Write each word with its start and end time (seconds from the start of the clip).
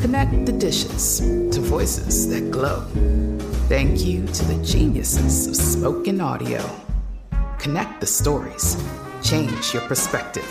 Connect 0.00 0.46
the 0.46 0.52
dishes 0.52 1.20
to 1.20 1.60
voices 1.60 2.26
that 2.30 2.50
glow. 2.50 2.86
Thank 3.68 4.00
you 4.00 4.26
to 4.26 4.44
the 4.46 4.64
geniuses 4.64 5.46
of 5.46 5.54
spoken 5.54 6.22
audio. 6.22 6.64
Connect 7.58 8.00
the 8.00 8.06
stories. 8.06 8.82
Change 9.22 9.74
your 9.74 9.82
perspective. 9.82 10.48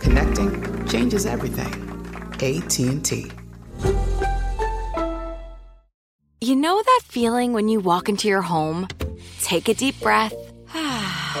Connecting 0.00 0.86
changes 0.86 1.26
everything. 1.26 1.70
AT&T. 2.40 3.30
You 6.40 6.56
know 6.56 6.82
that 6.82 7.00
feeling 7.04 7.52
when 7.52 7.68
you 7.68 7.78
walk 7.78 8.08
into 8.08 8.26
your 8.26 8.42
home, 8.42 8.88
take 9.42 9.68
a 9.68 9.74
deep 9.74 10.00
breath, 10.00 10.32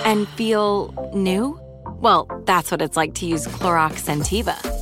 and 0.04 0.28
feel 0.28 1.10
new? 1.14 1.58
Well, 1.86 2.28
that's 2.44 2.70
what 2.70 2.82
it's 2.82 2.96
like 2.96 3.14
to 3.14 3.26
use 3.26 3.46
Clorox 3.46 4.02
Scentiva. 4.04 4.81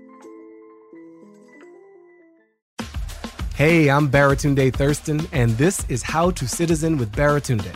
Hey, 3.55 3.89
I'm 3.89 4.09
Baratunde 4.09 4.73
Thurston, 4.73 5.19
and 5.33 5.51
this 5.51 5.85
is 5.89 6.01
How 6.01 6.31
to 6.31 6.47
Citizen 6.47 6.97
with 6.97 7.11
Baratunde. 7.11 7.75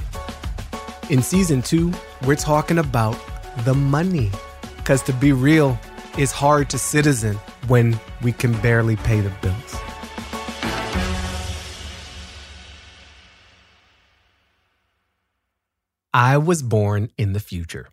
In 1.12 1.22
season 1.22 1.62
two, 1.62 1.94
we're 2.26 2.38
talking 2.38 2.80
about 2.80 3.20
the 3.66 3.74
money. 3.74 4.32
Because 4.78 5.04
to 5.04 5.14
be 5.14 5.34
real, 5.34 5.78
it's 6.18 6.32
hard 6.32 6.70
to 6.70 6.80
citizen 6.80 7.36
when 7.68 8.00
we 8.24 8.32
can 8.32 8.54
barely 8.62 8.96
pay 8.96 9.20
the 9.20 9.30
bills. 9.42 9.76
I 16.14 16.38
was 16.38 16.64
born 16.64 17.12
in 17.18 17.34
the 17.34 17.42
future. 17.42 17.90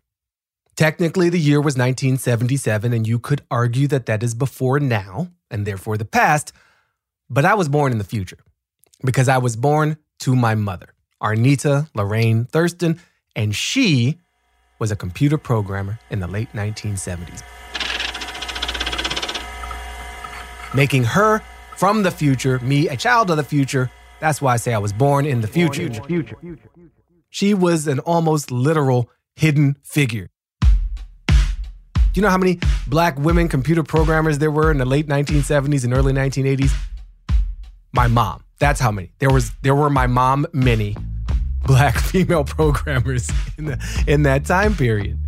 Technically, 0.77 1.29
the 1.29 1.39
year 1.39 1.59
was 1.59 1.75
1977, 1.75 2.93
and 2.93 3.05
you 3.05 3.19
could 3.19 3.41
argue 3.51 3.87
that 3.89 4.05
that 4.05 4.23
is 4.23 4.33
before 4.33 4.79
now, 4.79 5.27
and 5.51 5.67
therefore 5.67 5.97
the 5.97 6.05
past, 6.05 6.53
but 7.33 7.45
I 7.45 7.55
was 7.55 7.67
born 7.67 7.91
in 7.91 7.97
the 7.97 8.03
future 8.03 8.37
because 9.03 9.27
I 9.27 9.39
was 9.39 9.55
born 9.55 9.97
to 10.19 10.35
my 10.35 10.53
mother, 10.53 10.93
Arnita 11.21 11.89
Lorraine 11.95 12.45
Thurston, 12.45 13.01
and 13.35 13.55
she 13.55 14.19
was 14.77 14.91
a 14.91 14.95
computer 14.95 15.37
programmer 15.37 15.99
in 16.11 16.19
the 16.19 16.27
late 16.27 16.51
1970s. 16.53 17.41
Making 20.75 21.03
her 21.05 21.41
from 21.75 22.03
the 22.03 22.11
future, 22.11 22.59
me 22.59 22.87
a 22.87 22.95
child 22.95 23.31
of 23.31 23.37
the 23.37 23.43
future. 23.43 23.89
That's 24.19 24.41
why 24.41 24.53
I 24.53 24.57
say 24.57 24.73
I 24.73 24.77
was 24.77 24.93
born 24.93 25.25
in 25.25 25.41
the 25.41 25.47
future. 25.47 25.89
She 27.29 27.53
was 27.55 27.87
an 27.87 27.99
almost 27.99 28.51
literal 28.51 29.09
hidden 29.35 29.77
figure. 29.83 30.29
Do 30.59 32.19
you 32.19 32.21
know 32.21 32.29
how 32.29 32.37
many 32.37 32.59
black 32.85 33.17
women 33.17 33.47
computer 33.47 33.81
programmers 33.81 34.37
there 34.37 34.51
were 34.51 34.69
in 34.69 34.77
the 34.77 34.85
late 34.85 35.07
1970s 35.07 35.83
and 35.83 35.93
early 35.93 36.13
1980s? 36.13 36.71
My 37.93 38.07
mom. 38.07 38.43
That's 38.59 38.79
how 38.79 38.91
many. 38.91 39.13
There 39.19 39.29
was 39.29 39.51
there 39.61 39.75
were 39.75 39.89
my 39.89 40.07
mom 40.07 40.47
many 40.51 40.97
black 41.65 41.95
female 42.11 42.43
programmers 42.43 43.29
in 43.57 43.65
the 43.65 44.03
in 44.07 44.23
that 44.23 44.45
time 44.45 44.75
period. 44.75 45.19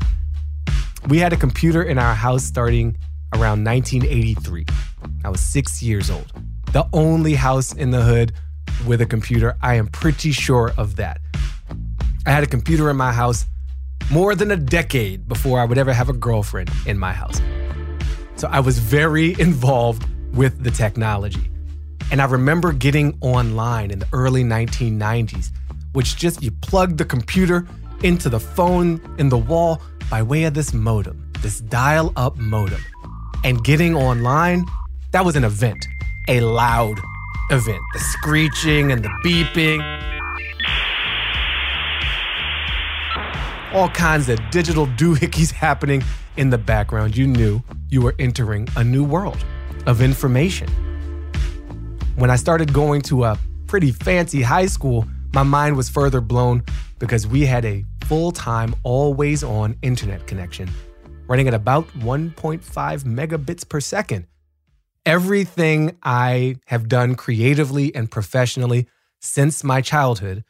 We 1.08 1.20
had 1.20 1.32
a 1.32 1.38
computer 1.38 1.84
in 1.84 2.00
our 2.00 2.16
house 2.16 2.44
starting 2.44 2.98
around 3.34 3.64
1983. 3.64 4.66
I 5.24 5.30
was 5.30 5.42
6 5.42 5.84
years 5.84 6.10
old. 6.10 6.32
The 6.72 6.88
only 6.94 7.36
house 7.36 7.72
in 7.72 7.92
the 7.92 8.02
hood 8.02 8.34
with 8.88 9.02
a 9.02 9.06
computer. 9.06 9.56
I 9.62 9.76
am 9.76 9.88
pretty 9.88 10.32
sure 10.32 10.74
of 10.78 10.96
that. 10.96 11.22
I 12.26 12.32
had 12.32 12.44
a 12.44 12.48
computer 12.48 12.90
in 12.90 12.98
my 12.98 13.14
house 13.14 13.46
more 14.12 14.34
than 14.34 14.50
a 14.50 14.58
decade 14.58 15.28
before 15.28 15.60
I 15.60 15.66
would 15.66 15.78
ever 15.78 15.94
have 15.94 16.10
a 16.10 16.14
girlfriend 16.14 16.72
in 16.88 16.98
my 16.98 17.14
house. 17.14 17.40
So 18.36 18.48
I 18.48 18.60
was 18.60 18.80
very 18.80 19.40
involved 19.40 20.08
with 20.34 20.64
the 20.64 20.72
technology. 20.72 21.52
And 22.12 22.22
I 22.22 22.26
remember 22.26 22.72
getting 22.72 23.18
online 23.22 23.92
in 23.92 24.00
the 24.00 24.08
early 24.14 24.44
1990s, 24.44 25.52
which 25.94 26.16
just 26.18 26.44
you 26.44 26.52
plugged 26.52 26.98
the 26.98 27.06
computer 27.06 27.68
into 28.04 28.30
the 28.30 28.40
phone 28.40 29.02
in 29.18 29.30
the 29.30 29.38
wall 29.38 29.82
by 30.10 30.22
way 30.22 30.44
of 30.44 30.54
this 30.54 30.74
modem, 30.74 31.32
this 31.42 31.62
dial 31.62 32.14
up 32.16 32.38
modem. 32.38 32.80
And 33.44 33.64
getting 33.64 33.96
online, 33.96 34.66
that 35.12 35.26
was 35.26 35.36
an 35.36 35.44
event, 35.44 35.88
a 36.28 36.42
loud 36.42 37.00
event. 37.50 37.82
The 37.94 38.00
screeching 38.00 38.92
and 38.92 39.04
the 39.04 39.10
beeping. 39.24 39.82
All 43.74 43.90
kinds 43.90 44.30
of 44.30 44.40
digital 44.52 44.88
doohickeys 44.88 45.52
happening 45.66 46.04
in 46.38 46.50
the 46.50 46.58
background. 46.58 47.18
You 47.18 47.28
knew 47.28 47.62
you 47.90 48.02
were 48.02 48.16
entering 48.20 48.68
a 48.76 48.84
new 48.84 49.04
world 49.04 49.44
of 49.86 50.02
information. 50.02 50.68
When 52.16 52.30
I 52.30 52.38
started 52.38 52.72
going 52.74 53.02
to 53.04 53.26
a 53.26 53.38
pretty 53.68 53.92
fancy 53.92 54.42
high 54.42 54.68
school, 54.68 55.06
my 55.34 55.44
mind 55.44 55.76
was 55.76 55.90
further 55.90 56.22
blown 56.22 56.64
because 56.98 57.28
we 57.28 57.46
had 57.46 57.66
a 57.66 57.84
full 58.06 58.32
time, 58.32 58.74
always 58.84 59.44
on 59.44 59.76
internet 59.82 60.26
connection 60.26 60.70
running 61.28 61.48
at 61.48 61.54
about 61.54 61.88
1.5 62.00 62.62
megabits 63.04 63.68
per 63.68 63.80
second. 63.80 64.28
Everything 65.06 65.98
I 66.04 66.58
have 66.68 66.88
done 66.88 67.16
creatively 67.16 67.94
and 67.94 68.10
professionally 68.10 68.88
since 69.20 69.64
my 69.64 69.82
childhood 69.82 70.44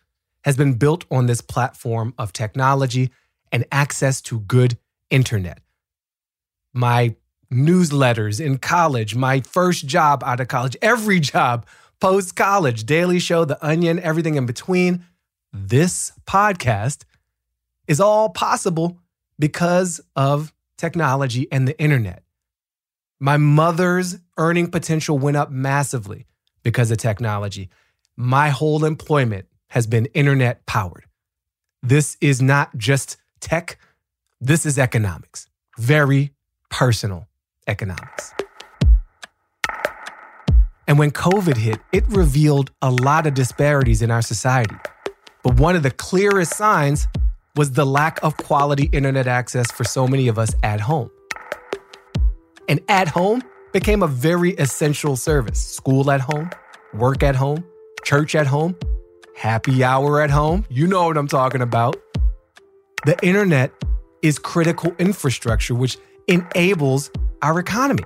has 0.44 0.56
been 0.56 0.74
built 0.74 1.06
on 1.10 1.26
this 1.26 1.42
platform 1.42 2.14
of 2.18 2.32
technology 2.32 3.10
and 3.52 3.66
access 3.72 4.22
to 4.22 4.42
good 4.42 4.78
internet. 5.10 5.60
My 6.74 7.16
newsletters 7.56 8.44
in 8.44 8.58
college, 8.58 9.16
my 9.16 9.40
first 9.42 9.88
job 9.88 10.24
out 10.24 10.40
of 10.40 10.48
college, 10.48 10.76
every 10.82 11.20
job 11.20 11.66
post 12.00 12.36
college, 12.36 12.86
Daily 12.86 13.20
Show, 13.20 13.46
The 13.46 13.64
Onion, 13.66 14.00
everything 14.00 14.36
in 14.36 14.46
between. 14.46 15.06
This 15.54 16.12
podcast 16.28 17.06
is 17.88 18.00
all 18.00 18.30
possible 18.30 19.00
because 19.40 20.02
of 20.16 20.54
technology 20.78 21.48
and 21.52 21.68
the 21.68 21.80
internet. 21.80 22.24
My 23.20 23.38
mother's 23.38 24.18
earning 24.38 24.70
potential 24.70 25.18
went 25.18 25.38
up 25.38 25.50
massively 25.50 26.26
because 26.64 26.92
of 26.92 26.98
technology. 26.98 27.70
My 28.18 28.50
whole 28.50 28.84
employment 28.84 29.48
has 29.70 29.88
been 29.88 30.06
internet 30.08 30.66
powered. 30.66 31.06
This 31.82 32.18
is 32.20 32.42
not 32.42 32.78
just 32.78 33.18
tech, 33.40 33.78
this 34.42 34.66
is 34.66 34.78
economics, 34.78 35.48
very 35.78 36.34
personal 36.70 37.28
economics. 37.68 38.34
And 40.88 41.00
when 41.00 41.12
COVID 41.12 41.58
hit, 41.58 41.80
it 41.92 42.04
revealed 42.10 42.72
a 42.82 42.92
lot 42.92 43.26
of 43.26 43.34
disparities 43.34 44.02
in 44.02 44.12
our 44.12 44.22
society. 44.22 44.76
But 45.44 45.60
one 45.60 45.76
of 45.76 45.84
the 45.84 45.92
clearest 45.92 46.56
signs 46.56 47.08
was 47.56 47.72
the 47.72 47.86
lack 47.86 48.22
of 48.24 48.38
quality 48.38 48.90
internet 48.92 49.28
access 49.28 49.72
for 49.72 49.84
so 49.84 50.08
many 50.08 50.28
of 50.28 50.38
us 50.38 50.54
at 50.62 50.80
home. 50.82 51.10
And 52.68 52.82
at 52.90 53.08
home 53.08 53.42
became 53.74 54.04
a 54.04 54.08
very 54.08 54.52
essential 54.52 55.16
service 55.16 55.60
school 55.60 56.12
at 56.12 56.22
home, 56.22 56.50
work 56.94 57.24
at 57.24 57.36
home, 57.36 57.64
church 58.04 58.36
at 58.36 58.48
home, 58.48 58.76
happy 59.36 59.84
hour 59.84 60.22
at 60.22 60.30
home. 60.30 60.66
You 60.70 60.88
know 60.88 61.08
what 61.08 61.18
I'm 61.18 61.28
talking 61.28 61.62
about. 61.62 61.96
The 63.06 63.18
internet 63.22 63.72
is 64.22 64.40
critical 64.40 64.96
infrastructure, 64.98 65.76
which 65.76 65.98
enables 66.28 67.12
our 67.46 67.60
economy. 67.60 68.04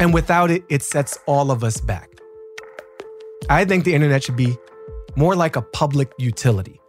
And 0.00 0.14
without 0.14 0.50
it, 0.50 0.64
it 0.68 0.82
sets 0.82 1.18
all 1.26 1.50
of 1.50 1.62
us 1.62 1.80
back. 1.80 2.08
I 3.50 3.64
think 3.64 3.84
the 3.84 3.94
internet 3.94 4.24
should 4.24 4.36
be 4.36 4.56
more 5.16 5.36
like 5.36 5.56
a 5.56 5.62
public 5.62 6.10
utility 6.18 6.80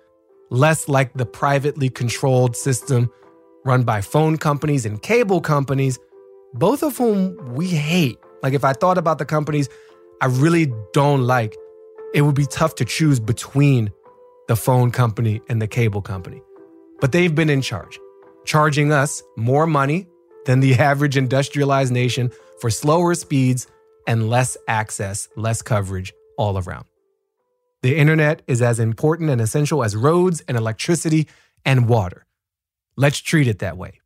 less 0.53 0.87
like 0.87 1.11
the 1.15 1.25
privately 1.25 1.89
controlled 1.89 2.55
system 2.55 3.11
run 3.65 3.83
by 3.83 3.99
phone 4.01 4.37
companies 4.37 4.85
and 4.85 5.01
cable 5.01 5.41
companies, 5.41 5.97
both 6.53 6.83
of 6.83 6.95
whom 6.95 7.35
we 7.55 7.67
hate. 7.67 8.19
Like, 8.43 8.53
if 8.53 8.63
I 8.63 8.73
thought 8.73 8.99
about 8.99 9.17
the 9.17 9.25
companies 9.25 9.67
I 10.21 10.27
really 10.27 10.71
don't 10.93 11.23
like, 11.25 11.55
it 12.13 12.21
would 12.21 12.35
be 12.35 12.45
tough 12.45 12.75
to 12.75 12.85
choose 12.85 13.19
between 13.19 13.91
the 14.47 14.55
phone 14.55 14.91
company 14.91 15.41
and 15.49 15.59
the 15.59 15.67
cable 15.67 16.03
company. 16.03 16.41
But 17.01 17.11
they've 17.13 17.33
been 17.33 17.49
in 17.49 17.63
charge, 17.63 17.99
charging 18.45 18.91
us 18.91 19.23
more 19.35 19.65
money 19.65 20.07
than 20.45 20.59
the 20.59 20.73
average 20.79 21.17
industrialized 21.17 21.93
nation 21.93 22.31
for 22.59 22.69
slower 22.69 23.15
speeds 23.15 23.67
and 24.07 24.29
less 24.29 24.57
access, 24.67 25.27
less 25.35 25.61
coverage 25.61 26.13
all 26.37 26.57
around. 26.57 26.85
The 27.81 27.97
internet 27.97 28.41
is 28.47 28.61
as 28.61 28.79
important 28.79 29.29
and 29.29 29.41
essential 29.41 29.83
as 29.83 29.95
roads 29.95 30.41
and 30.47 30.57
electricity 30.57 31.27
and 31.65 31.89
water. 31.89 32.25
Let's 32.95 33.19
treat 33.19 33.47
it 33.47 33.59
that 33.59 33.77
way 33.77 33.99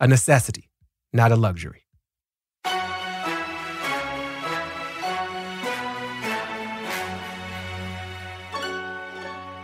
a 0.00 0.08
necessity, 0.08 0.70
not 1.12 1.30
a 1.30 1.36
luxury. 1.36 1.84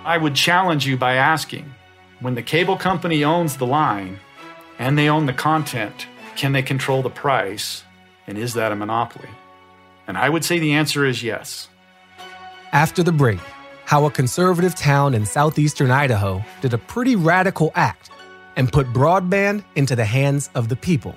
I 0.06 0.18
would 0.18 0.36
challenge 0.36 0.86
you 0.86 0.96
by 0.96 1.14
asking 1.14 1.74
when 2.20 2.36
the 2.36 2.42
cable 2.42 2.76
company 2.76 3.24
owns 3.24 3.56
the 3.56 3.66
line 3.66 4.20
and 4.78 4.96
they 4.96 5.08
own 5.08 5.26
the 5.26 5.32
content, 5.32 6.06
can 6.36 6.52
they 6.52 6.62
control 6.62 7.02
the 7.02 7.10
price? 7.10 7.82
And 8.26 8.38
is 8.38 8.54
that 8.54 8.72
a 8.72 8.76
monopoly? 8.76 9.28
And 10.06 10.16
I 10.16 10.28
would 10.28 10.44
say 10.44 10.58
the 10.58 10.74
answer 10.74 11.04
is 11.04 11.22
yes. 11.22 11.68
After 12.72 13.02
the 13.02 13.12
break, 13.12 13.40
how 13.84 14.04
a 14.04 14.10
conservative 14.10 14.74
town 14.74 15.14
in 15.14 15.24
southeastern 15.26 15.90
Idaho 15.90 16.44
did 16.60 16.74
a 16.74 16.78
pretty 16.78 17.16
radical 17.16 17.72
act 17.74 18.10
and 18.56 18.72
put 18.72 18.86
broadband 18.88 19.64
into 19.74 19.96
the 19.96 20.04
hands 20.04 20.50
of 20.54 20.68
the 20.68 20.76
people. 20.76 21.16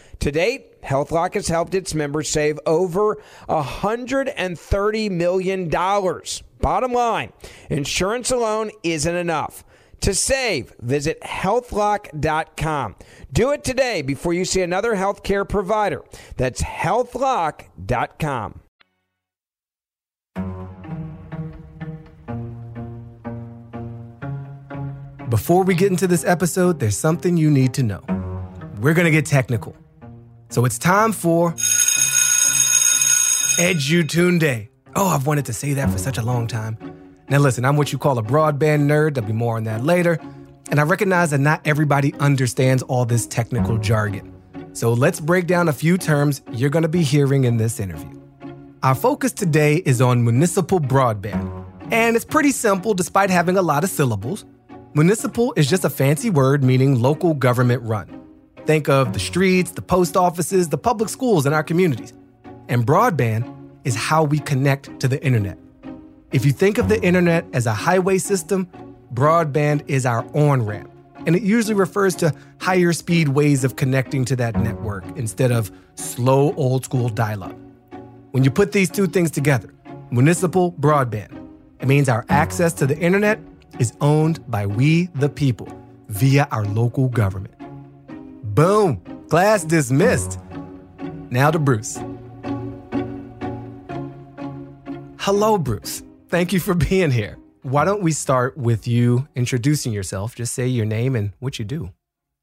To 0.21 0.31
date, 0.31 0.81
HealthLock 0.83 1.33
has 1.33 1.47
helped 1.47 1.73
its 1.73 1.95
members 1.95 2.29
save 2.29 2.59
over 2.67 3.17
$130 3.49 5.11
million. 5.11 5.69
Bottom 6.59 6.93
line, 6.93 7.33
insurance 7.71 8.29
alone 8.29 8.69
isn't 8.83 9.15
enough. 9.15 9.63
To 10.01 10.13
save, 10.13 10.75
visit 10.79 11.19
healthlock.com. 11.21 12.95
Do 13.33 13.51
it 13.51 13.63
today 13.63 14.03
before 14.03 14.33
you 14.33 14.45
see 14.45 14.61
another 14.61 14.95
healthcare 14.95 15.47
provider. 15.47 16.03
That's 16.37 16.61
healthlock.com. 16.61 18.59
Before 25.29 25.63
we 25.63 25.73
get 25.73 25.89
into 25.91 26.07
this 26.07 26.25
episode, 26.25 26.79
there's 26.79 26.97
something 26.97 27.37
you 27.37 27.49
need 27.49 27.73
to 27.75 27.81
know. 27.83 28.03
We're 28.81 28.93
going 28.93 29.05
to 29.05 29.11
get 29.11 29.25
technical. 29.25 29.75
So 30.51 30.65
it's 30.65 30.77
time 30.77 31.13
for 31.13 31.53
Edutainday. 33.57 34.67
Oh, 34.97 35.07
I've 35.07 35.25
wanted 35.25 35.45
to 35.45 35.53
say 35.53 35.73
that 35.75 35.89
for 35.89 35.97
such 35.97 36.17
a 36.17 36.21
long 36.21 36.45
time. 36.45 36.77
Now, 37.29 37.37
listen, 37.37 37.63
I'm 37.63 37.77
what 37.77 37.93
you 37.93 37.97
call 37.97 38.17
a 38.17 38.23
broadband 38.23 38.81
nerd. 38.81 39.13
There'll 39.13 39.27
be 39.27 39.33
more 39.33 39.55
on 39.55 39.63
that 39.63 39.85
later. 39.85 40.19
And 40.69 40.81
I 40.81 40.83
recognize 40.83 41.29
that 41.31 41.39
not 41.39 41.61
everybody 41.63 42.13
understands 42.15 42.83
all 42.83 43.05
this 43.05 43.25
technical 43.25 43.77
jargon. 43.77 44.33
So 44.73 44.91
let's 44.91 45.21
break 45.21 45.47
down 45.47 45.69
a 45.69 45.73
few 45.73 45.97
terms 45.97 46.41
you're 46.51 46.69
going 46.69 46.83
to 46.83 46.89
be 46.89 47.03
hearing 47.03 47.45
in 47.45 47.55
this 47.55 47.79
interview. 47.79 48.19
Our 48.83 48.95
focus 48.95 49.31
today 49.31 49.77
is 49.77 50.01
on 50.01 50.21
municipal 50.21 50.81
broadband. 50.81 51.65
And 51.91 52.17
it's 52.17 52.25
pretty 52.25 52.51
simple 52.51 52.93
despite 52.93 53.29
having 53.29 53.55
a 53.55 53.61
lot 53.61 53.85
of 53.85 53.89
syllables. 53.89 54.43
Municipal 54.95 55.53
is 55.55 55.69
just 55.69 55.85
a 55.85 55.89
fancy 55.89 56.29
word 56.29 56.61
meaning 56.61 57.01
local 57.01 57.33
government 57.33 57.81
run. 57.83 58.20
Think 58.65 58.89
of 58.89 59.13
the 59.13 59.19
streets, 59.19 59.71
the 59.71 59.81
post 59.81 60.15
offices, 60.15 60.69
the 60.69 60.77
public 60.77 61.09
schools 61.09 61.45
in 61.45 61.53
our 61.53 61.63
communities. 61.63 62.13
And 62.67 62.85
broadband 62.85 63.51
is 63.83 63.95
how 63.95 64.23
we 64.23 64.39
connect 64.39 64.99
to 64.99 65.07
the 65.07 65.23
internet. 65.23 65.57
If 66.31 66.45
you 66.45 66.51
think 66.51 66.77
of 66.77 66.87
the 66.87 67.01
internet 67.03 67.45
as 67.53 67.65
a 67.65 67.73
highway 67.73 68.17
system, 68.19 68.67
broadband 69.13 69.83
is 69.87 70.05
our 70.05 70.25
on 70.35 70.65
ramp. 70.65 70.91
And 71.25 71.35
it 71.35 71.41
usually 71.41 71.73
refers 71.73 72.15
to 72.15 72.33
higher 72.59 72.93
speed 72.93 73.29
ways 73.29 73.63
of 73.63 73.75
connecting 73.75 74.25
to 74.25 74.35
that 74.37 74.55
network 74.55 75.05
instead 75.17 75.51
of 75.51 75.71
slow 75.95 76.53
old 76.53 76.85
school 76.85 77.09
dial 77.09 77.43
up. 77.43 77.55
When 78.31 78.43
you 78.43 78.51
put 78.51 78.71
these 78.71 78.89
two 78.89 79.07
things 79.07 79.29
together, 79.31 79.73
municipal 80.09 80.71
broadband, 80.73 81.47
it 81.79 81.87
means 81.87 82.07
our 82.09 82.25
access 82.29 82.73
to 82.73 82.87
the 82.87 82.97
internet 82.97 83.39
is 83.79 83.93
owned 84.01 84.49
by 84.49 84.65
we 84.65 85.07
the 85.15 85.29
people 85.29 85.67
via 86.07 86.47
our 86.51 86.65
local 86.65 87.09
government. 87.09 87.53
Boom! 88.53 89.01
Class 89.29 89.63
dismissed. 89.63 90.37
Now 91.29 91.51
to 91.51 91.57
Bruce. 91.57 91.97
Hello, 95.19 95.57
Bruce. 95.57 96.03
Thank 96.27 96.51
you 96.51 96.59
for 96.59 96.73
being 96.89 97.11
here. 97.11 97.37
Why 97.61 97.85
don't 97.85 98.01
we 98.01 98.11
start 98.11 98.57
with 98.57 98.87
you 98.89 99.29
introducing 99.35 99.93
yourself? 99.93 100.35
Just 100.35 100.53
say 100.53 100.67
your 100.67 100.85
name 100.85 101.15
and 101.15 101.31
what 101.39 101.59
you 101.59 101.65
do. 101.65 101.91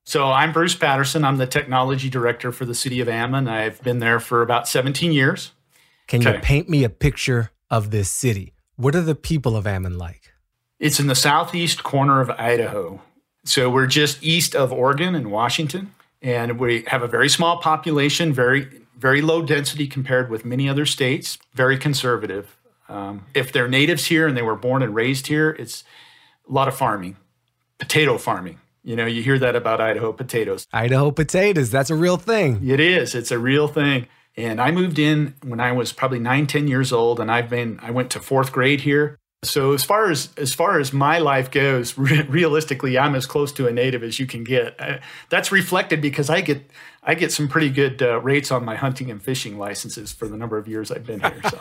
So, 0.07 0.33
I'm 0.33 0.53
Bruce 0.53 0.75
Patterson. 0.75 1.27
I'm 1.27 1.37
the 1.37 1.47
technology 1.47 2.09
director 2.09 2.53
for 2.53 2.65
the 2.65 2.75
city 2.75 3.01
of 3.01 3.09
Ammon. 3.11 3.47
I've 3.47 3.83
been 3.83 3.99
there 3.99 4.19
for 4.19 4.41
about 4.41 4.67
17 4.67 5.13
years. 5.13 5.53
Can 6.07 6.27
okay. 6.27 6.37
you 6.37 6.43
paint 6.43 6.71
me 6.71 6.85
a 6.85 6.89
picture 6.89 7.51
of 7.69 7.91
this 7.91 8.11
city? 8.11 8.55
What 8.77 8.95
are 8.95 9.03
the 9.03 9.15
people 9.15 9.57
of 9.59 9.67
Ammon 9.67 9.99
like? 9.99 10.33
It's 10.81 10.99
in 10.99 11.07
the 11.07 11.15
southeast 11.15 11.83
corner 11.83 12.23
of 12.23 12.31
Idaho. 12.31 13.03
So, 13.45 13.69
we're 13.69 13.87
just 13.87 14.23
east 14.25 14.55
of 14.55 14.73
Oregon 14.73 15.15
and 15.15 15.31
Washington 15.31 15.93
and 16.23 16.59
we 16.59 16.85
have 16.89 17.03
a 17.03 17.09
very 17.09 17.29
small 17.29 17.59
population, 17.59 18.33
very 18.33 18.69
very 18.99 19.23
low 19.23 19.43
density 19.43 19.87
compared 19.87 20.29
with 20.29 20.45
many 20.45 20.69
other 20.69 20.85
states, 20.85 21.39
very 21.55 21.79
conservative. 21.79 22.57
Um, 22.89 23.27
if 23.33 23.53
they're 23.53 23.69
natives 23.69 24.07
here 24.07 24.27
and 24.27 24.37
they 24.37 24.43
were 24.43 24.57
born 24.57 24.83
and 24.83 24.95
raised 24.95 25.29
here, 25.29 25.51
it's 25.51 25.85
a 26.49 26.53
lot 26.53 26.69
of 26.69 26.77
farming, 26.77 27.17
potato 27.79 28.19
farming. 28.19 28.59
You 28.83 28.97
know, 28.97 29.07
you 29.07 29.23
hear 29.23 29.39
that 29.39 29.55
about 29.55 29.81
Idaho 29.81 30.13
potatoes. 30.13 30.67
Idaho 30.73 31.11
potatoes, 31.11 31.71
that's 31.71 31.91
a 31.91 31.95
real 31.95 32.17
thing. 32.17 32.67
It 32.67 32.81
is. 32.81 33.15
It's 33.15 33.31
a 33.31 33.39
real 33.39 33.69
thing. 33.69 34.09
And 34.37 34.61
I 34.61 34.71
moved 34.71 34.99
in 34.99 35.35
when 35.43 35.61
I 35.61 35.73
was 35.73 35.93
probably 35.93 36.21
nine, 36.21 36.47
10 36.47 36.69
years 36.69 36.93
old, 36.93 37.21
and 37.21 37.31
I've 37.31 37.51
been, 37.51 37.79
I 37.83 37.91
went 37.91 38.11
to 38.13 38.21
fourth 38.21 38.53
grade 38.53 38.83
here. 38.83 39.19
So 39.45 39.73
as 39.73 39.85
far 39.85 40.11
as 40.11 40.31
as 40.37 40.53
far 40.53 40.81
as 40.81 40.93
my 40.93 41.19
life 41.19 41.51
goes, 41.51 41.97
re- 41.97 42.23
realistically, 42.29 42.99
I'm 42.99 43.15
as 43.15 43.25
close 43.25 43.53
to 43.53 43.69
a 43.69 43.73
native 43.73 44.03
as 44.03 44.19
you 44.19 44.27
can 44.27 44.43
get. 44.43 44.75
Uh, 44.81 44.99
that's 45.29 45.53
reflected 45.53 46.01
because 46.01 46.29
I 46.29 46.41
get 46.41 46.69
I 47.05 47.15
get 47.15 47.31
some 47.31 47.47
pretty 47.47 47.71
good 47.71 48.03
uh, 48.03 48.21
rates 48.21 48.51
on 48.51 48.65
my 48.65 48.75
hunting 48.75 49.13
and 49.13 49.23
fishing 49.23 49.57
licenses 49.57 50.13
for 50.13 50.27
the 50.27 50.37
number 50.37 50.59
of 50.59 50.67
years 50.67 50.91
I've 50.91 51.07
been 51.07 51.21
here. 51.21 51.41
So. 51.49 51.61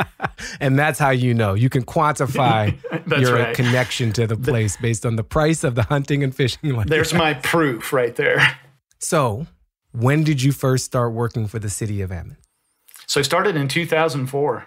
and 0.60 0.78
that's 0.78 1.00
how 1.00 1.10
you 1.10 1.34
know 1.34 1.54
you 1.54 1.68
can 1.68 1.84
quantify 1.84 2.78
your 3.20 3.34
right. 3.34 3.56
connection 3.56 4.12
to 4.12 4.28
the 4.28 4.36
place 4.36 4.76
based 4.76 5.04
on 5.04 5.16
the 5.16 5.24
price 5.24 5.64
of 5.64 5.74
the 5.74 5.82
hunting 5.82 6.22
and 6.22 6.32
fishing 6.32 6.74
license. 6.74 6.90
There's 6.90 7.12
my 7.12 7.34
proof 7.34 7.92
right 7.92 8.14
there. 8.14 8.56
So, 9.00 9.48
when 9.90 10.22
did 10.22 10.42
you 10.42 10.52
first 10.52 10.84
start 10.84 11.12
working 11.12 11.48
for 11.48 11.58
the 11.58 11.70
city 11.70 12.02
of 12.02 12.12
Ammon? 12.12 12.36
So 13.06 13.20
I 13.20 13.22
started 13.22 13.56
in 13.56 13.66
2004. 13.66 14.66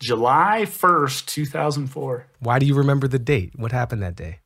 July 0.00 0.62
1st, 0.62 1.26
2004. 1.26 2.26
Why 2.38 2.58
do 2.60 2.66
you 2.66 2.74
remember 2.74 3.08
the 3.08 3.18
date? 3.18 3.52
What 3.56 3.72
happened 3.72 4.00
that 4.02 4.14
day? 4.14 4.38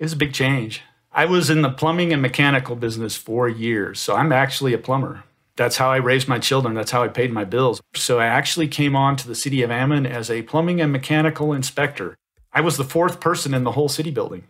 It 0.00 0.04
was 0.04 0.12
a 0.12 0.16
big 0.16 0.32
change. 0.32 0.82
I 1.12 1.24
was 1.24 1.50
in 1.50 1.62
the 1.62 1.70
plumbing 1.70 2.12
and 2.12 2.20
mechanical 2.20 2.74
business 2.74 3.16
for 3.16 3.48
years, 3.48 4.00
so 4.00 4.16
I'm 4.16 4.32
actually 4.32 4.74
a 4.74 4.78
plumber. 4.78 5.22
That's 5.56 5.76
how 5.76 5.90
I 5.90 5.96
raised 5.96 6.26
my 6.26 6.40
children. 6.40 6.74
That's 6.74 6.90
how 6.90 7.04
I 7.04 7.08
paid 7.08 7.32
my 7.32 7.44
bills. 7.44 7.80
So 7.94 8.18
I 8.18 8.26
actually 8.26 8.66
came 8.66 8.96
on 8.96 9.16
to 9.16 9.28
the 9.28 9.34
city 9.36 9.62
of 9.62 9.70
Ammon 9.70 10.04
as 10.04 10.30
a 10.30 10.42
plumbing 10.42 10.80
and 10.80 10.90
mechanical 10.90 11.52
inspector. 11.52 12.16
I 12.52 12.60
was 12.60 12.76
the 12.76 12.84
fourth 12.84 13.20
person 13.20 13.54
in 13.54 13.62
the 13.62 13.72
whole 13.72 13.88
city 13.88 14.10
building. 14.10 14.44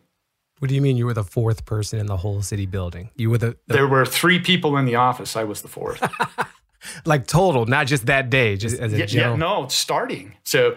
What 0.60 0.68
do 0.68 0.74
you 0.74 0.80
mean 0.80 0.96
you 0.96 1.06
were 1.06 1.14
the 1.14 1.24
fourth 1.24 1.66
person 1.66 1.98
in 1.98 2.06
the 2.06 2.16
whole 2.16 2.40
city 2.40 2.66
building? 2.66 3.10
You 3.16 3.30
were 3.30 3.38
the, 3.38 3.56
the... 3.66 3.74
There 3.74 3.86
were 3.86 4.06
three 4.06 4.38
people 4.38 4.76
in 4.78 4.86
the 4.86 4.96
office. 4.96 5.36
I 5.36 5.44
was 5.44 5.62
the 5.62 5.68
fourth. 5.68 6.02
like 7.04 7.26
total, 7.26 7.66
not 7.66 7.86
just 7.86 8.06
that 8.06 8.30
day, 8.30 8.56
just 8.56 8.78
as 8.78 8.92
a 8.92 8.98
yeah, 8.98 9.06
general. 9.06 9.34
Yeah, 9.34 9.60
no, 9.62 9.68
starting. 9.68 10.34
So 10.44 10.76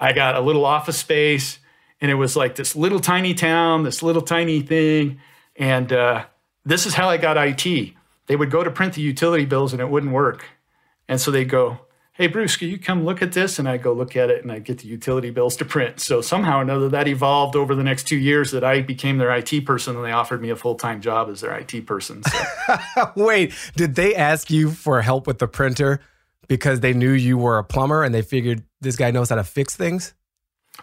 I 0.00 0.12
got 0.12 0.36
a 0.36 0.40
little 0.40 0.64
office 0.64 0.98
space, 0.98 1.58
and 2.00 2.10
it 2.10 2.14
was 2.14 2.36
like 2.36 2.54
this 2.54 2.76
little 2.76 3.00
tiny 3.00 3.34
town, 3.34 3.82
this 3.84 4.02
little 4.02 4.22
tiny 4.22 4.60
thing, 4.60 5.20
and 5.56 5.92
uh, 5.92 6.24
this 6.64 6.86
is 6.86 6.94
how 6.94 7.08
I 7.08 7.16
got 7.16 7.36
IT. 7.36 7.94
They 8.26 8.36
would 8.36 8.50
go 8.50 8.62
to 8.62 8.70
print 8.70 8.94
the 8.94 9.02
utility 9.02 9.44
bills, 9.44 9.72
and 9.72 9.80
it 9.80 9.88
wouldn't 9.88 10.12
work, 10.12 10.44
and 11.08 11.20
so 11.20 11.30
they'd 11.30 11.48
go, 11.48 11.80
hey, 12.18 12.26
Bruce, 12.26 12.56
can 12.56 12.68
you 12.68 12.78
come 12.78 13.04
look 13.04 13.22
at 13.22 13.32
this? 13.32 13.60
And 13.60 13.68
I 13.68 13.76
go 13.76 13.92
look 13.92 14.16
at 14.16 14.28
it 14.28 14.42
and 14.42 14.50
I 14.50 14.58
get 14.58 14.78
the 14.78 14.88
utility 14.88 15.30
bills 15.30 15.54
to 15.56 15.64
print. 15.64 16.00
So 16.00 16.20
somehow 16.20 16.58
or 16.58 16.62
another, 16.62 16.88
that 16.88 17.06
evolved 17.06 17.54
over 17.54 17.76
the 17.76 17.84
next 17.84 18.08
two 18.08 18.18
years 18.18 18.50
that 18.50 18.64
I 18.64 18.82
became 18.82 19.18
their 19.18 19.30
IT 19.30 19.64
person 19.64 19.94
and 19.94 20.04
they 20.04 20.10
offered 20.10 20.42
me 20.42 20.50
a 20.50 20.56
full 20.56 20.74
time 20.74 21.00
job 21.00 21.30
as 21.30 21.40
their 21.40 21.56
IT 21.56 21.86
person. 21.86 22.24
So. 22.24 23.12
Wait, 23.16 23.54
did 23.76 23.94
they 23.94 24.16
ask 24.16 24.50
you 24.50 24.72
for 24.72 25.00
help 25.00 25.28
with 25.28 25.38
the 25.38 25.46
printer 25.46 26.00
because 26.48 26.80
they 26.80 26.92
knew 26.92 27.12
you 27.12 27.38
were 27.38 27.56
a 27.56 27.64
plumber 27.64 28.02
and 28.02 28.12
they 28.12 28.22
figured 28.22 28.64
this 28.80 28.96
guy 28.96 29.12
knows 29.12 29.30
how 29.30 29.36
to 29.36 29.44
fix 29.44 29.76
things? 29.76 30.12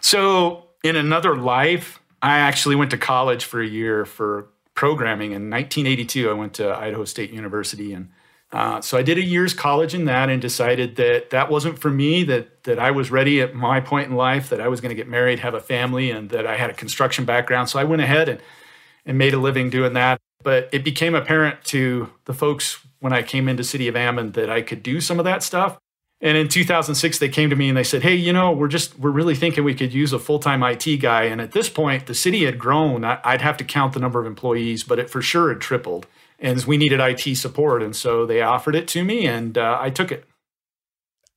So 0.00 0.68
in 0.82 0.96
another 0.96 1.36
life, 1.36 2.00
I 2.22 2.38
actually 2.38 2.76
went 2.76 2.92
to 2.92 2.98
college 2.98 3.44
for 3.44 3.60
a 3.60 3.66
year 3.66 4.06
for 4.06 4.48
programming. 4.74 5.32
In 5.32 5.50
1982, 5.50 6.30
I 6.30 6.32
went 6.32 6.54
to 6.54 6.74
Idaho 6.74 7.04
State 7.04 7.30
University 7.30 7.92
and 7.92 8.08
uh, 8.52 8.80
so 8.80 8.96
I 8.96 9.02
did 9.02 9.18
a 9.18 9.24
year's 9.24 9.52
college 9.52 9.92
in 9.92 10.04
that 10.04 10.28
and 10.28 10.40
decided 10.40 10.96
that 10.96 11.30
that 11.30 11.50
wasn't 11.50 11.78
for 11.78 11.90
me, 11.90 12.22
that, 12.24 12.62
that 12.64 12.78
I 12.78 12.92
was 12.92 13.10
ready 13.10 13.40
at 13.40 13.54
my 13.54 13.80
point 13.80 14.08
in 14.08 14.16
life, 14.16 14.48
that 14.50 14.60
I 14.60 14.68
was 14.68 14.80
going 14.80 14.90
to 14.90 14.94
get 14.94 15.08
married, 15.08 15.40
have 15.40 15.54
a 15.54 15.60
family, 15.60 16.10
and 16.10 16.30
that 16.30 16.46
I 16.46 16.56
had 16.56 16.70
a 16.70 16.74
construction 16.74 17.24
background. 17.24 17.68
So 17.68 17.78
I 17.78 17.84
went 17.84 18.02
ahead 18.02 18.28
and, 18.28 18.40
and 19.04 19.18
made 19.18 19.34
a 19.34 19.38
living 19.38 19.68
doing 19.68 19.94
that. 19.94 20.20
But 20.44 20.68
it 20.70 20.84
became 20.84 21.14
apparent 21.14 21.64
to 21.64 22.12
the 22.26 22.34
folks 22.34 22.78
when 23.00 23.12
I 23.12 23.22
came 23.22 23.48
into 23.48 23.64
City 23.64 23.88
of 23.88 23.96
Ammon 23.96 24.32
that 24.32 24.48
I 24.48 24.62
could 24.62 24.82
do 24.82 25.00
some 25.00 25.18
of 25.18 25.24
that 25.24 25.42
stuff. 25.42 25.78
And 26.20 26.36
in 26.36 26.48
2006, 26.48 27.18
they 27.18 27.28
came 27.28 27.50
to 27.50 27.56
me 27.56 27.68
and 27.68 27.76
they 27.76 27.84
said, 27.84 28.02
"Hey, 28.02 28.14
you 28.14 28.32
know, 28.32 28.52
we're 28.52 28.68
just 28.68 28.98
we're 28.98 29.10
really 29.10 29.34
thinking 29.34 29.64
we 29.64 29.74
could 29.74 29.92
use 29.92 30.12
a 30.12 30.18
full-time 30.18 30.62
IT 30.62 31.00
guy." 31.00 31.24
And 31.24 31.42
at 31.42 31.52
this 31.52 31.68
point, 31.68 32.06
the 32.06 32.14
city 32.14 32.44
had 32.44 32.58
grown. 32.58 33.04
I'd 33.04 33.42
have 33.42 33.58
to 33.58 33.64
count 33.64 33.92
the 33.92 34.00
number 34.00 34.18
of 34.18 34.26
employees, 34.26 34.82
but 34.82 34.98
it 34.98 35.10
for 35.10 35.20
sure 35.20 35.50
had 35.50 35.60
tripled 35.60 36.06
and 36.38 36.62
we 36.64 36.76
needed 36.76 37.00
IT 37.00 37.36
support, 37.36 37.82
and 37.82 37.94
so 37.94 38.26
they 38.26 38.42
offered 38.42 38.74
it 38.74 38.88
to 38.88 39.04
me, 39.04 39.26
and 39.26 39.56
uh, 39.56 39.78
I 39.80 39.90
took 39.90 40.12
it. 40.12 40.24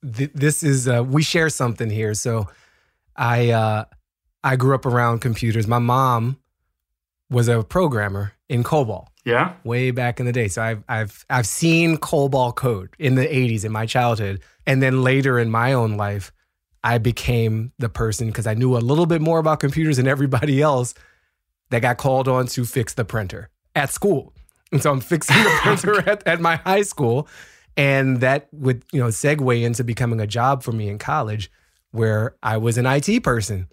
This 0.02 0.64
is 0.64 0.88
uh, 0.88 1.04
we 1.06 1.24
share 1.24 1.50
something 1.50 1.90
here. 1.90 2.14
So, 2.14 2.48
I 3.16 3.50
uh, 3.50 3.86
I 4.44 4.56
grew 4.56 4.76
up 4.76 4.86
around 4.86 5.20
computers. 5.20 5.68
My 5.68 5.80
mom 5.80 6.38
was 7.30 7.48
a 7.48 7.64
programmer 7.64 8.34
in 8.48 8.64
COBOL. 8.64 9.08
Yeah, 9.26 9.54
way 9.64 9.92
back 9.92 10.20
in 10.20 10.26
the 10.26 10.32
day. 10.32 10.48
So 10.48 10.62
I've 10.62 10.84
I've 10.88 11.26
I've 11.30 11.48
seen 11.48 11.98
COBOL 11.98 12.56
code 12.56 12.90
in 12.98 13.16
the 13.16 13.26
'80s 13.26 13.66
in 13.66 13.72
my 13.72 13.86
childhood, 13.86 14.42
and 14.66 14.82
then 14.82 15.04
later 15.04 15.38
in 15.38 15.50
my 15.52 15.74
own 15.74 15.98
life, 15.98 16.32
I 16.84 16.98
became 16.98 17.74
the 17.78 17.90
person 17.90 18.28
because 18.28 18.48
I 18.48 18.54
knew 18.54 18.78
a 18.78 18.80
little 18.80 19.06
bit 19.06 19.22
more 19.22 19.40
about 19.40 19.60
computers 19.60 19.98
than 19.98 20.08
everybody 20.08 20.62
else 20.62 20.94
that 21.70 21.82
got 21.82 21.98
called 21.98 22.28
on 22.28 22.48
to 22.48 22.66
fix 22.66 22.94
the 22.94 23.06
printer 23.06 23.50
at 23.76 23.92
school. 23.92 24.34
And 24.72 24.82
so 24.82 24.92
I'm 24.92 25.02
fixing 25.02 25.36
the 25.36 25.50
oh 25.50 25.60
printer 25.62 26.10
at, 26.10 26.28
at 26.28 26.42
my 26.42 26.58
high 26.58 26.84
school. 26.84 27.28
And 27.78 28.20
that 28.22 28.48
would, 28.52 28.84
you 28.92 29.00
know, 29.00 29.08
segue 29.08 29.64
into 29.64 29.84
becoming 29.84 30.20
a 30.20 30.28
job 30.28 30.64
for 30.64 30.72
me 30.72 30.90
in 30.90 30.98
college 30.98 31.52
where 31.92 32.36
I 32.44 32.58
was 32.58 32.78
an 32.78 32.86
IT 32.86 33.24
person. 33.24 33.68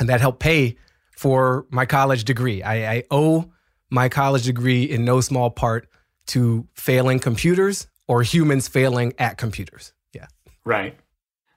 And 0.00 0.08
that 0.08 0.20
helped 0.20 0.40
pay 0.40 0.76
for 1.16 1.66
my 1.70 1.86
college 1.86 2.24
degree. 2.24 2.62
I, 2.62 2.94
I 2.94 3.04
owe 3.10 3.50
my 3.90 4.08
college 4.08 4.44
degree 4.44 4.84
in 4.84 5.04
no 5.04 5.20
small 5.20 5.50
part 5.50 5.88
to 6.26 6.66
failing 6.74 7.18
computers 7.18 7.86
or 8.06 8.22
humans 8.22 8.68
failing 8.68 9.14
at 9.18 9.38
computers. 9.38 9.92
Yeah. 10.12 10.26
Right. 10.64 10.98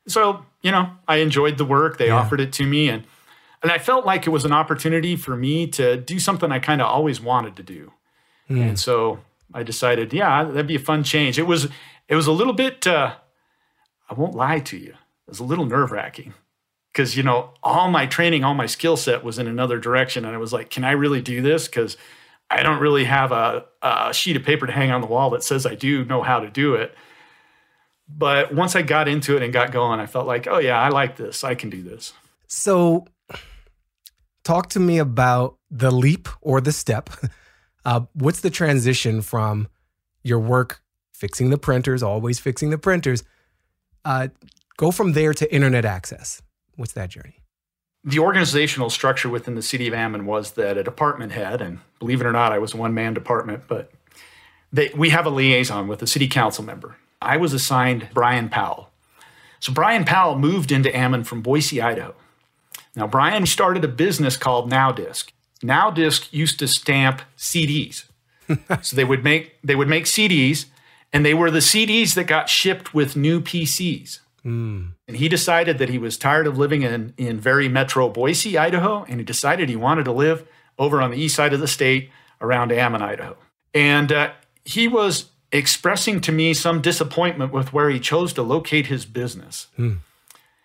So, 0.08 0.46
you 0.62 0.72
know, 0.72 0.90
I 1.08 1.18
enjoyed 1.18 1.58
the 1.58 1.66
work. 1.66 1.98
They 1.98 2.08
yeah. 2.08 2.18
offered 2.18 2.40
it 2.40 2.54
to 2.54 2.66
me 2.66 2.90
and 2.90 3.04
and 3.64 3.72
I 3.72 3.78
felt 3.78 4.06
like 4.06 4.26
it 4.26 4.32
was 4.32 4.44
an 4.44 4.54
opportunity 4.54 5.16
for 5.16 5.36
me 5.36 5.68
to 5.68 5.96
do 5.96 6.20
something 6.20 6.52
I 6.52 6.58
kind 6.58 6.82
of 6.82 6.88
always 6.88 7.22
wanted 7.22 7.56
to 7.58 7.64
do. 7.64 7.92
Mm. 8.56 8.70
And 8.70 8.80
so 8.80 9.20
I 9.54 9.64
decided, 9.64 10.14
yeah, 10.14 10.44
that'd 10.44 10.68
be 10.68 10.76
a 10.76 10.80
fun 10.80 11.04
change. 11.04 11.40
It 11.40 11.48
was 11.48 11.68
it 12.08 12.16
was 12.16 12.28
a 12.28 12.32
little 12.32 12.54
bit 12.54 12.86
uh, 12.88 13.16
I 14.10 14.14
won't 14.14 14.36
lie 14.36 14.60
to 14.60 14.78
you. 14.78 14.92
It 14.92 15.30
was 15.30 15.40
a 15.40 15.44
little 15.44 15.66
nerve-wracking 15.66 16.34
because 16.92 17.16
you 17.16 17.24
know 17.24 17.54
all 17.64 17.90
my 17.90 18.06
training 18.06 18.44
all 18.44 18.54
my 18.54 18.66
skill 18.66 18.98
set 18.98 19.24
was 19.24 19.40
in 19.40 19.48
another 19.48 19.80
direction 19.80 20.26
and 20.26 20.36
i 20.36 20.38
was 20.38 20.54
like 20.54 20.70
can 20.70 20.84
i 20.84 20.92
really 20.92 21.22
do 21.22 21.42
this 21.42 21.68
because 21.68 21.98
i 22.50 22.64
don't 22.64 22.82
really 22.82 23.06
have 23.06 23.32
a, 23.32 23.66
a, 23.82 24.14
sheet 24.14 24.36
of 24.36 24.44
paper 24.44 24.68
to 24.68 24.74
hang 24.74 24.92
on 24.92 25.02
the 25.02 25.08
wall 25.08 25.30
that 25.30 25.44
says 25.44 25.66
i 25.66 25.76
do 25.76 26.04
know 26.06 26.22
how 26.22 26.40
to 26.40 26.50
do 26.50 26.76
it 26.76 26.94
but 28.08 28.54
once 28.54 28.76
i 28.76 28.82
got 28.82 29.08
into 29.08 29.36
it 29.36 29.44
and 29.44 29.54
got 29.54 29.72
going 29.72 30.00
i 30.00 30.06
felt 30.06 30.28
like 30.28 30.48
oh 30.48 30.60
yeah 30.60 30.80
i 30.80 30.90
like 30.90 31.16
this 31.16 31.44
i 31.44 31.56
can 31.56 31.70
do 31.70 31.82
this 31.82 32.14
so 32.48 33.06
talk 34.44 34.70
to 34.70 34.80
me 34.80 34.98
about 34.98 35.58
the 35.70 35.92
leap 35.92 36.28
or 36.42 36.60
the 36.60 36.72
step 36.72 37.10
Uh, 37.86 38.02
what's 38.14 38.42
the 38.42 38.50
transition 38.50 39.22
from 39.22 39.68
your 40.24 40.40
work 40.40 40.82
fixing 41.14 41.50
the 41.50 41.58
printers, 41.58 42.04
always 42.04 42.40
fixing 42.40 42.70
the 42.70 42.78
printers, 42.78 43.24
uh, 44.06 44.28
go 44.78 44.92
from 44.92 45.14
there 45.14 45.34
to 45.34 45.54
internet 45.54 45.86
access? 45.86 46.42
What's 46.76 46.94
that 46.94 47.10
journey? 47.10 47.38
The 48.04 48.20
organizational 48.20 48.90
structure 48.90 49.30
within 49.30 49.56
the 49.56 49.62
city 49.62 49.88
of 49.88 49.94
Ammon 49.94 50.26
was 50.26 50.52
that 50.54 50.78
a 50.78 50.84
department 50.84 51.34
head, 51.34 51.62
and 51.62 51.80
believe 52.00 52.22
it 52.22 52.26
or 52.26 52.32
not, 52.32 52.52
I 52.52 52.58
was 52.58 52.74
a 52.74 52.78
one 52.78 52.94
man 52.94 53.14
department, 53.14 53.64
but 53.68 53.92
they, 54.74 54.90
we 54.96 55.10
have 55.10 55.26
a 55.26 55.30
liaison 55.30 55.88
with 55.88 56.02
a 56.02 56.08
city 56.08 56.28
council 56.28 56.64
member. 56.64 56.98
I 57.22 57.38
was 57.38 57.54
assigned 57.54 58.10
Brian 58.14 58.50
Powell. 58.50 58.90
So 59.60 59.72
Brian 59.72 60.06
Powell 60.06 60.40
moved 60.40 60.72
into 60.72 60.96
Ammon 60.96 61.24
from 61.24 61.42
Boise, 61.42 61.80
Idaho. 61.80 62.16
Now, 62.96 63.06
Brian 63.06 63.46
started 63.46 63.84
a 63.84 63.88
business 63.88 64.36
called 64.36 64.72
NowDisc. 64.72 65.32
NowDisc 65.62 66.32
used 66.32 66.60
to 66.60 66.68
stamp 66.68 67.22
CDs. 67.38 68.06
so 68.82 68.96
they 68.96 69.04
would 69.04 69.24
make 69.24 69.58
they 69.64 69.76
would 69.76 69.88
make 69.88 70.06
CDs, 70.06 70.66
and 71.14 71.26
they 71.26 71.34
were 71.34 71.52
the 71.52 71.60
CDs 71.60 72.16
that 72.16 72.26
got 72.26 72.50
shipped 72.50 72.94
with 72.94 73.16
new 73.16 73.42
PCs. 73.42 74.20
Mm. 74.46 74.94
And 75.08 75.18
he 75.18 75.30
decided 75.30 75.78
that 75.78 75.90
he 75.90 75.98
was 75.98 76.18
tired 76.18 76.48
of 76.48 76.58
living 76.58 76.82
in 76.82 77.14
in 77.18 77.40
very 77.40 77.70
metro 77.70 78.10
Boise, 78.10 78.58
Idaho, 78.58 79.06
and 79.08 79.20
he 79.20 79.26
decided 79.26 79.70
he 79.70 79.76
wanted 79.76 80.06
to 80.06 80.12
live 80.12 80.48
over 80.80 81.02
on 81.02 81.12
the 81.12 81.18
east 81.18 81.36
side 81.36 81.54
of 81.54 81.60
the 81.60 81.68
state 81.68 82.10
around 82.40 82.72
Ammon, 82.72 83.02
Idaho. 83.02 83.38
And 83.74 84.12
uh, 84.12 84.32
he 84.66 84.88
was 84.88 85.30
expressing 85.52 86.22
to 86.22 86.32
me 86.32 86.54
some 86.54 86.82
disappointment 86.82 87.52
with 87.52 87.74
where 87.74 87.90
he 87.90 88.00
chose 88.00 88.34
to 88.34 88.42
locate 88.42 88.88
his 88.88 89.06
business. 89.06 89.68
Mm. 89.78 90.00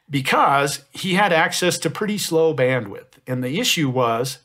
Because 0.09 0.85
he 0.92 1.14
had 1.14 1.32
access 1.32 1.78
to 1.78 1.90
pretty 1.90 2.16
slow 2.16 2.54
bandwidth. 2.54 3.18
And 3.26 3.42
the 3.42 3.59
issue 3.59 3.90
was 3.90 4.38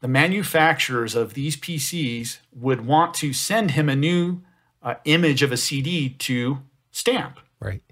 the 0.00 0.08
manufacturers 0.08 1.14
of 1.14 1.34
these 1.34 1.56
PCs 1.56 2.38
would 2.52 2.86
want 2.86 3.14
to 3.14 3.32
send 3.32 3.72
him 3.72 3.88
a 3.88 3.96
new 3.96 4.42
uh, 4.82 4.94
image 5.04 5.42
of 5.42 5.52
a 5.52 5.56
CD 5.56 6.10
to 6.10 6.58
stamp. 6.92 7.40
Right. 7.60 7.82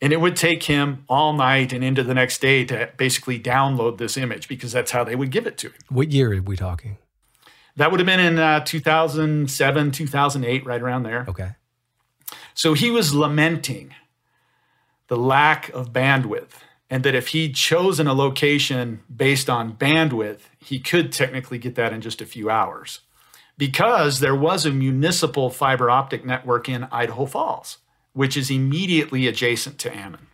And 0.00 0.12
it 0.12 0.20
would 0.20 0.36
take 0.36 0.62
him 0.62 1.04
all 1.08 1.32
night 1.32 1.72
and 1.72 1.82
into 1.82 2.02
the 2.02 2.14
next 2.14 2.40
day 2.40 2.64
to 2.66 2.90
basically 2.96 3.38
download 3.38 3.98
this 3.98 4.16
image 4.16 4.48
because 4.48 4.72
that's 4.72 4.92
how 4.92 5.04
they 5.04 5.16
would 5.16 5.30
give 5.30 5.46
it 5.46 5.58
to 5.58 5.68
him. 5.68 5.74
What 5.88 6.12
year 6.12 6.32
are 6.32 6.40
we 6.40 6.56
talking? 6.56 6.98
That 7.76 7.90
would 7.90 8.00
have 8.00 8.06
been 8.06 8.20
in 8.20 8.38
uh, 8.38 8.64
2007, 8.64 9.90
2008, 9.90 10.64
right 10.64 10.80
around 10.80 11.02
there. 11.02 11.24
Okay. 11.28 11.50
So 12.54 12.74
he 12.74 12.90
was 12.90 13.14
lamenting 13.14 13.94
the 15.08 15.16
lack 15.16 15.68
of 15.70 15.92
bandwidth 15.92 16.54
and 16.90 17.04
that 17.04 17.14
if 17.14 17.28
he'd 17.28 17.54
chosen 17.54 18.06
a 18.06 18.14
location 18.14 19.00
based 19.14 19.50
on 19.50 19.76
bandwidth, 19.76 20.40
he 20.58 20.80
could 20.80 21.12
technically 21.12 21.58
get 21.58 21.74
that 21.74 21.92
in 21.92 22.00
just 22.00 22.20
a 22.20 22.26
few 22.26 22.48
hours 22.50 23.00
because 23.58 24.20
there 24.20 24.36
was 24.36 24.64
a 24.64 24.70
municipal 24.70 25.50
fiber 25.50 25.90
optic 25.90 26.24
network 26.24 26.68
in 26.68 26.84
Idaho 26.84 27.26
Falls, 27.26 27.78
which 28.12 28.36
is 28.36 28.50
immediately 28.50 29.26
adjacent 29.26 29.78
to 29.78 29.94
Ammon. 29.94 30.28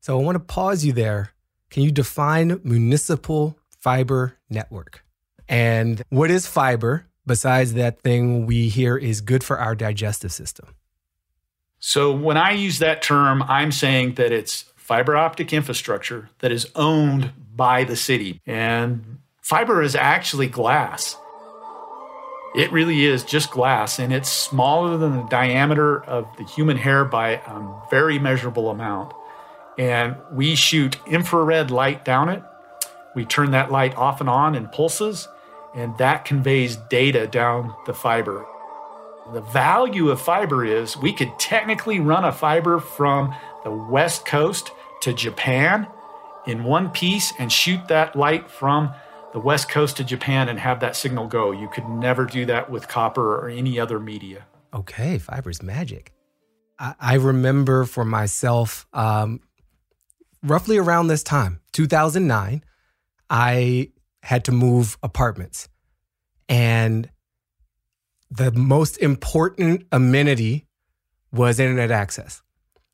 So 0.00 0.18
I 0.18 0.22
want 0.22 0.36
to 0.36 0.40
pause 0.40 0.84
you 0.84 0.92
there. 0.92 1.32
Can 1.70 1.82
you 1.82 1.90
define 1.90 2.60
municipal 2.62 3.56
fiber 3.80 4.36
network? 4.50 5.04
And 5.48 6.02
what 6.10 6.30
is 6.30 6.46
fiber 6.46 7.06
besides 7.26 7.74
that 7.74 8.00
thing 8.02 8.46
we 8.46 8.68
hear 8.68 8.96
is 8.96 9.20
good 9.20 9.42
for 9.42 9.58
our 9.58 9.74
digestive 9.74 10.32
system? 10.32 10.74
So 11.78 12.12
when 12.12 12.36
I 12.36 12.52
use 12.52 12.78
that 12.78 13.02
term, 13.02 13.42
I'm 13.44 13.72
saying 13.72 14.14
that 14.14 14.30
it's 14.30 14.71
fiber 14.92 15.16
optic 15.16 15.54
infrastructure 15.54 16.28
that 16.40 16.52
is 16.52 16.70
owned 16.74 17.32
by 17.56 17.82
the 17.82 17.96
city. 17.96 18.38
And 18.44 19.20
fiber 19.40 19.80
is 19.80 19.96
actually 19.96 20.48
glass. 20.48 21.16
It 22.54 22.70
really 22.72 23.06
is 23.06 23.24
just 23.24 23.50
glass, 23.50 23.98
and 23.98 24.12
it's 24.12 24.30
smaller 24.30 24.98
than 24.98 25.16
the 25.16 25.22
diameter 25.28 26.04
of 26.04 26.28
the 26.36 26.44
human 26.44 26.76
hair 26.76 27.06
by 27.06 27.40
a 27.46 27.88
very 27.88 28.18
measurable 28.18 28.68
amount. 28.68 29.14
And 29.78 30.14
we 30.30 30.54
shoot 30.56 30.98
infrared 31.06 31.70
light 31.70 32.04
down 32.04 32.28
it. 32.28 32.42
We 33.14 33.24
turn 33.24 33.52
that 33.52 33.70
light 33.70 33.96
off 33.96 34.20
and 34.20 34.28
on 34.28 34.54
in 34.54 34.68
pulses, 34.68 35.26
and 35.74 35.96
that 35.96 36.26
conveys 36.26 36.76
data 36.90 37.26
down 37.26 37.74
the 37.86 37.94
fiber. 37.94 38.44
The 39.32 39.40
value 39.40 40.10
of 40.10 40.20
fiber 40.20 40.66
is 40.66 40.98
we 40.98 41.14
could 41.14 41.38
technically 41.38 41.98
run 41.98 42.26
a 42.26 42.32
fiber 42.32 42.78
from 42.78 43.34
the 43.64 43.70
West 43.70 44.26
Coast 44.26 44.70
to 45.02 45.12
Japan 45.12 45.86
in 46.46 46.64
one 46.64 46.90
piece 46.90 47.32
and 47.38 47.52
shoot 47.52 47.86
that 47.88 48.16
light 48.16 48.50
from 48.50 48.92
the 49.32 49.40
west 49.40 49.68
coast 49.68 49.96
to 49.96 50.04
Japan 50.04 50.48
and 50.48 50.58
have 50.58 50.80
that 50.80 50.96
signal 50.96 51.26
go. 51.26 51.52
You 51.52 51.68
could 51.68 51.88
never 51.88 52.24
do 52.24 52.44
that 52.46 52.70
with 52.70 52.88
copper 52.88 53.36
or 53.38 53.48
any 53.48 53.78
other 53.78 53.98
media. 53.98 54.44
Okay, 54.74 55.18
fiber's 55.18 55.62
magic. 55.62 56.12
I, 56.78 56.94
I 57.00 57.14
remember 57.14 57.84
for 57.84 58.04
myself, 58.04 58.86
um, 58.92 59.40
roughly 60.42 60.78
around 60.78 61.08
this 61.08 61.22
time, 61.22 61.60
2009, 61.72 62.62
I 63.30 63.90
had 64.22 64.44
to 64.44 64.52
move 64.52 64.98
apartments. 65.02 65.68
And 66.48 67.10
the 68.30 68.52
most 68.52 68.98
important 68.98 69.86
amenity 69.92 70.66
was 71.32 71.58
internet 71.58 71.90
access. 71.90 72.42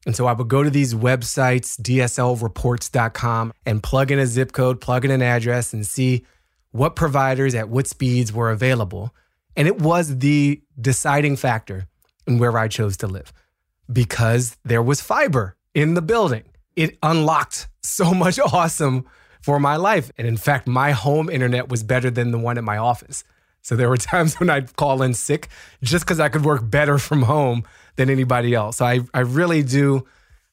And 0.09 0.16
so 0.16 0.25
I 0.25 0.33
would 0.33 0.49
go 0.49 0.62
to 0.62 0.71
these 0.71 0.94
websites, 0.94 1.79
dslreports.com, 1.79 3.53
and 3.66 3.83
plug 3.83 4.11
in 4.11 4.18
a 4.18 4.27
zip 4.27 4.53
code, 4.53 4.81
plug 4.81 5.05
in 5.05 5.11
an 5.11 5.21
address, 5.21 5.75
and 5.75 5.87
see 5.87 6.25
what 6.71 6.97
providers 6.97 7.55
at 7.55 7.68
what 7.68 7.87
speeds 7.87 8.33
were 8.33 8.51
available. 8.51 9.14
And 9.55 9.68
it 9.68 9.83
was 9.83 10.21
the 10.21 10.62
deciding 10.81 11.37
factor 11.37 11.88
in 12.27 12.38
where 12.38 12.57
I 12.57 12.68
chose 12.68 12.97
to 12.97 13.07
live 13.07 13.35
because 13.92 14.57
there 14.64 14.81
was 14.81 15.03
fiber 15.03 15.57
in 15.75 15.92
the 15.92 16.01
building. 16.01 16.44
It 16.75 16.97
unlocked 17.03 17.68
so 17.83 18.14
much 18.14 18.38
awesome 18.38 19.05
for 19.42 19.61
my 19.61 19.77
life. 19.77 20.11
And 20.16 20.27
in 20.27 20.38
fact, 20.38 20.66
my 20.66 20.92
home 20.92 21.29
internet 21.29 21.68
was 21.68 21.83
better 21.83 22.11
than 22.11 22.31
the 22.31 22.38
one 22.38 22.57
at 22.57 22.64
my 22.64 22.79
office. 22.79 23.25
So 23.61 23.77
there 23.77 23.90
were 23.90 23.97
times 24.14 24.40
when 24.40 24.49
I'd 24.49 24.75
call 24.75 25.03
in 25.03 25.12
sick 25.12 25.49
just 25.83 26.07
because 26.07 26.18
I 26.18 26.31
could 26.31 26.47
work 26.47 26.62
better 26.71 26.97
from 26.97 27.25
home 27.25 27.64
than 27.98 28.08
anybody 28.08 28.54
else. 28.54 28.78
So 28.78 28.87
I, 28.87 29.00
I 29.12 29.20
really 29.20 29.62
do. 29.62 30.06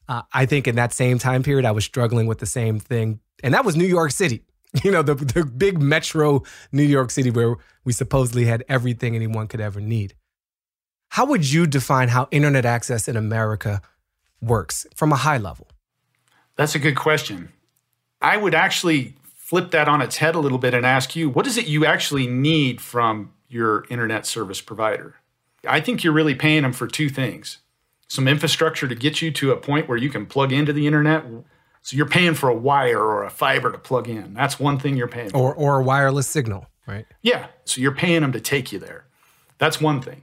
Uh, 0.08 0.22
I 0.32 0.44
think 0.46 0.68
in 0.68 0.76
that 0.76 0.92
same 0.92 1.18
time 1.18 1.42
period, 1.42 1.64
I 1.64 1.70
was 1.70 1.84
struggling 1.84 2.26
with 2.26 2.38
the 2.38 2.46
same 2.46 2.78
thing. 2.78 3.20
And 3.42 3.54
that 3.54 3.64
was 3.64 3.76
New 3.76 3.86
York 3.86 4.10
City, 4.10 4.42
you 4.84 4.90
know, 4.90 5.02
the, 5.02 5.14
the 5.14 5.46
big 5.46 5.80
metro 5.80 6.42
New 6.72 6.82
York 6.82 7.10
City 7.10 7.30
where 7.30 7.54
we 7.84 7.92
supposedly 7.92 8.44
had 8.44 8.64
everything 8.68 9.14
anyone 9.14 9.46
could 9.46 9.60
ever 9.60 9.80
need. 9.80 10.14
How 11.10 11.24
would 11.26 11.50
you 11.50 11.66
define 11.66 12.08
how 12.08 12.28
internet 12.30 12.66
access 12.66 13.08
in 13.08 13.16
America 13.16 13.80
works 14.42 14.86
from 14.94 15.12
a 15.12 15.16
high 15.16 15.38
level? 15.38 15.68
That's 16.56 16.74
a 16.74 16.80
good 16.80 16.96
question. 16.96 17.52
I 18.20 18.36
would 18.36 18.54
actually 18.54 19.14
flip 19.22 19.70
that 19.70 19.88
on 19.88 20.02
its 20.02 20.16
head 20.16 20.34
a 20.34 20.40
little 20.40 20.58
bit 20.58 20.74
and 20.74 20.84
ask 20.84 21.14
you 21.14 21.30
what 21.30 21.46
is 21.46 21.56
it 21.56 21.68
you 21.68 21.86
actually 21.86 22.26
need 22.26 22.80
from 22.80 23.32
your 23.48 23.84
internet 23.88 24.26
service 24.26 24.60
provider? 24.60 25.14
I 25.68 25.80
think 25.80 26.04
you're 26.04 26.12
really 26.12 26.34
paying 26.34 26.62
them 26.62 26.72
for 26.72 26.86
two 26.86 27.08
things 27.08 27.58
some 28.08 28.28
infrastructure 28.28 28.86
to 28.86 28.94
get 28.94 29.20
you 29.20 29.30
to 29.32 29.50
a 29.50 29.56
point 29.56 29.88
where 29.88 29.98
you 29.98 30.08
can 30.08 30.26
plug 30.26 30.52
into 30.52 30.72
the 30.72 30.86
internet. 30.86 31.24
So 31.82 31.96
you're 31.96 32.08
paying 32.08 32.34
for 32.34 32.48
a 32.48 32.54
wire 32.54 33.00
or 33.00 33.24
a 33.24 33.30
fiber 33.30 33.70
to 33.72 33.78
plug 33.78 34.08
in. 34.08 34.34
That's 34.34 34.58
one 34.58 34.78
thing 34.78 34.96
you're 34.96 35.08
paying 35.08 35.28
or, 35.34 35.54
for. 35.54 35.54
Or 35.54 35.80
a 35.80 35.82
wireless 35.84 36.28
signal, 36.28 36.66
right? 36.86 37.06
Yeah. 37.22 37.46
So 37.64 37.80
you're 37.80 37.94
paying 37.94 38.22
them 38.22 38.32
to 38.32 38.40
take 38.40 38.72
you 38.72 38.78
there. 38.78 39.06
That's 39.58 39.80
one 39.80 40.00
thing. 40.00 40.22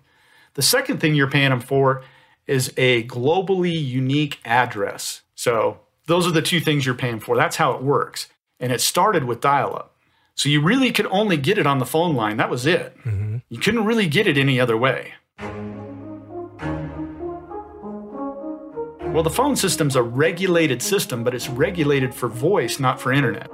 The 0.56 0.62
second 0.62 1.00
thing 1.00 1.16
you're 1.16 1.30
paying 1.30 1.50
them 1.50 1.62
for 1.62 2.04
is 2.48 2.74
a 2.78 3.04
globally 3.06 3.74
unique 3.74 4.40
address. 4.46 5.22
So 5.36 5.80
those 6.08 6.28
are 6.28 6.32
the 6.32 6.42
two 6.42 6.60
things 6.60 6.86
you're 6.86 6.96
paying 6.96 7.20
for. 7.20 7.36
That's 7.36 7.56
how 7.56 7.74
it 7.74 7.82
works. 7.82 8.28
And 8.60 8.72
it 8.72 8.82
started 8.82 9.24
with 9.24 9.42
dial 9.42 9.76
up. 9.76 9.96
So 10.36 10.50
you 10.50 10.62
really 10.62 10.92
could 10.92 11.08
only 11.08 11.38
get 11.38 11.58
it 11.58 11.68
on 11.68 11.80
the 11.80 11.86
phone 11.86 12.16
line. 12.16 12.38
That 12.38 12.50
was 12.50 12.66
it. 12.66 12.98
Mm-hmm. 13.00 13.38
You 13.50 13.60
couldn't 13.60 13.86
really 13.86 14.08
get 14.08 14.28
it 14.28 14.38
any 14.38 14.60
other 14.60 14.78
way. 14.78 15.14
Well, 19.14 19.22
the 19.22 19.30
phone 19.30 19.56
system's 19.56 19.96
a 19.96 20.02
regulated 20.02 20.82
system, 20.82 21.24
but 21.24 21.36
it's 21.36 21.48
regulated 21.48 22.16
for 22.16 22.28
voice, 22.28 22.80
not 22.80 23.00
for 23.00 23.14
internet. 23.14 23.48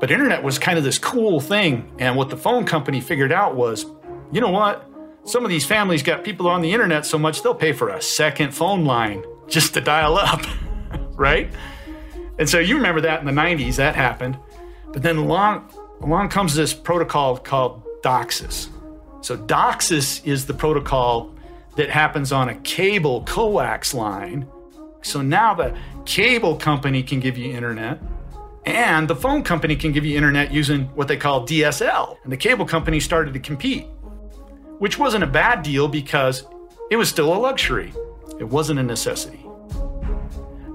But 0.00 0.10
internet 0.10 0.42
was 0.42 0.58
kind 0.58 0.78
of 0.78 0.84
this 0.84 0.98
cool 0.98 1.40
thing. 1.40 1.92
And 1.98 2.16
what 2.16 2.30
the 2.30 2.38
phone 2.38 2.64
company 2.64 3.02
figured 3.02 3.32
out 3.32 3.54
was 3.54 3.84
you 4.32 4.40
know 4.40 4.50
what? 4.50 4.88
Some 5.24 5.44
of 5.44 5.50
these 5.50 5.66
families 5.66 6.02
got 6.02 6.24
people 6.24 6.48
on 6.48 6.62
the 6.62 6.72
internet 6.72 7.04
so 7.04 7.18
much 7.18 7.42
they'll 7.42 7.54
pay 7.54 7.72
for 7.72 7.90
a 7.90 8.00
second 8.00 8.54
phone 8.54 8.84
line 8.84 9.22
just 9.46 9.74
to 9.74 9.80
dial 9.82 10.16
up. 10.16 10.40
right? 11.16 11.52
And 12.38 12.48
so 12.48 12.58
you 12.58 12.76
remember 12.76 13.02
that 13.02 13.20
in 13.20 13.26
the 13.26 13.32
90s, 13.32 13.76
that 13.76 13.94
happened. 13.94 14.38
But 14.92 15.02
then 15.02 15.16
along, 15.16 15.70
along 16.00 16.30
comes 16.30 16.54
this 16.54 16.72
protocol 16.72 17.36
called 17.36 17.82
DOCSIS. 18.02 18.68
So 19.26 19.36
DOCSIS 19.36 20.24
is 20.24 20.46
the 20.46 20.54
protocol 20.54 21.34
that 21.74 21.90
happens 21.90 22.30
on 22.30 22.48
a 22.48 22.54
cable 22.60 23.24
coax 23.24 23.92
line. 23.92 24.46
So 25.02 25.20
now 25.20 25.52
the 25.52 25.76
cable 26.04 26.54
company 26.54 27.02
can 27.02 27.18
give 27.18 27.36
you 27.36 27.52
internet 27.52 28.00
and 28.66 29.08
the 29.08 29.16
phone 29.16 29.42
company 29.42 29.74
can 29.74 29.90
give 29.90 30.04
you 30.04 30.16
internet 30.16 30.52
using 30.52 30.84
what 30.94 31.08
they 31.08 31.16
call 31.16 31.44
DSL. 31.44 32.18
And 32.22 32.32
the 32.32 32.36
cable 32.36 32.64
company 32.64 33.00
started 33.00 33.34
to 33.34 33.40
compete, 33.40 33.86
which 34.78 34.96
wasn't 34.96 35.24
a 35.24 35.26
bad 35.26 35.64
deal 35.64 35.88
because 35.88 36.46
it 36.92 36.94
was 36.94 37.08
still 37.08 37.34
a 37.34 37.36
luxury. 37.36 37.92
It 38.38 38.44
wasn't 38.44 38.78
a 38.78 38.84
necessity. 38.84 39.44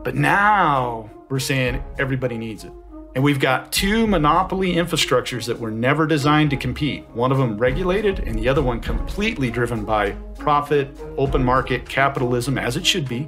But 0.03 0.15
now 0.15 1.09
we're 1.29 1.39
saying 1.39 1.81
everybody 1.97 2.37
needs 2.37 2.65
it. 2.65 2.73
And 3.13 3.23
we've 3.23 3.39
got 3.39 3.73
two 3.73 4.07
monopoly 4.07 4.75
infrastructures 4.75 5.45
that 5.47 5.59
were 5.59 5.71
never 5.71 6.07
designed 6.07 6.49
to 6.51 6.57
compete. 6.57 7.05
One 7.09 7.31
of 7.31 7.37
them 7.37 7.57
regulated, 7.57 8.19
and 8.19 8.39
the 8.39 8.47
other 8.47 8.61
one 8.61 8.79
completely 8.79 9.51
driven 9.51 9.83
by 9.83 10.11
profit, 10.39 10.97
open 11.17 11.43
market, 11.43 11.87
capitalism, 11.89 12.57
as 12.57 12.77
it 12.77 12.85
should 12.85 13.09
be. 13.09 13.27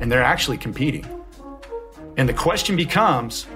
And 0.00 0.10
they're 0.10 0.22
actually 0.22 0.56
competing. 0.56 1.06
And 2.16 2.28
the 2.28 2.34
question 2.34 2.74
becomes 2.74 3.46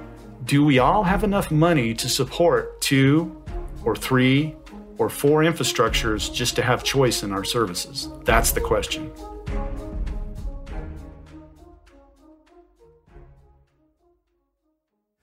do 0.44 0.64
we 0.64 0.78
all 0.78 1.04
have 1.04 1.24
enough 1.24 1.50
money 1.50 1.94
to 1.94 2.08
support 2.08 2.80
two 2.80 3.42
or 3.85 3.94
three 3.94 4.56
or 4.98 5.08
four 5.08 5.42
infrastructures 5.42 6.32
just 6.32 6.56
to 6.56 6.62
have 6.62 6.85
choice 6.85 7.22
in 7.22 7.32
our 7.32 7.44
services? 7.44 8.08
That's 8.24 8.52
the 8.52 8.61
question. 8.61 9.11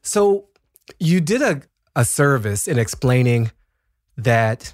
So 0.09 0.47
you 0.99 1.21
did 1.21 1.43
a, 1.43 1.61
a 1.95 2.03
service 2.03 2.67
in 2.67 2.79
explaining 2.79 3.51
that 4.17 4.73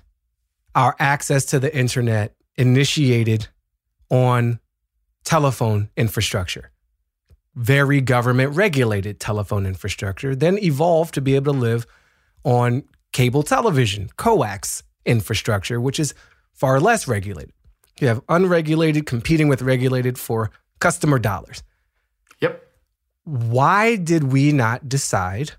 our 0.73 0.95
access 0.97 1.43
to 1.47 1.59
the 1.59 1.75
internet 1.77 2.33
initiated 2.55 3.49
on 4.09 4.61
telephone 5.25 5.89
infrastructure, 5.97 6.71
very 7.53 7.99
government 7.99 8.55
regulated 8.55 9.19
telephone 9.19 9.65
infrastructure, 9.65 10.37
then 10.37 10.57
evolved 10.63 11.13
to 11.15 11.21
be 11.21 11.35
able 11.35 11.51
to 11.51 11.59
live 11.59 11.85
on 12.45 12.83
cable 13.11 13.43
television, 13.43 14.07
coax 14.15 14.83
infrastructure, 15.05 15.81
which 15.81 15.99
is 15.99 16.13
far 16.53 16.79
less 16.79 17.09
regulated. 17.09 17.51
You 17.99 18.07
have 18.07 18.21
unregulated 18.29 19.05
competing 19.05 19.49
with 19.49 19.61
regulated 19.61 20.17
for 20.17 20.49
customer 20.79 21.19
dollars 21.19 21.61
why 23.25 23.95
did 23.95 24.31
we 24.31 24.51
not 24.51 24.87
decide 24.87 25.51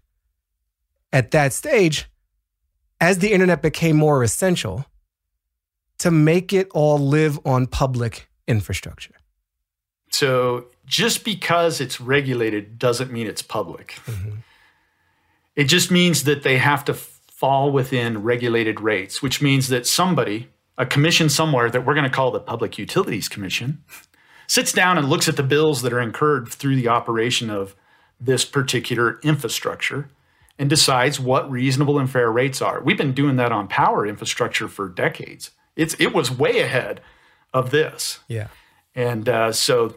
at 1.13 1.31
that 1.33 1.53
stage, 1.53 2.09
as 3.01 3.19
the 3.19 3.33
internet 3.33 3.63
became 3.63 3.97
more 3.97 4.23
essential, 4.23 4.87
to 5.99 6.11
make 6.11 6.53
it 6.53 6.69
all 6.73 6.99
live 6.99 7.39
on 7.45 7.67
public 7.67 8.29
infrastructure? 8.47 9.15
So 10.11 10.67
just 10.87 11.25
because 11.25 11.81
it's 11.81 12.01
regulated 12.01 12.79
doesn't 12.79 13.13
mean 13.13 13.27
it's 13.27 13.43
public. 13.43 13.99
Mm-hmm. 14.07 14.37
It 15.57 15.65
just 15.65 15.91
means 15.91 16.25
that 16.25 16.43
they 16.43 16.59
have 16.59 16.85
to 16.85 16.95
fall 16.95 17.71
within 17.71 18.23
regulated 18.23 18.81
rates, 18.81 19.21
which 19.21 19.43
means 19.43 19.69
that 19.69 19.87
somebody, 19.87 20.49
a 20.79 20.87
commission 20.87 21.29
somewhere 21.29 21.71
that 21.71 21.85
we're 21.85 21.95
going 21.95 22.05
to 22.05 22.11
call 22.11 22.31
the 22.31 22.41
Public 22.41 22.79
Utilities 22.79 23.29
Commission, 23.29 23.83
sits 24.47 24.73
down 24.73 24.99
and 24.99 25.09
looks 25.09 25.29
at 25.29 25.37
the 25.37 25.43
bills 25.43 25.83
that 25.83 25.93
are 25.93 26.01
incurred 26.01 26.49
through 26.49 26.77
the 26.77 26.89
operation 26.89 27.51
of 27.51 27.75
this 28.21 28.45
particular 28.45 29.19
infrastructure 29.23 30.09
and 30.59 30.71
decides 30.71 31.21
what 31.21 31.51
reasonable 31.51 31.99
and 31.99 32.11
fair 32.11 32.31
rates 32.31 32.63
are. 32.63 32.83
We've 32.83 32.97
been 32.97 33.13
doing 33.13 33.37
that 33.37 33.53
on 33.53 33.69
power 33.69 34.07
infrastructure 34.07 34.69
for 34.69 34.89
decades. 34.89 35.51
It's 35.77 35.95
it 36.01 36.15
was 36.15 36.31
way 36.31 36.61
ahead 36.61 37.01
of 37.53 37.71
this. 37.71 38.21
Yeah. 38.29 38.49
And 38.95 39.29
uh, 39.29 39.53
so, 39.53 39.97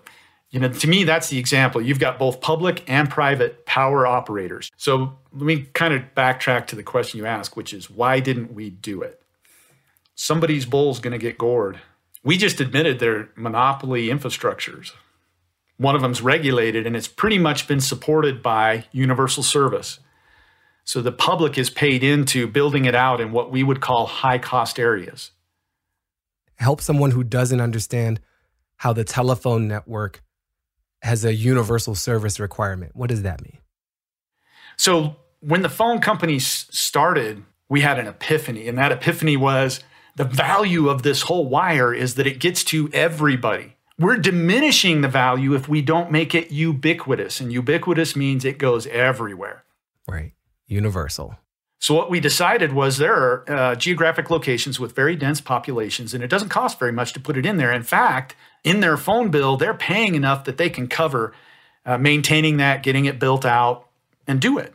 you 0.50 0.60
know, 0.60 0.68
to 0.68 0.88
me, 0.88 1.06
that's 1.06 1.30
the 1.30 1.38
example. 1.38 1.82
You've 1.82 2.00
got 2.00 2.20
both 2.20 2.42
public 2.42 2.84
and 2.90 3.10
private 3.10 3.66
power 3.66 4.06
operators. 4.06 4.70
So 4.76 5.18
let 5.32 5.44
me 5.44 5.68
kind 5.74 5.94
of 5.94 6.02
backtrack 6.16 6.68
to 6.68 6.76
the 6.76 6.84
question 6.84 7.20
you 7.20 7.26
asked, 7.26 7.56
which 7.56 7.74
is 7.74 7.90
why 7.90 8.20
didn't 8.20 8.54
we 8.54 8.70
do 8.70 9.02
it? 9.02 9.22
Somebody's 10.16 10.66
bull's 10.66 11.00
going 11.00 11.14
to 11.14 11.18
get 11.18 11.38
gored 11.38 11.80
we 12.24 12.38
just 12.38 12.60
admitted 12.60 13.00
they're 13.00 13.30
monopoly 13.36 14.08
infrastructures. 14.08 14.92
One 15.78 15.96
of 15.96 16.02
them's 16.02 16.22
regulated 16.22 16.86
and 16.86 16.96
it's 16.96 17.08
pretty 17.08 17.40
much 17.40 17.68
been 17.68 17.80
supported 17.80 18.44
by 18.44 18.86
universal 18.92 19.44
service. 19.44 20.00
So 20.84 21.02
the 21.02 21.12
public 21.12 21.58
is 21.58 21.70
paid 21.70 22.04
into 22.04 22.48
building 22.48 22.86
it 22.86 22.96
out 22.96 23.22
in 23.22 23.32
what 23.32 23.52
we 23.52 23.64
would 23.64 23.80
call 23.80 24.08
high 24.08 24.40
cost 24.40 24.80
areas. 24.80 25.32
Help 26.56 26.82
someone 26.82 27.12
who 27.12 27.24
doesn't 27.24 27.62
understand 27.62 28.20
how 28.78 28.92
the 28.92 29.04
telephone 29.04 29.68
network 29.68 30.22
has 31.02 31.24
a 31.24 31.34
universal 31.34 31.96
service 31.96 32.40
requirement. 32.40 32.96
What 32.96 33.10
does 33.10 33.22
that 33.22 33.42
mean? 33.42 33.60
So 34.76 35.16
when 35.40 35.62
the 35.62 35.70
phone 35.70 36.00
companies 36.00 36.66
started, 36.72 37.44
we 37.70 37.82
had 37.82 38.00
an 38.00 38.08
epiphany, 38.08 38.68
and 38.68 38.78
that 38.78 38.92
epiphany 38.92 39.38
was 39.38 39.82
the 40.16 40.24
value 40.24 40.90
of 40.90 41.04
this 41.04 41.24
whole 41.24 41.48
wire 41.48 41.94
is 41.94 42.16
that 42.16 42.28
it 42.28 42.40
gets 42.40 42.64
to 42.66 42.90
everybody. 42.94 43.76
we're 43.98 44.18
diminishing 44.18 45.02
the 45.02 45.10
value 45.10 45.54
if 45.56 45.68
we 45.68 45.82
don't 45.82 46.10
make 46.10 46.34
it 46.34 46.52
ubiquitous. 46.52 47.42
And 47.42 47.52
ubiquitous 47.52 48.16
means 48.16 48.46
it 48.46 48.58
goes 48.58 48.88
everywhere. 48.88 49.66
Right. 50.08 50.32
Universal. 50.68 51.38
So, 51.82 51.94
what 51.94 52.10
we 52.10 52.20
decided 52.20 52.74
was 52.74 52.98
there 52.98 53.16
are 53.16 53.44
uh, 53.48 53.76
geographic 53.76 54.30
locations 54.30 54.80
with 54.80 54.94
very 54.94 55.16
dense 55.16 55.40
populations, 55.40 56.14
and 56.14 56.22
it 56.22 56.30
doesn't 56.30 56.50
cost 56.50 56.78
very 56.78 56.92
much 56.92 57.14
to 57.14 57.22
put 57.22 57.38
it 57.38 57.46
in 57.46 57.56
there. 57.58 57.72
In 57.72 57.84
fact, 57.84 58.36
in 58.66 58.82
their 58.82 58.98
phone 58.98 59.32
bill, 59.32 59.56
they're 59.56 59.74
paying 59.74 60.16
enough 60.16 60.44
that 60.44 60.58
they 60.58 60.70
can 60.70 60.88
cover 60.88 61.34
uh, 61.86 61.98
maintaining 61.98 62.58
that, 62.58 62.84
getting 62.84 63.06
it 63.06 63.18
built 63.18 63.46
out, 63.46 63.88
and 64.28 64.42
do 64.42 64.58
it. 64.58 64.74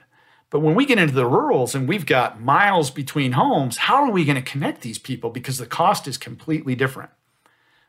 But 0.54 0.60
when 0.60 0.76
we 0.76 0.86
get 0.86 0.98
into 0.98 1.12
the 1.12 1.26
rurals 1.26 1.74
and 1.74 1.88
we've 1.88 2.06
got 2.06 2.40
miles 2.40 2.88
between 2.88 3.32
homes, 3.32 3.76
how 3.76 4.04
are 4.04 4.10
we 4.12 4.24
going 4.24 4.36
to 4.36 4.50
connect 4.50 4.82
these 4.82 5.00
people? 5.00 5.30
Because 5.30 5.58
the 5.58 5.66
cost 5.66 6.06
is 6.06 6.16
completely 6.16 6.76
different. 6.76 7.10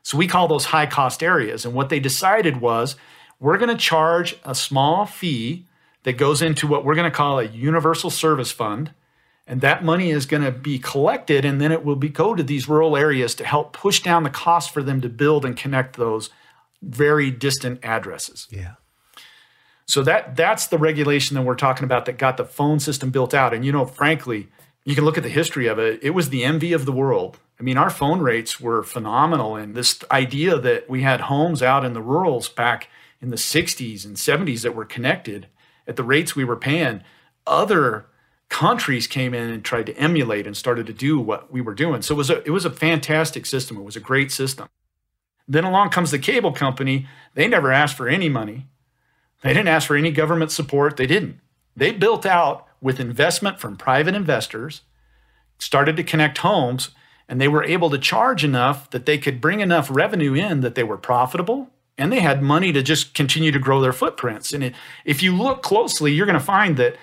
So 0.02 0.18
we 0.18 0.26
call 0.26 0.48
those 0.48 0.64
high 0.64 0.86
cost 0.86 1.22
areas. 1.22 1.64
And 1.64 1.74
what 1.74 1.90
they 1.90 2.00
decided 2.00 2.60
was 2.60 2.96
we're 3.38 3.58
going 3.58 3.70
to 3.70 3.76
charge 3.76 4.36
a 4.44 4.52
small 4.52 5.06
fee 5.06 5.68
that 6.02 6.14
goes 6.14 6.42
into 6.42 6.66
what 6.66 6.84
we're 6.84 6.96
going 6.96 7.08
to 7.08 7.16
call 7.16 7.38
a 7.38 7.44
universal 7.44 8.10
service 8.10 8.50
fund. 8.50 8.90
And 9.46 9.60
that 9.60 9.84
money 9.84 10.10
is 10.10 10.26
going 10.26 10.42
to 10.42 10.50
be 10.50 10.80
collected 10.80 11.44
and 11.44 11.60
then 11.60 11.70
it 11.70 11.84
will 11.84 11.94
be 11.94 12.08
go 12.08 12.34
to 12.34 12.42
these 12.42 12.68
rural 12.68 12.96
areas 12.96 13.36
to 13.36 13.44
help 13.44 13.74
push 13.74 14.00
down 14.00 14.24
the 14.24 14.28
cost 14.28 14.74
for 14.74 14.82
them 14.82 15.00
to 15.02 15.08
build 15.08 15.44
and 15.44 15.56
connect 15.56 15.94
those 15.94 16.30
very 16.82 17.30
distant 17.30 17.78
addresses. 17.84 18.48
Yeah. 18.50 18.72
So 19.86 20.02
that 20.02 20.36
that's 20.36 20.66
the 20.66 20.78
regulation 20.78 21.34
that 21.36 21.42
we're 21.42 21.54
talking 21.54 21.84
about 21.84 22.06
that 22.06 22.18
got 22.18 22.36
the 22.36 22.44
phone 22.44 22.80
system 22.80 23.10
built 23.10 23.34
out. 23.34 23.54
And 23.54 23.64
you 23.64 23.72
know, 23.72 23.86
frankly, 23.86 24.48
you 24.84 24.94
can 24.94 25.04
look 25.04 25.16
at 25.16 25.22
the 25.22 25.28
history 25.28 25.66
of 25.66 25.78
it. 25.78 26.00
It 26.02 26.10
was 26.10 26.30
the 26.30 26.44
envy 26.44 26.72
of 26.72 26.86
the 26.86 26.92
world. 26.92 27.38
I 27.58 27.62
mean, 27.62 27.78
our 27.78 27.90
phone 27.90 28.20
rates 28.20 28.60
were 28.60 28.82
phenomenal. 28.82 29.56
And 29.56 29.74
this 29.74 30.04
idea 30.10 30.58
that 30.58 30.90
we 30.90 31.02
had 31.02 31.22
homes 31.22 31.62
out 31.62 31.84
in 31.84 31.94
the 31.94 32.02
rurals 32.02 32.48
back 32.48 32.88
in 33.20 33.30
the 33.30 33.36
60s 33.36 34.04
and 34.04 34.16
70s 34.16 34.62
that 34.62 34.74
were 34.74 34.84
connected 34.84 35.48
at 35.86 35.96
the 35.96 36.04
rates 36.04 36.36
we 36.36 36.44
were 36.44 36.56
paying, 36.56 37.02
other 37.46 38.06
countries 38.48 39.06
came 39.06 39.34
in 39.34 39.50
and 39.50 39.64
tried 39.64 39.86
to 39.86 39.96
emulate 39.96 40.46
and 40.46 40.56
started 40.56 40.86
to 40.86 40.92
do 40.92 41.18
what 41.18 41.50
we 41.50 41.60
were 41.60 41.74
doing. 41.74 42.02
So 42.02 42.14
it 42.14 42.18
was 42.18 42.30
a 42.30 42.42
it 42.44 42.50
was 42.50 42.64
a 42.64 42.70
fantastic 42.70 43.46
system. 43.46 43.76
It 43.76 43.84
was 43.84 43.96
a 43.96 44.00
great 44.00 44.30
system. 44.30 44.68
Then 45.48 45.64
along 45.64 45.90
comes 45.90 46.10
the 46.10 46.18
cable 46.18 46.52
company. 46.52 47.08
They 47.34 47.48
never 47.48 47.72
asked 47.72 47.96
for 47.96 48.08
any 48.08 48.28
money. 48.28 48.66
They 49.46 49.54
didn't 49.54 49.68
ask 49.68 49.86
for 49.86 49.96
any 49.96 50.10
government 50.10 50.50
support. 50.52 50.96
They 50.96 51.06
didn't. 51.06 51.40
They 51.76 51.92
built 51.92 52.24
out 52.26 52.66
with 52.80 53.00
investment 53.00 53.60
from 53.60 53.76
private 53.76 54.14
investors, 54.14 54.82
started 55.58 55.96
to 55.96 56.04
connect 56.04 56.38
homes, 56.38 56.90
and 57.28 57.40
they 57.40 57.48
were 57.48 57.64
able 57.64 57.90
to 57.90 57.98
charge 57.98 58.44
enough 58.44 58.90
that 58.90 59.06
they 59.06 59.18
could 59.18 59.40
bring 59.40 59.60
enough 59.60 59.88
revenue 59.90 60.34
in 60.34 60.60
that 60.60 60.74
they 60.74 60.84
were 60.84 60.96
profitable 60.96 61.70
and 61.98 62.12
they 62.12 62.20
had 62.20 62.42
money 62.42 62.72
to 62.72 62.82
just 62.82 63.14
continue 63.14 63.50
to 63.50 63.58
grow 63.58 63.80
their 63.80 63.92
footprints. 63.92 64.52
And 64.52 64.72
if 65.04 65.22
you 65.22 65.34
look 65.34 65.62
closely, 65.62 66.12
you're 66.12 66.26
going 66.26 66.38
to 66.38 66.44
find 66.44 66.76
that 66.76 66.96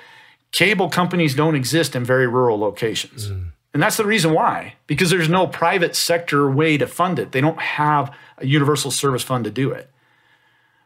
cable 0.51 0.89
companies 0.89 1.35
don't 1.35 1.55
exist 1.55 1.95
in 1.95 2.03
very 2.03 2.27
rural 2.27 2.59
locations. 2.59 3.29
Mm. 3.29 3.47
And 3.73 3.81
that's 3.81 3.97
the 3.97 4.05
reason 4.05 4.33
why, 4.33 4.75
because 4.85 5.09
there's 5.09 5.29
no 5.29 5.47
private 5.47 5.95
sector 5.95 6.49
way 6.49 6.77
to 6.77 6.85
fund 6.85 7.17
it. 7.17 7.31
They 7.31 7.41
don't 7.41 7.59
have 7.59 8.15
a 8.37 8.45
universal 8.45 8.91
service 8.91 9.23
fund 9.23 9.45
to 9.45 9.51
do 9.51 9.71
it. 9.71 9.89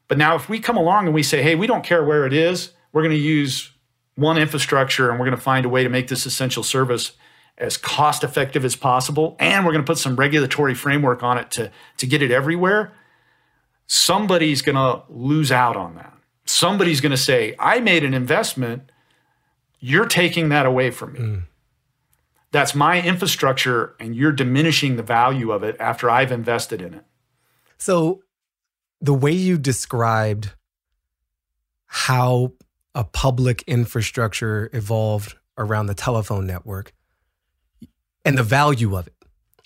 But 0.07 0.17
now, 0.17 0.35
if 0.35 0.47
we 0.47 0.59
come 0.59 0.77
along 0.77 1.05
and 1.05 1.13
we 1.13 1.23
say, 1.23 1.41
hey, 1.41 1.55
we 1.55 1.67
don't 1.67 1.83
care 1.83 2.03
where 2.03 2.25
it 2.25 2.33
is, 2.33 2.71
we're 2.93 3.01
going 3.01 3.15
to 3.15 3.21
use 3.21 3.71
one 4.15 4.37
infrastructure 4.37 5.09
and 5.09 5.19
we're 5.19 5.25
going 5.25 5.37
to 5.37 5.43
find 5.43 5.65
a 5.65 5.69
way 5.69 5.83
to 5.83 5.89
make 5.89 6.07
this 6.07 6.25
essential 6.25 6.63
service 6.63 7.11
as 7.57 7.75
cost 7.75 8.23
effective 8.23 8.63
as 8.63 8.75
possible, 8.75 9.35
and 9.39 9.65
we're 9.65 9.71
going 9.71 9.83
to 9.83 9.89
put 9.89 9.97
some 9.97 10.15
regulatory 10.15 10.75
framework 10.75 11.23
on 11.23 11.37
it 11.37 11.49
to, 11.51 11.71
to 11.97 12.05
get 12.05 12.21
it 12.21 12.29
everywhere, 12.29 12.93
somebody's 13.87 14.61
going 14.61 14.75
to 14.75 15.01
lose 15.09 15.51
out 15.51 15.75
on 15.75 15.95
that. 15.95 16.13
Somebody's 16.45 17.01
going 17.01 17.11
to 17.11 17.17
say, 17.17 17.55
I 17.57 17.79
made 17.79 18.03
an 18.03 18.13
investment, 18.13 18.91
you're 19.79 20.05
taking 20.05 20.49
that 20.49 20.65
away 20.65 20.91
from 20.91 21.13
me. 21.13 21.19
Mm. 21.19 21.43
That's 22.51 22.75
my 22.75 23.01
infrastructure, 23.01 23.95
and 23.99 24.15
you're 24.15 24.31
diminishing 24.31 24.95
the 24.95 25.03
value 25.03 25.51
of 25.51 25.63
it 25.63 25.75
after 25.79 26.09
I've 26.09 26.31
invested 26.31 26.81
in 26.81 26.93
it. 26.93 27.05
So, 27.77 28.21
the 29.01 29.13
way 29.13 29.31
you 29.31 29.57
described 29.57 30.53
how 31.85 32.53
a 32.95 33.03
public 33.03 33.63
infrastructure 33.67 34.69
evolved 34.73 35.35
around 35.57 35.87
the 35.87 35.93
telephone 35.93 36.45
network 36.47 36.93
and 38.25 38.37
the 38.37 38.43
value 38.43 38.95
of 38.97 39.07
it, 39.07 39.13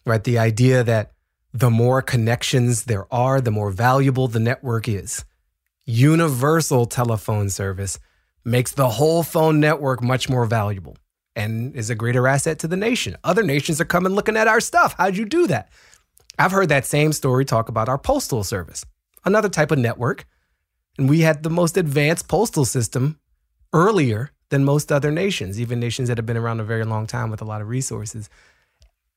right? 0.06 0.24
The 0.24 0.38
idea 0.38 0.84
that 0.84 1.14
the 1.54 1.70
more 1.70 2.02
connections 2.02 2.86
there 2.86 3.12
are, 3.14 3.42
the 3.42 3.52
more 3.52 3.72
valuable 3.72 4.28
the 4.28 4.40
network 4.40 4.88
is. 4.88 5.26
Universal 5.86 6.86
telephone 6.86 7.50
service 7.50 8.00
makes 8.46 8.72
the 8.72 8.90
whole 8.90 9.24
phone 9.24 9.60
network 9.60 10.02
much 10.02 10.30
more 10.30 10.46
valuable 10.46 10.98
and 11.36 11.76
is 11.76 11.90
a 11.90 11.96
greater 11.96 12.28
asset 12.28 12.60
to 12.60 12.68
the 12.68 12.78
nation. 12.78 13.18
Other 13.24 13.44
nations 13.44 13.82
are 13.82 13.86
coming 13.86 14.14
looking 14.14 14.38
at 14.38 14.48
our 14.48 14.60
stuff. 14.60 14.96
How'd 14.98 15.18
you 15.18 15.26
do 15.26 15.48
that? 15.48 15.70
I've 16.38 16.52
heard 16.52 16.70
that 16.70 16.86
same 16.86 17.14
story 17.14 17.46
talk 17.46 17.70
about 17.70 17.90
our 17.90 17.98
postal 17.98 18.44
service 18.44 18.86
another 19.26 19.50
type 19.50 19.72
of 19.72 19.80
network. 19.80 20.26
And 20.98 21.10
we 21.10 21.22
had 21.22 21.44
the 21.44 21.50
most 21.50 21.78
advanced 21.78 22.28
postal 22.28 22.66
system 22.66 23.20
earlier 23.74 24.32
than 24.50 24.64
most 24.66 24.92
other 24.92 25.12
nations, 25.12 25.60
even 25.60 25.80
nations 25.80 26.10
that 26.10 26.18
have 26.18 26.26
been 26.26 26.38
around 26.38 26.60
a 26.60 26.64
very 26.64 26.84
long 26.84 27.08
time 27.08 27.32
with 27.32 27.42
a 27.42 27.46
lot 27.46 27.62
of 27.62 27.70
resources. 27.70 28.30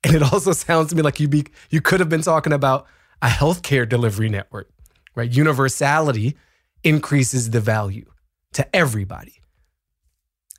And 0.04 0.14
it 0.14 0.22
also 0.22 0.52
sounds 0.66 0.90
to 0.90 0.96
me 0.96 1.02
like 1.02 1.20
you 1.20 1.28
be 1.28 1.46
you 1.70 1.80
could 1.80 2.00
have 2.00 2.08
been 2.08 2.22
talking 2.22 2.52
about 2.52 2.86
a 3.20 3.28
healthcare 3.28 3.88
delivery 3.88 4.28
network, 4.28 4.70
right? 5.14 5.30
Universality 5.30 6.36
increases 6.82 7.50
the 7.50 7.60
value 7.60 8.06
to 8.52 8.76
everybody. 8.76 9.40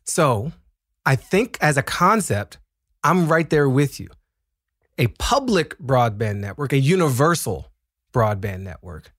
So 0.04 0.52
I 1.06 1.16
think 1.16 1.58
as 1.62 1.78
a 1.78 1.84
concept, 1.84 2.58
I'm 3.04 3.28
right 3.28 3.50
there 3.50 3.70
with 3.70 4.00
you. 4.00 4.10
A 4.98 5.08
public 5.08 5.78
broadband 5.78 6.38
network, 6.38 6.74
a 6.74 6.78
universal 6.78 7.72
broadband 8.14 8.62
network, 8.62 9.14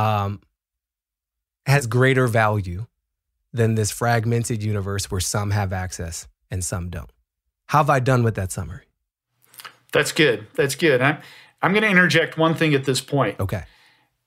um, 0.00 0.40
has 1.66 1.86
greater 1.86 2.26
value 2.26 2.86
than 3.52 3.74
this 3.74 3.90
fragmented 3.90 4.62
universe 4.62 5.10
where 5.10 5.20
some 5.20 5.50
have 5.50 5.72
access 5.72 6.26
and 6.50 6.64
some 6.64 6.88
don't. 6.88 7.10
How 7.66 7.78
have 7.78 7.90
I 7.90 8.00
done 8.00 8.22
with 8.22 8.34
that 8.36 8.50
summary? 8.52 8.86
That's 9.92 10.12
good. 10.12 10.46
That's 10.54 10.74
good. 10.74 11.00
I'm, 11.00 11.18
I'm 11.62 11.72
going 11.72 11.82
to 11.82 11.88
interject 11.90 12.38
one 12.38 12.54
thing 12.54 12.74
at 12.74 12.84
this 12.84 13.00
point. 13.00 13.38
Okay. 13.40 13.64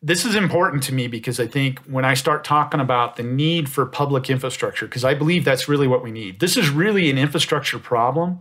This 0.01 0.25
is 0.25 0.36
important 0.36 0.83
to 0.83 0.93
me 0.93 1.07
because 1.07 1.39
I 1.39 1.47
think 1.47 1.79
when 1.79 2.03
I 2.03 2.13
start 2.13 2.43
talking 2.43 2.81
about 2.81 3.15
the 3.15 3.23
need 3.23 3.69
for 3.69 3.86
public 3.86 4.29
infrastructure, 4.29 4.86
because 4.86 5.05
I 5.05 5.13
believe 5.13 5.45
that's 5.45 5.69
really 5.69 5.88
what 5.88 6.03
we 6.03 6.12
need. 6.12 6.41
This 6.41 6.57
is 6.57 6.69
really 6.69 7.09
an 7.09 7.17
infrastructure 7.17 7.79
problem. 7.79 8.39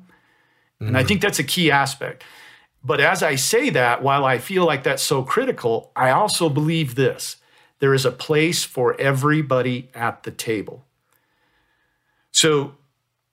Mm. 0.81 0.89
And 0.89 0.99
I 0.99 1.05
mm. 1.05 1.09
think 1.09 1.23
that's 1.23 1.39
a 1.39 1.45
key 1.45 1.71
aspect. 1.71 2.25
But 2.85 3.01
as 3.01 3.23
I 3.23 3.37
say 3.37 3.71
that, 3.71 4.03
while 4.03 4.25
I 4.25 4.39
feel 4.39 4.65
like 4.65 4.83
that's 4.83 5.03
so 5.03 5.23
critical, 5.23 5.93
I 5.95 6.11
also 6.11 6.49
believe 6.49 6.95
this 6.95 7.37
there 7.79 7.95
is 7.95 8.05
a 8.05 8.13
place 8.13 8.63
for 8.65 8.99
everybody 9.01 9.91
at 9.93 10.23
the 10.23 10.31
table. 10.31 10.85
So, 12.31 12.75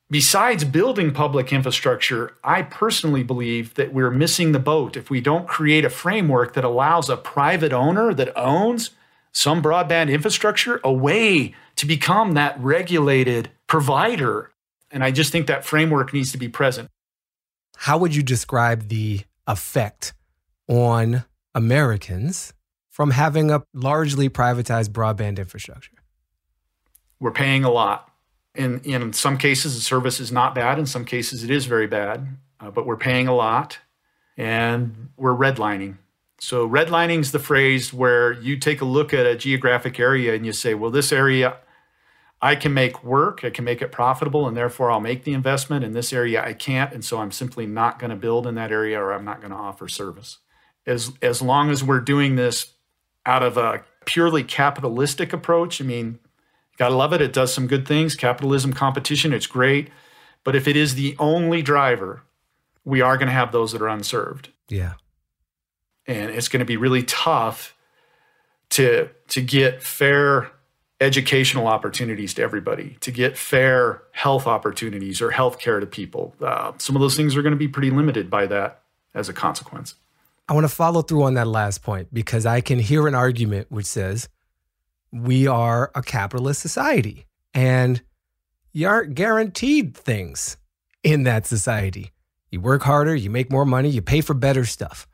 besides 0.10 0.64
building 0.64 1.12
public 1.12 1.54
infrastructure, 1.54 2.36
I 2.44 2.64
personally 2.64 3.22
believe 3.22 3.76
that 3.76 3.94
we're 3.94 4.10
missing 4.10 4.52
the 4.52 4.60
boat 4.60 4.98
if 4.98 5.12
we 5.12 5.22
don't 5.22 5.48
create 5.48 5.86
a 5.86 5.90
framework 5.90 6.54
that 6.54 6.64
allows 6.64 7.10
a 7.10 7.18
private 7.18 7.74
owner 7.74 8.12
that 8.14 8.36
owns 8.36 8.90
some 9.32 9.62
broadband 9.62 10.12
infrastructure 10.12 10.82
a 10.84 10.92
way 10.92 11.54
to 11.76 11.86
become 11.86 12.34
that 12.34 12.60
regulated 12.60 13.52
provider. 13.68 14.52
And 14.92 15.04
I 15.04 15.12
just 15.12 15.32
think 15.32 15.46
that 15.48 15.64
framework 15.64 16.12
needs 16.12 16.32
to 16.32 16.38
be 16.38 16.50
present. 16.50 16.90
How 17.78 17.98
would 18.00 18.16
you 18.16 18.24
describe 18.24 18.90
the 18.90 19.22
effect 19.50 20.14
on 20.70 21.26
Americans 21.54 22.54
from 22.90 23.12
having 23.12 23.52
a 23.52 23.64
largely 23.74 24.30
privatized 24.30 24.90
broadband 24.90 25.38
infrastructure? 25.38 25.98
We're 27.20 27.32
paying 27.32 27.66
a 27.66 27.72
lot. 27.72 28.10
In, 28.56 28.80
in 28.82 29.12
some 29.14 29.38
cases, 29.38 29.76
the 29.76 29.82
service 29.82 30.20
is 30.20 30.32
not 30.32 30.56
bad. 30.56 30.80
In 30.80 30.86
some 30.86 31.04
cases, 31.04 31.44
it 31.44 31.50
is 31.50 31.66
very 31.66 31.88
bad, 31.88 32.38
uh, 32.60 32.72
but 32.72 32.86
we're 32.86 32.98
paying 32.98 33.28
a 33.28 33.36
lot 33.36 33.80
and 34.38 35.10
we're 35.18 35.36
redlining. 35.36 35.98
So, 36.40 36.68
redlining 36.68 37.20
is 37.20 37.34
the 37.34 37.40
phrase 37.40 37.94
where 37.94 38.32
you 38.32 38.58
take 38.58 38.80
a 38.80 38.86
look 38.86 39.14
at 39.14 39.26
a 39.26 39.36
geographic 39.36 40.00
area 40.00 40.34
and 40.34 40.46
you 40.46 40.54
say, 40.54 40.74
well, 40.74 40.90
this 40.90 41.12
area 41.12 41.58
I 42.42 42.56
can 42.56 42.74
make 42.74 43.04
work, 43.04 43.44
I 43.44 43.50
can 43.50 43.66
make 43.66 43.82
it 43.82 43.92
profitable, 43.92 44.48
and 44.48 44.56
therefore 44.56 44.92
I'll 44.92 45.02
make 45.02 45.26
the 45.26 45.34
investment. 45.34 45.84
In 45.84 45.92
this 45.92 46.14
area, 46.14 46.44
I 46.44 46.54
can't, 46.54 46.94
and 46.94 47.04
so 47.04 47.20
I'm 47.20 47.32
simply 47.32 47.66
not 47.66 48.00
going 48.00 48.12
to 48.12 48.16
build 48.16 48.48
in 48.48 48.56
that 48.56 48.72
area 48.72 49.00
or 49.00 49.12
I'm 49.14 49.26
not 49.26 49.42
going 49.42 49.52
to 49.52 49.58
offer 49.58 49.88
service. 49.88 50.38
As, 50.86 51.12
as 51.22 51.42
long 51.42 51.70
as 51.70 51.84
we're 51.84 52.00
doing 52.00 52.36
this 52.36 52.74
out 53.26 53.44
of 53.44 53.58
a 53.58 53.84
purely 54.06 54.44
capitalistic 54.44 55.34
approach, 55.34 55.82
I 55.82 55.86
mean, 55.86 56.20
gotta 56.78 56.96
love 56.96 57.14
it. 57.14 57.22
It 57.22 57.34
does 57.34 57.54
some 57.54 57.68
good 57.68 57.88
things. 57.88 58.16
Capitalism, 58.16 58.74
competition, 58.74 59.34
it's 59.34 59.46
great. 59.46 59.90
But 60.46 60.56
if 60.56 60.68
it 60.68 60.78
is 60.78 60.96
the 60.96 61.16
only 61.20 61.62
driver, 61.62 62.24
we 62.86 63.02
are 63.02 63.18
going 63.18 63.28
to 63.28 63.34
have 63.34 63.52
those 63.52 63.74
that 63.74 63.82
are 63.82 63.90
unserved. 63.90 64.50
Yeah. 64.70 64.94
And 66.08 66.32
it's 66.32 66.48
going 66.48 66.62
to 66.62 66.66
be 66.66 66.78
really 66.78 67.04
tough 67.04 67.76
to, 68.72 69.10
to 69.28 69.42
get 69.42 69.84
fair 69.84 70.52
educational 71.02 71.68
opportunities 71.68 72.34
to 72.34 72.42
everybody, 72.42 72.98
to 73.00 73.12
get 73.12 73.38
fair 73.38 74.04
health 74.12 74.48
opportunities 74.48 75.22
or 75.22 75.32
health 75.32 75.60
care 75.60 75.80
to 75.80 75.86
people. 75.86 76.36
Uh, 76.42 76.74
some 76.78 76.96
of 76.96 77.02
those 77.02 77.16
things 77.16 77.36
are 77.36 77.42
going 77.42 77.54
to 77.54 77.58
be 77.58 77.68
pretty 77.68 77.90
limited 77.90 78.30
by 78.30 78.46
that 78.46 78.82
as 79.14 79.30
a 79.30 79.34
consequence. 79.34 79.96
I 80.48 80.54
want 80.54 80.66
to 80.66 80.74
follow 80.74 81.02
through 81.02 81.24
on 81.24 81.36
that 81.36 81.48
last 81.48 81.84
point 81.84 82.14
because 82.14 82.46
I 82.46 82.62
can 82.62 82.80
hear 82.80 83.08
an 83.08 83.16
argument 83.16 83.72
which 83.72 83.86
says 83.86 84.28
we 85.12 85.48
are 85.48 85.92
a 85.96 86.02
capitalist 86.02 86.62
society 86.62 87.28
and 87.54 88.02
you 88.74 88.88
aren't 88.88 89.16
guaranteed 89.16 89.96
things 89.96 90.58
in 91.04 91.24
that 91.24 91.46
society. 91.46 92.12
You 92.52 92.62
work 92.62 92.84
harder, 92.84 93.16
you 93.16 93.30
make 93.30 93.52
more 93.52 93.66
money, 93.66 93.90
you 93.90 94.02
pay 94.02 94.22
for 94.22 94.34
better 94.34 94.66
stuff. 94.66 95.08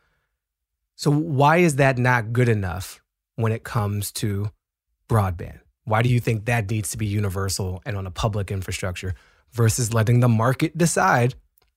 So, 0.95 1.12
why 1.12 1.58
is 1.58 1.76
that 1.76 1.98
not 1.98 2.32
good 2.32 2.48
enough 2.48 3.02
when 3.36 3.52
it 3.52 3.63
comes 3.63 4.12
to 4.13 4.52
broadband? 5.10 5.60
Why 5.86 6.02
do 6.02 6.10
you 6.10 6.19
think 6.19 6.45
that 6.45 6.69
needs 6.69 6.91
to 6.91 6.98
be 6.98 7.06
universal 7.06 7.82
and 7.86 7.95
on 7.95 8.06
a 8.06 8.12
public 8.12 8.52
infrastructure 8.52 9.13
versus 9.52 9.93
letting 9.93 10.19
the 10.19 10.28
market 10.28 10.78
decide 10.78 11.36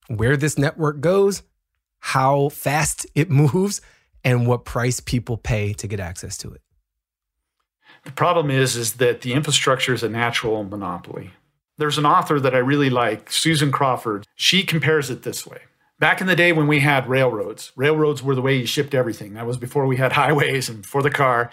where 0.08 0.36
this 0.36 0.58
network 0.58 1.00
goes, 1.00 1.42
how 2.00 2.48
fast 2.48 3.06
it 3.14 3.30
moves, 3.30 3.80
and 4.24 4.46
what 4.46 4.64
price 4.64 5.00
people 5.00 5.36
pay 5.36 5.72
to 5.74 5.86
get 5.86 6.00
access 6.00 6.36
to 6.38 6.52
it? 6.52 6.62
The 8.04 8.12
problem 8.12 8.50
is, 8.50 8.76
is 8.76 8.94
that 8.94 9.20
the 9.20 9.32
infrastructure 9.32 9.92
is 9.92 10.02
a 10.02 10.08
natural 10.08 10.64
monopoly. 10.64 11.32
There's 11.76 11.98
an 11.98 12.06
author 12.06 12.40
that 12.40 12.54
I 12.54 12.58
really 12.58 12.90
like, 12.90 13.30
Susan 13.30 13.70
Crawford. 13.70 14.26
She 14.34 14.64
compares 14.64 15.10
it 15.10 15.22
this 15.22 15.46
way. 15.46 15.60
Back 15.98 16.20
in 16.20 16.26
the 16.26 16.36
day 16.36 16.52
when 16.52 16.66
we 16.66 16.80
had 16.80 17.08
railroads, 17.08 17.72
railroads 17.76 18.22
were 18.22 18.34
the 18.34 18.42
way 18.42 18.56
you 18.56 18.66
shipped 18.66 18.94
everything. 18.94 19.34
That 19.34 19.46
was 19.46 19.56
before 19.56 19.86
we 19.86 19.96
had 19.96 20.12
highways 20.20 20.68
and 20.68 20.84
for 20.84 21.02
the 21.02 21.10
car. 21.10 21.50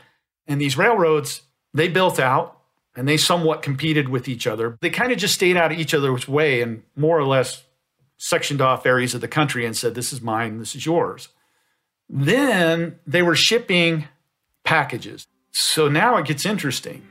And 0.48 0.62
these 0.62 0.78
railroads, 0.78 1.42
they 1.76 1.88
built 1.88 2.20
out 2.20 2.60
and 2.96 3.08
they 3.08 3.18
somewhat 3.18 3.62
competed 3.62 4.10
with 4.10 4.28
each 4.28 4.48
other. 4.48 4.78
They 4.82 4.90
kind 4.90 5.12
of 5.12 5.18
just 5.18 5.36
stayed 5.36 5.58
out 5.58 5.72
of 5.72 5.78
each 5.78 5.94
other's 5.94 6.28
way 6.28 6.62
and 6.62 6.84
more 6.96 7.20
or 7.20 7.26
less 7.26 7.64
sectioned 8.18 8.62
off 8.62 8.86
areas 8.86 9.14
of 9.14 9.22
the 9.22 9.28
country 9.28 9.66
and 9.66 9.76
said, 9.76 9.94
This 9.94 10.12
is 10.14 10.22
mine, 10.22 10.58
this 10.58 10.76
is 10.76 10.86
yours. 10.86 11.30
Then 12.10 13.00
they 13.06 13.22
were 13.22 13.36
shipping 13.36 14.08
packages. 14.64 15.28
So 15.52 15.88
now 15.88 16.18
it 16.18 16.26
gets 16.26 16.46
interesting 16.46 17.04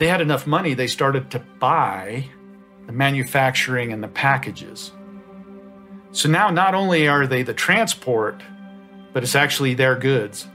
they 0.00 0.08
had 0.08 0.22
enough 0.22 0.46
money, 0.46 0.72
they 0.72 0.86
started 0.86 1.30
to 1.30 1.38
buy 1.58 2.24
the 2.86 2.92
manufacturing 2.92 3.92
and 3.92 4.02
the 4.02 4.08
packages. 4.08 4.92
So 6.12 6.26
now 6.26 6.48
not 6.48 6.74
only 6.74 7.06
are 7.06 7.26
they 7.26 7.42
the 7.42 7.52
transport, 7.52 8.42
but 9.12 9.22
it's 9.22 9.36
actually 9.36 9.74
their 9.74 9.94
goods. 9.96 10.48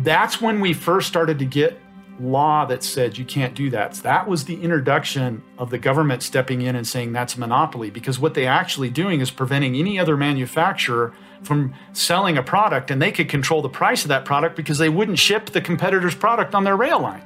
That's 0.00 0.42
when 0.42 0.60
we 0.60 0.74
first 0.74 1.08
started 1.08 1.38
to 1.38 1.46
get 1.46 1.79
law 2.20 2.66
that 2.66 2.84
said 2.84 3.16
you 3.16 3.24
can't 3.24 3.54
do 3.54 3.70
that. 3.70 3.94
That 3.94 4.28
was 4.28 4.44
the 4.44 4.60
introduction 4.62 5.42
of 5.58 5.70
the 5.70 5.78
government 5.78 6.22
stepping 6.22 6.60
in 6.62 6.76
and 6.76 6.86
saying 6.86 7.12
that's 7.12 7.36
a 7.36 7.40
monopoly 7.40 7.90
because 7.90 8.18
what 8.18 8.34
they 8.34 8.46
actually 8.46 8.90
doing 8.90 9.20
is 9.20 9.30
preventing 9.30 9.74
any 9.76 9.98
other 9.98 10.16
manufacturer 10.16 11.14
from 11.42 11.74
selling 11.92 12.36
a 12.36 12.42
product 12.42 12.90
and 12.90 13.00
they 13.00 13.10
could 13.10 13.28
control 13.28 13.62
the 13.62 13.68
price 13.68 14.02
of 14.02 14.08
that 14.08 14.24
product 14.24 14.56
because 14.56 14.78
they 14.78 14.88
wouldn't 14.88 15.18
ship 15.18 15.50
the 15.50 15.60
competitor's 15.60 16.14
product 16.14 16.54
on 16.54 16.64
their 16.64 16.76
rail 16.76 17.00
line. 17.00 17.22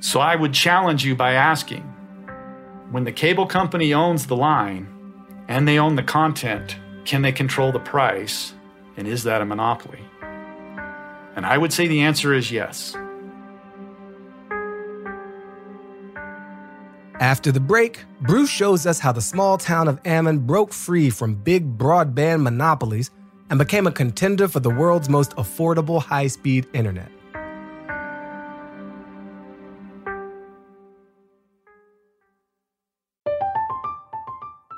So 0.00 0.20
I 0.20 0.36
would 0.36 0.54
challenge 0.54 1.04
you 1.04 1.14
by 1.14 1.32
asking 1.32 1.82
when 2.90 3.04
the 3.04 3.12
cable 3.12 3.46
company 3.46 3.92
owns 3.92 4.26
the 4.26 4.36
line 4.36 4.88
and 5.48 5.68
they 5.68 5.78
own 5.78 5.96
the 5.96 6.02
content, 6.02 6.76
can 7.04 7.22
they 7.22 7.32
control 7.32 7.72
the 7.72 7.80
price? 7.80 8.54
And 8.96 9.06
is 9.06 9.24
that 9.24 9.42
a 9.42 9.44
monopoly? 9.44 10.00
And 11.36 11.44
I 11.44 11.58
would 11.58 11.72
say 11.72 11.86
the 11.86 12.00
answer 12.00 12.32
is 12.32 12.50
yes. 12.50 12.96
After 17.20 17.50
the 17.50 17.58
break, 17.58 18.04
Bruce 18.20 18.48
shows 18.48 18.86
us 18.86 19.00
how 19.00 19.10
the 19.10 19.20
small 19.20 19.58
town 19.58 19.88
of 19.88 20.00
Ammon 20.04 20.38
broke 20.38 20.72
free 20.72 21.10
from 21.10 21.34
big 21.34 21.76
broadband 21.76 22.42
monopolies 22.42 23.10
and 23.50 23.58
became 23.58 23.88
a 23.88 23.92
contender 23.92 24.46
for 24.46 24.60
the 24.60 24.70
world's 24.70 25.08
most 25.08 25.32
affordable 25.32 26.00
high 26.00 26.28
speed 26.28 26.68
internet. 26.74 27.10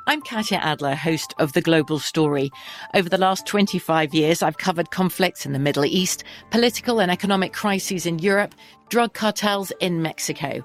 I'm 0.06 0.22
Katya 0.22 0.58
Adler, 0.58 0.94
host 0.94 1.34
of 1.38 1.52
The 1.52 1.60
Global 1.60 1.98
Story. 1.98 2.50
Over 2.94 3.10
the 3.10 3.18
last 3.18 3.46
25 3.46 4.14
years, 4.14 4.42
I've 4.42 4.56
covered 4.56 4.90
conflicts 4.90 5.44
in 5.44 5.52
the 5.52 5.58
Middle 5.58 5.84
East, 5.84 6.24
political 6.50 7.02
and 7.02 7.10
economic 7.10 7.52
crises 7.52 8.06
in 8.06 8.18
Europe, 8.18 8.54
drug 8.88 9.12
cartels 9.12 9.72
in 9.78 10.00
Mexico. 10.00 10.64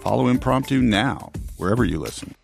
Follow 0.00 0.28
Impromptu 0.28 0.80
now, 0.80 1.32
wherever 1.56 1.84
you 1.84 1.98
listen. 1.98 2.37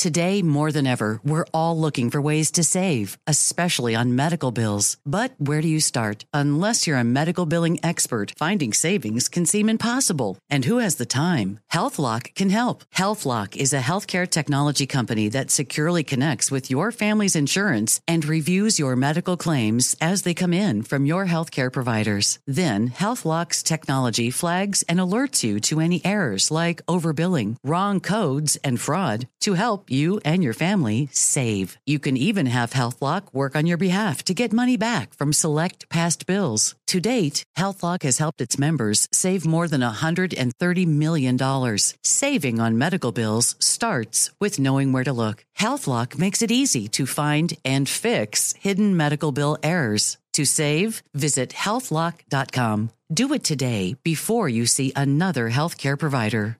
Today, 0.00 0.40
more 0.40 0.72
than 0.72 0.86
ever, 0.86 1.20
we're 1.22 1.44
all 1.52 1.78
looking 1.78 2.08
for 2.08 2.22
ways 2.22 2.52
to 2.52 2.64
save, 2.64 3.18
especially 3.26 3.94
on 3.94 4.16
medical 4.16 4.50
bills. 4.50 4.96
But 5.04 5.34
where 5.36 5.60
do 5.60 5.68
you 5.68 5.78
start? 5.78 6.24
Unless 6.32 6.86
you're 6.86 6.96
a 6.96 7.04
medical 7.04 7.44
billing 7.44 7.78
expert, 7.82 8.32
finding 8.38 8.72
savings 8.72 9.28
can 9.28 9.44
seem 9.44 9.68
impossible. 9.68 10.38
And 10.48 10.64
who 10.64 10.78
has 10.78 10.94
the 10.94 11.04
time? 11.04 11.60
HealthLock 11.70 12.34
can 12.34 12.48
help. 12.48 12.82
HealthLock 12.96 13.56
is 13.56 13.74
a 13.74 13.86
healthcare 13.90 14.26
technology 14.26 14.86
company 14.86 15.28
that 15.28 15.50
securely 15.50 16.02
connects 16.02 16.50
with 16.50 16.70
your 16.70 16.92
family's 16.92 17.36
insurance 17.36 18.00
and 18.08 18.24
reviews 18.24 18.78
your 18.78 18.96
medical 18.96 19.36
claims 19.36 19.96
as 20.00 20.22
they 20.22 20.32
come 20.32 20.54
in 20.54 20.82
from 20.82 21.04
your 21.04 21.26
healthcare 21.26 21.70
providers. 21.70 22.38
Then, 22.46 22.88
HealthLock's 22.88 23.62
technology 23.62 24.30
flags 24.30 24.82
and 24.88 24.98
alerts 24.98 25.42
you 25.42 25.60
to 25.68 25.78
any 25.78 26.02
errors 26.06 26.50
like 26.50 26.80
overbilling, 26.86 27.56
wrong 27.62 28.00
codes, 28.00 28.56
and 28.64 28.80
fraud 28.80 29.28
to 29.40 29.52
help 29.52 29.89
you 29.90 30.20
and 30.24 30.44
your 30.44 30.52
family 30.52 31.08
save. 31.12 31.78
You 31.86 31.98
can 31.98 32.16
even 32.16 32.46
have 32.46 32.70
HealthLock 32.70 33.32
work 33.32 33.56
on 33.56 33.66
your 33.66 33.78
behalf 33.78 34.22
to 34.24 34.34
get 34.34 34.52
money 34.52 34.76
back 34.76 35.14
from 35.14 35.32
select 35.32 35.88
past 35.88 36.26
bills. 36.26 36.76
To 36.88 37.00
date, 37.00 37.42
HealthLock 37.58 38.02
has 38.02 38.18
helped 38.18 38.40
its 38.40 38.58
members 38.58 39.08
save 39.12 39.46
more 39.46 39.66
than 39.66 39.80
$130 39.80 40.86
million. 40.86 41.78
Saving 42.04 42.60
on 42.60 42.78
medical 42.78 43.12
bills 43.12 43.56
starts 43.58 44.30
with 44.40 44.60
knowing 44.60 44.92
where 44.92 45.04
to 45.04 45.12
look. 45.12 45.44
HealthLock 45.58 46.18
makes 46.18 46.42
it 46.42 46.50
easy 46.50 46.86
to 46.88 47.06
find 47.06 47.56
and 47.64 47.88
fix 47.88 48.54
hidden 48.60 48.96
medical 48.96 49.32
bill 49.32 49.56
errors. 49.62 50.18
To 50.34 50.44
save, 50.44 51.02
visit 51.12 51.50
healthlock.com. 51.50 52.90
Do 53.12 53.32
it 53.32 53.42
today 53.42 53.96
before 54.04 54.48
you 54.48 54.66
see 54.66 54.92
another 54.94 55.50
healthcare 55.50 55.98
provider. 55.98 56.56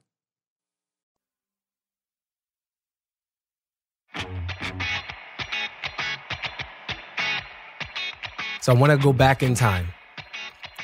So 8.61 8.73
I 8.73 8.77
want 8.77 8.93
to 8.93 8.99
go 8.99 9.13
back 9.13 9.43
in 9.43 9.55
time. 9.55 9.89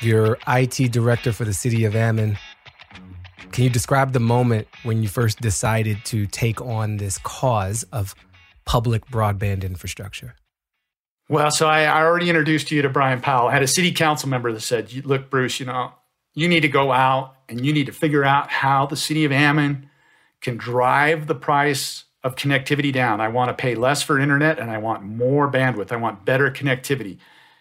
You're 0.00 0.38
IT 0.48 0.92
director 0.92 1.32
for 1.32 1.44
the 1.44 1.52
city 1.52 1.84
of 1.84 1.94
Ammon. 1.94 2.38
Can 3.52 3.64
you 3.64 3.70
describe 3.70 4.12
the 4.12 4.20
moment 4.20 4.68
when 4.82 5.02
you 5.02 5.08
first 5.08 5.40
decided 5.40 6.04
to 6.06 6.26
take 6.26 6.60
on 6.60 6.96
this 6.96 7.18
cause 7.18 7.82
of 7.92 8.14
public 8.64 9.06
broadband 9.06 9.62
infrastructure? 9.62 10.36
Well, 11.28 11.50
so 11.50 11.66
I, 11.66 11.82
I 11.82 12.02
already 12.02 12.28
introduced 12.28 12.70
you 12.70 12.82
to 12.82 12.88
Brian 12.88 13.20
Powell. 13.20 13.48
I 13.48 13.52
had 13.52 13.62
a 13.62 13.68
city 13.68 13.92
council 13.92 14.28
member 14.28 14.52
that 14.52 14.60
said, 14.60 15.04
Look, 15.04 15.28
Bruce, 15.28 15.60
you 15.60 15.66
know, 15.66 15.92
you 16.34 16.48
need 16.48 16.60
to 16.60 16.68
go 16.68 16.92
out 16.92 17.34
and 17.48 17.64
you 17.64 17.72
need 17.72 17.86
to 17.86 17.92
figure 17.92 18.24
out 18.24 18.50
how 18.50 18.86
the 18.86 18.96
city 18.96 19.24
of 19.24 19.32
Ammon 19.32 19.88
can 20.40 20.56
drive 20.56 21.26
the 21.26 21.34
price 21.34 22.04
of 22.22 22.36
connectivity 22.36 22.92
down. 22.92 23.20
I 23.20 23.28
want 23.28 23.48
to 23.48 23.54
pay 23.54 23.74
less 23.74 24.02
for 24.02 24.18
internet 24.18 24.58
and 24.58 24.70
I 24.70 24.78
want 24.78 25.02
more 25.02 25.50
bandwidth. 25.50 25.92
I 25.92 25.96
want 25.96 26.24
better 26.24 26.50
connectivity. 26.50 27.18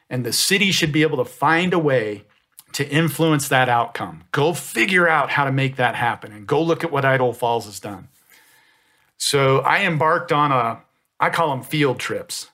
And 0.09 0.25
the 0.25 0.33
city 0.33 0.71
should 0.71 0.91
be 0.91 1.01
able 1.01 1.17
to 1.17 1.25
find 1.25 1.73
a 1.73 1.79
way 1.79 2.25
to 2.73 2.87
influence 2.89 3.47
that 3.47 3.69
outcome. 3.69 4.25
Go 4.31 4.53
figure 4.53 5.07
out 5.07 5.31
how 5.31 5.45
to 5.45 5.51
make 5.51 5.77
that 5.77 5.95
happen 5.95 6.31
and 6.31 6.45
go 6.45 6.61
look 6.61 6.83
at 6.83 6.91
what 6.91 7.05
Idaho 7.05 7.31
Falls 7.31 7.65
has 7.65 7.79
done. 7.79 8.09
So 9.17 9.59
I 9.59 9.85
embarked 9.85 10.31
on 10.31 10.51
a, 10.51 10.81
I 11.19 11.29
call 11.29 11.51
them 11.51 11.63
field 11.63 11.99
trips. 11.99 12.51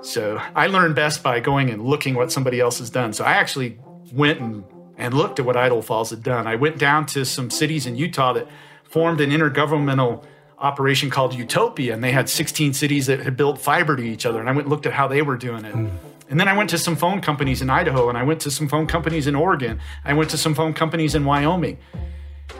So 0.00 0.40
I 0.54 0.66
learn 0.66 0.94
best 0.94 1.22
by 1.22 1.40
going 1.40 1.70
and 1.70 1.84
looking 1.84 2.14
what 2.14 2.32
somebody 2.32 2.58
else 2.58 2.78
has 2.78 2.90
done. 2.90 3.12
So 3.12 3.24
I 3.24 3.32
actually 3.32 3.78
went 4.12 4.40
and, 4.40 4.64
and 4.96 5.14
looked 5.14 5.38
at 5.38 5.44
what 5.44 5.56
Idaho 5.56 5.82
Falls 5.82 6.10
had 6.10 6.22
done. 6.22 6.46
I 6.46 6.56
went 6.56 6.78
down 6.78 7.06
to 7.06 7.24
some 7.24 7.50
cities 7.50 7.86
in 7.86 7.96
Utah 7.96 8.32
that 8.32 8.48
formed 8.84 9.20
an 9.20 9.30
intergovernmental 9.30 10.24
operation 10.58 11.10
called 11.10 11.34
Utopia, 11.34 11.92
and 11.92 12.02
they 12.02 12.12
had 12.12 12.28
16 12.28 12.72
cities 12.72 13.06
that 13.06 13.20
had 13.20 13.36
built 13.36 13.60
fiber 13.60 13.96
to 13.96 14.02
each 14.02 14.24
other. 14.24 14.40
And 14.40 14.48
I 14.48 14.52
went 14.52 14.66
and 14.66 14.70
looked 14.70 14.86
at 14.86 14.92
how 14.92 15.08
they 15.08 15.20
were 15.20 15.36
doing 15.36 15.64
it. 15.64 15.74
Mm. 15.74 15.98
And 16.34 16.40
then 16.40 16.48
I 16.48 16.56
went 16.56 16.70
to 16.70 16.78
some 16.78 16.96
phone 16.96 17.20
companies 17.20 17.62
in 17.62 17.70
Idaho, 17.70 18.08
and 18.08 18.18
I 18.18 18.24
went 18.24 18.40
to 18.40 18.50
some 18.50 18.66
phone 18.66 18.88
companies 18.88 19.28
in 19.28 19.36
Oregon. 19.36 19.78
I 20.04 20.14
went 20.14 20.30
to 20.30 20.36
some 20.36 20.52
phone 20.52 20.74
companies 20.74 21.14
in 21.14 21.24
Wyoming, 21.24 21.78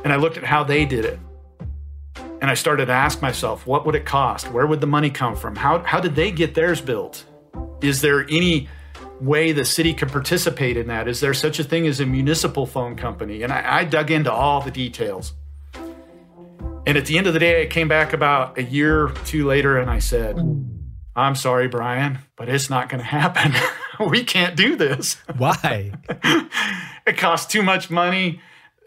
and 0.04 0.12
I 0.12 0.16
looked 0.16 0.36
at 0.36 0.44
how 0.44 0.62
they 0.62 0.84
did 0.84 1.04
it. 1.04 1.18
And 2.40 2.44
I 2.44 2.54
started 2.54 2.86
to 2.86 2.92
ask 2.92 3.20
myself, 3.20 3.66
what 3.66 3.84
would 3.84 3.96
it 3.96 4.06
cost? 4.06 4.52
Where 4.52 4.64
would 4.64 4.80
the 4.80 4.86
money 4.86 5.10
come 5.10 5.34
from? 5.34 5.56
How, 5.56 5.80
how 5.80 5.98
did 5.98 6.14
they 6.14 6.30
get 6.30 6.54
theirs 6.54 6.80
built? 6.80 7.24
Is 7.82 8.00
there 8.00 8.24
any 8.30 8.68
way 9.20 9.50
the 9.50 9.64
city 9.64 9.92
could 9.92 10.12
participate 10.12 10.76
in 10.76 10.86
that? 10.86 11.08
Is 11.08 11.18
there 11.18 11.34
such 11.34 11.58
a 11.58 11.64
thing 11.64 11.88
as 11.88 11.98
a 11.98 12.06
municipal 12.06 12.66
phone 12.66 12.94
company? 12.94 13.42
And 13.42 13.52
I, 13.52 13.78
I 13.78 13.84
dug 13.84 14.12
into 14.12 14.30
all 14.30 14.60
the 14.60 14.70
details. 14.70 15.32
And 16.86 16.96
at 16.96 17.06
the 17.06 17.18
end 17.18 17.26
of 17.26 17.32
the 17.32 17.40
day, 17.40 17.64
I 17.64 17.66
came 17.66 17.88
back 17.88 18.12
about 18.12 18.56
a 18.56 18.62
year 18.62 19.06
or 19.06 19.14
two 19.24 19.44
later 19.48 19.78
and 19.78 19.90
I 19.90 19.98
said, 19.98 20.38
I'm 21.16 21.34
sorry, 21.34 21.68
Brian, 21.68 22.18
but 22.36 22.48
it's 22.48 22.68
not 22.68 22.88
going 22.88 22.98
to 23.00 23.06
happen. 23.06 23.54
we 24.08 24.24
can't 24.24 24.56
do 24.56 24.76
this. 24.76 25.16
Why? 25.36 25.92
it 27.06 27.16
costs 27.16 27.50
too 27.50 27.62
much 27.62 27.90
money. 27.90 28.40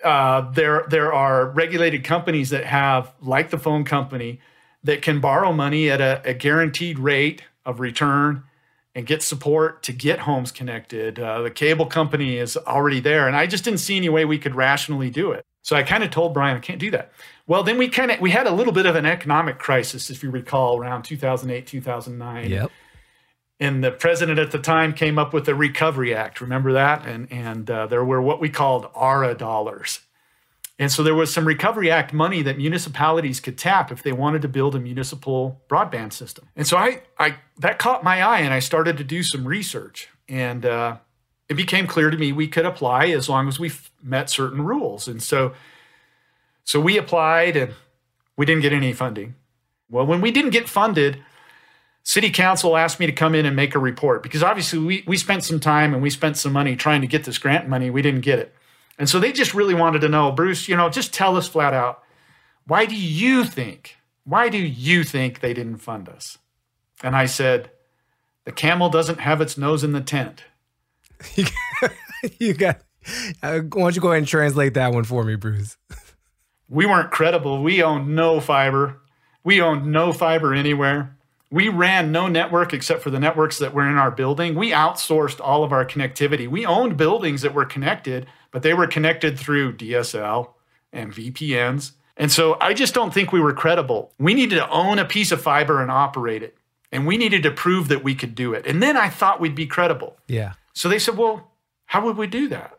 Uh, 0.03 0.51
there, 0.51 0.86
there 0.89 1.13
are 1.13 1.47
regulated 1.47 2.03
companies 2.03 2.49
that 2.49 2.65
have, 2.65 3.13
like 3.21 3.49
the 3.49 3.57
phone 3.57 3.84
company, 3.84 4.39
that 4.84 5.01
can 5.01 5.19
borrow 5.19 5.51
money 5.51 5.89
at 5.89 6.01
a, 6.01 6.21
a 6.23 6.34
guaranteed 6.34 6.99
rate 6.99 7.43
of 7.65 7.80
return 7.80 8.43
and 8.93 9.05
get 9.05 9.21
support 9.21 9.84
to 9.84 9.93
get 9.93 10.19
homes 10.19 10.51
connected. 10.51 11.19
Uh, 11.19 11.41
the 11.41 11.51
cable 11.51 11.86
company 11.86 12.38
is 12.38 12.57
already 12.57 12.99
there, 12.99 13.28
and 13.28 13.36
I 13.36 13.45
just 13.45 13.63
didn't 13.63 13.80
see 13.80 13.97
any 13.97 14.09
way 14.09 14.25
we 14.25 14.39
could 14.39 14.55
rationally 14.55 15.09
do 15.09 15.32
it. 15.32 15.45
So 15.61 15.75
I 15.75 15.84
kind 15.84 16.03
of 16.03 16.09
told 16.09 16.34
Brian, 16.34 16.57
I 16.57 16.59
can't 16.61 16.80
do 16.80 16.91
that. 16.91 17.11
Well, 17.48 17.64
then 17.64 17.78
we 17.78 17.88
kind 17.88 18.12
of 18.12 18.20
we 18.20 18.32
had 18.32 18.45
a 18.45 18.52
little 18.52 18.74
bit 18.74 18.86
of 18.86 18.95
an 18.95 19.06
economic 19.06 19.58
crisis, 19.58 20.10
if 20.10 20.22
you 20.22 20.30
recall, 20.30 20.80
around 20.80 21.04
2008, 21.04 21.66
2009. 21.66 22.50
Yep. 22.50 22.72
And 23.60 23.84
the 23.84 23.91
president 23.91 24.38
at 24.38 24.52
the 24.52 24.60
time 24.60 24.93
came 24.93 25.18
up 25.18 25.34
with 25.34 25.45
the 25.45 25.56
Recovery 25.56 26.14
Act. 26.14 26.41
Remember 26.41 26.74
that? 26.74 27.06
And 27.06 27.32
and 27.32 27.70
uh, 27.72 27.88
there 27.88 28.04
were 28.04 28.22
what 28.22 28.41
we 28.41 28.50
called 28.50 28.88
ARRA 28.93 29.36
dollars. 29.36 30.02
And 30.80 30.91
so 30.91 31.02
there 31.02 31.16
was 31.16 31.34
some 31.34 31.48
Recovery 31.48 31.89
Act 31.89 32.14
money 32.14 32.43
that 32.43 32.58
municipalities 32.58 33.39
could 33.39 33.58
tap 33.58 33.91
if 33.91 34.04
they 34.04 34.12
wanted 34.12 34.43
to 34.43 34.48
build 34.48 34.76
a 34.76 34.80
municipal 34.80 35.64
broadband 35.68 36.14
system. 36.14 36.50
And 36.56 36.68
so 36.68 36.78
I, 36.78 37.02
I 37.18 37.38
that 37.58 37.80
caught 37.80 38.04
my 38.04 38.22
eye, 38.22 38.41
and 38.41 38.54
I 38.54 38.60
started 38.60 38.98
to 38.98 39.04
do 39.04 39.24
some 39.24 39.48
research. 39.48 40.10
And 40.30 40.66
uh, 40.66 40.98
it 41.50 41.56
became 41.56 41.88
clear 41.88 42.12
to 42.12 42.18
me 42.18 42.32
we 42.32 42.48
could 42.48 42.66
apply 42.66 43.08
as 43.08 43.30
long 43.30 43.48
as 43.48 43.60
we 43.60 43.72
met 44.04 44.30
certain 44.30 44.62
rules. 44.62 45.08
And 45.08 45.24
so 45.24 45.54
so 46.68 46.82
we 46.82 46.97
applied 46.97 47.55
and 47.55 47.74
we 48.36 48.45
didn't 48.45 48.61
get 48.61 48.74
any 48.74 48.91
funding. 48.91 49.36
Well, 49.89 50.05
when 50.05 50.20
we 50.20 50.32
didn't 50.32 50.51
get 50.51 50.68
funded, 50.68 51.24
city 52.03 52.30
council 52.30 52.76
asked 52.76 52.99
me 52.99 53.05
to 53.05 53.13
come 53.13 53.36
in 53.36 53.45
and 53.45 53.55
make 53.55 53.74
a 53.74 53.80
report 53.80 54.22
because 54.22 54.43
obviously 54.43 54.80
we, 54.80 55.03
we 55.07 55.15
spent 55.15 55.45
some 55.45 55.61
time 55.61 55.93
and 55.93 56.03
we 56.03 56.09
spent 56.09 56.36
some 56.36 56.51
money 56.51 56.76
trying 56.76 56.99
to 56.99 57.07
get 57.07 57.24
this 57.24 57.38
grant 57.38 57.70
money. 57.70 57.89
We 57.89 58.01
didn't 58.01 58.20
get 58.20 58.39
it. 58.39 58.53
And 58.99 59.07
so 59.07 59.18
they 59.18 59.32
just 59.32 59.53
really 59.53 59.76
wanted 59.76 60.01
to 60.01 60.09
know, 60.09 60.30
Bruce, 60.34 60.68
you 60.68 60.76
know, 60.76 60.89
just 60.89 61.13
tell 61.13 61.38
us 61.38 61.47
flat 61.47 61.74
out, 61.74 62.03
why 62.65 62.86
do 62.86 62.95
you 62.95 63.45
think, 63.45 63.95
why 64.26 64.49
do 64.49 64.57
you 64.57 65.05
think 65.05 65.39
they 65.39 65.53
didn't 65.53 65.78
fund 65.78 66.09
us? 66.09 66.38
And 67.01 67.15
I 67.15 67.28
said, 67.28 67.72
the 68.43 68.51
camel 68.51 68.89
doesn't 68.89 69.22
have 69.22 69.39
its 69.39 69.57
nose 69.57 69.86
in 69.86 69.93
the 69.93 70.01
tent. 70.01 70.43
you 72.39 72.53
got, 72.53 72.82
uh, 73.41 73.59
why 73.59 73.84
don't 73.84 73.95
you 73.95 74.01
go 74.01 74.09
ahead 74.09 74.18
and 74.18 74.28
translate 74.28 74.74
that 74.74 74.91
one 74.91 75.05
for 75.05 75.24
me, 75.24 75.36
Bruce? 75.36 75.78
We 76.70 76.86
weren't 76.86 77.11
credible. 77.11 77.63
We 77.63 77.82
owned 77.82 78.15
no 78.15 78.39
fiber. 78.39 79.01
We 79.43 79.61
owned 79.61 79.86
no 79.86 80.11
fiber 80.11 80.53
anywhere. 80.53 81.15
We 81.49 81.70
ran 81.70 82.11
no 82.11 82.28
network 82.28 82.74
except 82.74 83.01
for 83.01 83.09
the 83.09 83.20
networks 83.20 83.57
that 83.59 83.74
were 83.74 83.88
in 83.89 83.95
our 83.95 84.11
building. 84.11 84.55
We 84.55 84.72
outsourced 84.72 85.39
all 85.39 85.63
of 85.63 85.72
our 85.72 85.86
connectivity. 85.86 86.47
We 86.47 86.65
owned 86.65 86.97
buildings 86.97 87.41
that 87.43 87.53
were 87.53 87.63
connected, 87.63 88.28
but 88.51 88.63
they 88.63 88.74
were 88.74 88.88
connected 88.88 89.39
through 89.39 89.78
DSL 89.78 90.49
and 90.91 91.13
VPNs. 91.13 91.93
And 92.18 92.32
so 92.32 92.57
I 92.59 92.74
just 92.74 92.93
don't 92.93 93.13
think 93.13 93.32
we 93.32 93.39
were 93.39 93.53
credible. 93.53 94.11
We 94.20 94.34
needed 94.34 94.55
to 94.55 94.70
own 94.70 94.99
a 94.99 95.05
piece 95.05 95.32
of 95.32 95.41
fiber 95.41 95.82
and 95.82 95.89
operate 95.89 96.43
it. 96.43 96.57
And 96.91 97.05
we 97.05 97.18
needed 97.18 97.43
to 97.43 97.51
prove 97.51 97.89
that 97.89 98.03
we 98.03 98.15
could 98.15 98.36
do 98.36 98.53
it. 98.53 98.65
And 98.65 98.82
then 98.82 98.97
I 98.97 99.09
thought 99.09 99.39
we'd 99.39 99.55
be 99.55 99.68
credible. 99.68 100.18
Yeah. 100.28 100.53
So 100.74 100.89
they 100.89 100.99
said, 100.99 101.18
well, 101.18 101.51
how 101.86 102.03
would 102.05 102.18
we 102.18 102.28
do 102.28 102.47
that? 102.49 102.78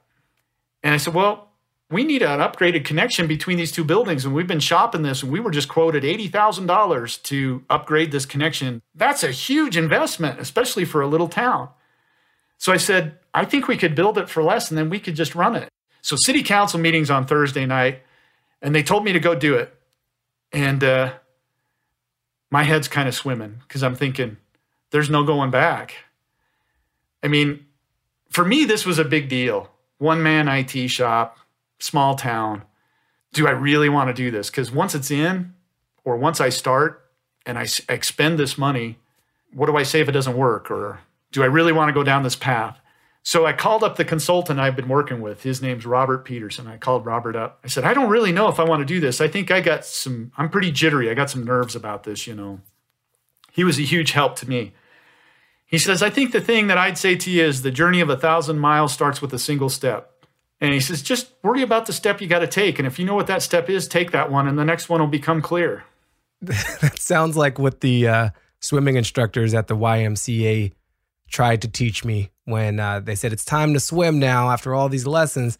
And 0.82 0.94
I 0.94 0.98
said, 0.98 1.14
well, 1.14 1.47
we 1.90 2.04
need 2.04 2.22
an 2.22 2.40
upgraded 2.40 2.84
connection 2.84 3.26
between 3.26 3.56
these 3.56 3.72
two 3.72 3.84
buildings. 3.84 4.24
And 4.24 4.34
we've 4.34 4.46
been 4.46 4.60
shopping 4.60 5.02
this 5.02 5.22
and 5.22 5.32
we 5.32 5.40
were 5.40 5.50
just 5.50 5.68
quoted 5.68 6.02
$80,000 6.02 7.22
to 7.24 7.64
upgrade 7.70 8.12
this 8.12 8.26
connection. 8.26 8.82
That's 8.94 9.22
a 9.22 9.30
huge 9.30 9.76
investment, 9.76 10.38
especially 10.38 10.84
for 10.84 11.00
a 11.00 11.06
little 11.06 11.28
town. 11.28 11.70
So 12.58 12.72
I 12.72 12.76
said, 12.76 13.18
I 13.32 13.44
think 13.44 13.68
we 13.68 13.76
could 13.76 13.94
build 13.94 14.18
it 14.18 14.28
for 14.28 14.42
less 14.42 14.70
and 14.70 14.76
then 14.76 14.90
we 14.90 15.00
could 15.00 15.14
just 15.14 15.34
run 15.34 15.56
it. 15.56 15.68
So 16.02 16.16
city 16.16 16.42
council 16.42 16.78
meetings 16.78 17.10
on 17.10 17.26
Thursday 17.26 17.66
night, 17.66 18.02
and 18.62 18.74
they 18.74 18.82
told 18.82 19.04
me 19.04 19.12
to 19.12 19.20
go 19.20 19.34
do 19.34 19.54
it. 19.54 19.74
And 20.52 20.82
uh, 20.82 21.12
my 22.50 22.62
head's 22.62 22.88
kind 22.88 23.08
of 23.08 23.14
swimming 23.14 23.60
because 23.66 23.82
I'm 23.82 23.94
thinking, 23.94 24.36
there's 24.90 25.10
no 25.10 25.24
going 25.24 25.50
back. 25.50 25.94
I 27.22 27.28
mean, 27.28 27.66
for 28.30 28.44
me, 28.44 28.64
this 28.64 28.86
was 28.86 28.98
a 28.98 29.04
big 29.04 29.28
deal. 29.28 29.70
One 29.98 30.22
man 30.22 30.48
IT 30.48 30.88
shop, 30.88 31.38
small 31.78 32.14
town. 32.14 32.62
Do 33.32 33.46
I 33.46 33.52
really 33.52 33.88
want 33.88 34.08
to 34.08 34.14
do 34.14 34.30
this? 34.30 34.50
Because 34.50 34.70
once 34.70 34.94
it's 34.94 35.10
in, 35.10 35.54
or 36.04 36.16
once 36.16 36.40
I 36.40 36.48
start, 36.48 37.04
and 37.46 37.58
I 37.58 37.66
expend 37.88 38.38
this 38.38 38.58
money, 38.58 38.98
what 39.52 39.66
do 39.66 39.76
I 39.76 39.82
say 39.82 40.00
if 40.00 40.08
it 40.08 40.12
doesn't 40.12 40.36
work? 40.36 40.70
Or 40.70 41.00
do 41.32 41.42
I 41.42 41.46
really 41.46 41.72
want 41.72 41.88
to 41.88 41.94
go 41.94 42.04
down 42.04 42.22
this 42.22 42.36
path? 42.36 42.78
So 43.22 43.44
I 43.44 43.52
called 43.52 43.84
up 43.84 43.96
the 43.96 44.04
consultant 44.04 44.60
I've 44.60 44.76
been 44.76 44.88
working 44.88 45.20
with. 45.20 45.42
His 45.42 45.60
name's 45.60 45.84
Robert 45.84 46.24
Peterson. 46.24 46.66
I 46.66 46.78
called 46.78 47.04
Robert 47.04 47.36
up. 47.36 47.58
I 47.64 47.68
said, 47.68 47.84
I 47.84 47.92
don't 47.92 48.08
really 48.08 48.32
know 48.32 48.48
if 48.48 48.60
I 48.60 48.64
want 48.64 48.80
to 48.80 48.86
do 48.86 49.00
this. 49.00 49.20
I 49.20 49.28
think 49.28 49.50
I 49.50 49.60
got 49.60 49.84
some, 49.84 50.32
I'm 50.38 50.48
pretty 50.48 50.70
jittery. 50.70 51.10
I 51.10 51.14
got 51.14 51.30
some 51.30 51.44
nerves 51.44 51.76
about 51.76 52.04
this, 52.04 52.26
you 52.26 52.34
know. 52.34 52.60
He 53.52 53.64
was 53.64 53.78
a 53.78 53.82
huge 53.82 54.12
help 54.12 54.36
to 54.36 54.48
me. 54.48 54.72
He 55.66 55.76
says, 55.78 56.02
I 56.02 56.08
think 56.08 56.32
the 56.32 56.40
thing 56.40 56.68
that 56.68 56.78
I'd 56.78 56.96
say 56.96 57.16
to 57.16 57.30
you 57.30 57.44
is 57.44 57.60
the 57.60 57.70
journey 57.70 58.00
of 58.00 58.08
a 58.08 58.16
thousand 58.16 58.60
miles 58.60 58.94
starts 58.94 59.20
with 59.20 59.34
a 59.34 59.38
single 59.38 59.68
step. 59.68 60.17
And 60.60 60.74
he 60.74 60.80
says, 60.80 61.02
just 61.02 61.32
worry 61.42 61.62
about 61.62 61.86
the 61.86 61.92
step 61.92 62.20
you 62.20 62.26
got 62.26 62.40
to 62.40 62.46
take. 62.46 62.78
And 62.78 62.86
if 62.86 62.98
you 62.98 63.04
know 63.04 63.14
what 63.14 63.28
that 63.28 63.42
step 63.42 63.70
is, 63.70 63.86
take 63.86 64.10
that 64.10 64.30
one, 64.30 64.48
and 64.48 64.58
the 64.58 64.64
next 64.64 64.88
one 64.88 65.00
will 65.00 65.06
become 65.06 65.40
clear. 65.40 65.84
that 66.40 66.98
sounds 66.98 67.36
like 67.36 67.58
what 67.58 67.80
the 67.80 68.08
uh, 68.08 68.30
swimming 68.60 68.96
instructors 68.96 69.54
at 69.54 69.68
the 69.68 69.76
YMCA 69.76 70.72
tried 71.30 71.62
to 71.62 71.68
teach 71.68 72.04
me 72.04 72.30
when 72.44 72.80
uh, 72.80 73.00
they 73.00 73.14
said, 73.14 73.32
it's 73.32 73.44
time 73.44 73.74
to 73.74 73.80
swim 73.80 74.18
now 74.18 74.50
after 74.50 74.74
all 74.74 74.88
these 74.88 75.06
lessons. 75.06 75.58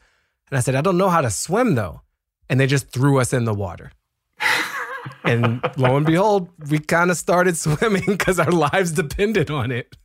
And 0.51 0.57
I 0.57 0.61
said, 0.61 0.74
I 0.74 0.80
don't 0.80 0.99
know 0.99 1.11
how 1.11 1.20
to 1.20 1.30
swim 1.30 1.74
though. 1.74 2.01
And 2.49 2.59
they 2.59 2.66
just 2.66 2.90
threw 2.90 3.20
us 3.20 3.32
in 3.32 3.44
the 3.44 3.55
water. 3.55 3.92
and 5.24 5.61
lo 5.76 5.96
and 5.96 6.07
behold, 6.07 6.49
we 6.70 6.78
kind 6.78 7.11
of 7.11 7.16
started 7.16 7.57
swimming 7.59 8.05
because 8.07 8.38
our 8.38 8.51
lives 8.51 8.92
depended 8.92 9.51
on 9.51 9.70
it. 9.70 9.96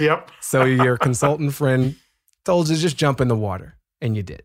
Yep. 0.00 0.30
so 0.40 0.64
your 0.64 0.96
consultant 0.96 1.52
friend 1.52 1.94
told 2.44 2.70
you 2.70 2.76
just 2.76 2.96
jump 2.96 3.20
in 3.20 3.28
the 3.28 3.36
water, 3.36 3.76
and 4.00 4.16
you 4.16 4.22
did. 4.22 4.42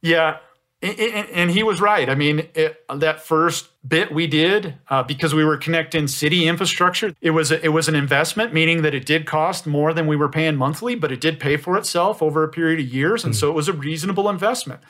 Yeah. 0.00 0.38
And 0.82 1.48
he 1.52 1.62
was 1.62 1.80
right. 1.80 2.10
I 2.10 2.16
mean, 2.16 2.48
it, 2.54 2.84
that 2.92 3.20
first 3.20 3.68
bit 3.86 4.12
we 4.12 4.26
did 4.26 4.74
uh, 4.88 5.04
because 5.04 5.32
we 5.32 5.44
were 5.44 5.56
connecting 5.56 6.08
city 6.08 6.48
infrastructure. 6.48 7.14
It 7.20 7.30
was 7.30 7.52
a, 7.52 7.64
it 7.64 7.68
was 7.68 7.86
an 7.86 7.94
investment, 7.94 8.52
meaning 8.52 8.82
that 8.82 8.92
it 8.92 9.06
did 9.06 9.24
cost 9.24 9.64
more 9.64 9.94
than 9.94 10.08
we 10.08 10.16
were 10.16 10.28
paying 10.28 10.56
monthly, 10.56 10.96
but 10.96 11.12
it 11.12 11.20
did 11.20 11.38
pay 11.38 11.56
for 11.56 11.76
itself 11.76 12.20
over 12.20 12.42
a 12.42 12.48
period 12.48 12.80
of 12.80 12.92
years, 12.92 13.22
and 13.22 13.32
mm. 13.32 13.36
so 13.36 13.48
it 13.48 13.52
was 13.52 13.68
a 13.68 13.72
reasonable 13.72 14.28
investment. 14.28 14.80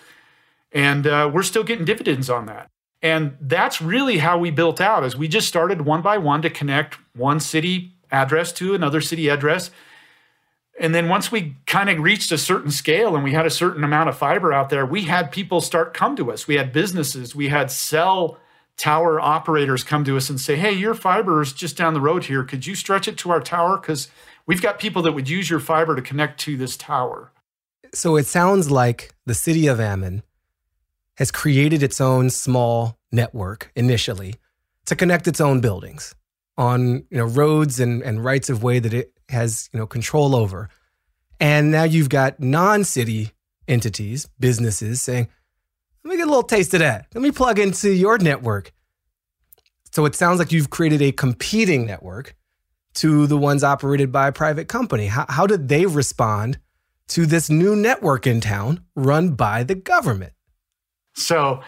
And 0.72 1.06
uh, 1.06 1.30
we're 1.32 1.42
still 1.42 1.62
getting 1.62 1.84
dividends 1.84 2.30
on 2.30 2.46
that. 2.46 2.70
And 3.02 3.36
that's 3.40 3.82
really 3.82 4.18
how 4.18 4.38
we 4.38 4.50
built 4.50 4.80
out 4.80 5.04
Is 5.04 5.16
we 5.16 5.28
just 5.28 5.48
started 5.48 5.82
one 5.82 6.00
by 6.00 6.16
one 6.16 6.40
to 6.40 6.48
connect 6.48 6.96
one 7.14 7.40
city 7.40 7.96
address 8.10 8.52
to 8.52 8.74
another 8.74 9.00
city 9.00 9.28
address. 9.28 9.70
And 10.80 10.94
then 10.94 11.08
once 11.08 11.30
we 11.30 11.56
kind 11.66 11.90
of 11.90 11.98
reached 12.00 12.32
a 12.32 12.38
certain 12.38 12.70
scale 12.70 13.14
and 13.14 13.22
we 13.22 13.32
had 13.32 13.46
a 13.46 13.50
certain 13.50 13.84
amount 13.84 14.08
of 14.08 14.16
fiber 14.16 14.52
out 14.52 14.70
there, 14.70 14.86
we 14.86 15.02
had 15.02 15.30
people 15.30 15.60
start 15.60 15.94
come 15.94 16.16
to 16.16 16.32
us. 16.32 16.48
We 16.48 16.56
had 16.56 16.72
businesses, 16.72 17.34
we 17.34 17.48
had 17.48 17.70
cell 17.70 18.38
tower 18.76 19.20
operators 19.20 19.84
come 19.84 20.02
to 20.04 20.16
us 20.16 20.30
and 20.30 20.40
say, 20.40 20.56
"Hey, 20.56 20.72
your 20.72 20.94
fiber 20.94 21.42
is 21.42 21.52
just 21.52 21.76
down 21.76 21.94
the 21.94 22.00
road 22.00 22.24
here. 22.24 22.42
Could 22.42 22.66
you 22.66 22.74
stretch 22.74 23.06
it 23.06 23.18
to 23.18 23.30
our 23.30 23.40
tower 23.40 23.78
cuz 23.78 24.08
we've 24.46 24.62
got 24.62 24.78
people 24.78 25.02
that 25.02 25.12
would 25.12 25.28
use 25.28 25.50
your 25.50 25.60
fiber 25.60 25.94
to 25.94 26.02
connect 26.02 26.40
to 26.40 26.56
this 26.56 26.76
tower." 26.76 27.32
So 27.94 28.16
it 28.16 28.26
sounds 28.26 28.70
like 28.70 29.14
the 29.26 29.34
city 29.34 29.66
of 29.66 29.78
Ammon 29.78 30.22
has 31.18 31.30
created 31.30 31.82
its 31.82 32.00
own 32.00 32.30
small 32.30 32.98
network 33.12 33.70
initially 33.76 34.36
to 34.86 34.96
connect 34.96 35.28
its 35.28 35.40
own 35.40 35.60
buildings 35.60 36.14
on 36.56 37.04
you 37.10 37.18
know 37.18 37.26
roads 37.26 37.78
and, 37.78 38.02
and 38.02 38.24
rights 38.24 38.48
of 38.48 38.62
way 38.62 38.78
that 38.78 38.94
it 38.94 39.12
has 39.32 39.68
you 39.72 39.78
know 39.78 39.86
control 39.86 40.34
over. 40.36 40.68
And 41.40 41.72
now 41.72 41.82
you've 41.82 42.08
got 42.08 42.38
non-city 42.38 43.32
entities, 43.66 44.28
businesses 44.38 45.02
saying, 45.02 45.28
let 46.04 46.10
me 46.10 46.16
get 46.16 46.26
a 46.26 46.30
little 46.30 46.42
taste 46.42 46.74
of 46.74 46.80
that. 46.80 47.06
Let 47.14 47.22
me 47.22 47.30
plug 47.30 47.58
into 47.58 47.92
your 47.92 48.18
network. 48.18 48.72
So 49.92 50.04
it 50.04 50.14
sounds 50.14 50.38
like 50.38 50.52
you've 50.52 50.70
created 50.70 51.02
a 51.02 51.12
competing 51.12 51.86
network 51.86 52.34
to 52.94 53.26
the 53.26 53.36
ones 53.36 53.62
operated 53.64 54.10
by 54.10 54.28
a 54.28 54.32
private 54.32 54.68
company. 54.68 55.06
How, 55.06 55.26
how 55.28 55.46
did 55.46 55.68
they 55.68 55.86
respond 55.86 56.58
to 57.08 57.26
this 57.26 57.50
new 57.50 57.76
network 57.76 58.26
in 58.26 58.40
town 58.40 58.84
run 58.94 59.30
by 59.30 59.64
the 59.64 59.74
government? 59.74 60.32
So 61.14 61.60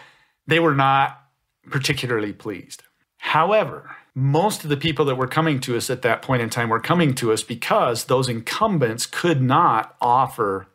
they 0.47 0.59
were 0.59 0.75
not 0.75 1.21
particularly 1.69 2.33
pleased. 2.33 2.83
However, 3.17 3.95
most 4.15 4.63
of 4.63 4.69
the 4.69 4.77
people 4.77 5.03
that 5.05 5.15
were 5.15 5.27
coming 5.27 5.59
to 5.59 5.75
us 5.75 5.89
at 5.89 6.01
that 6.01 6.21
point 6.21 6.41
in 6.41 6.49
time 6.49 6.69
were 6.69 6.79
coming 6.79 7.13
to 7.15 7.33
us 7.33 7.43
because 7.43 8.05
those 8.05 8.29
incumbents 8.29 9.05
could 9.05 9.41
not 9.41 9.95
offer 9.99 10.67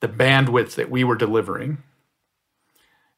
the 0.00 0.08
bandwidth 0.08 0.74
that 0.74 0.90
we 0.90 1.04
were 1.04 1.16
delivering. 1.16 1.78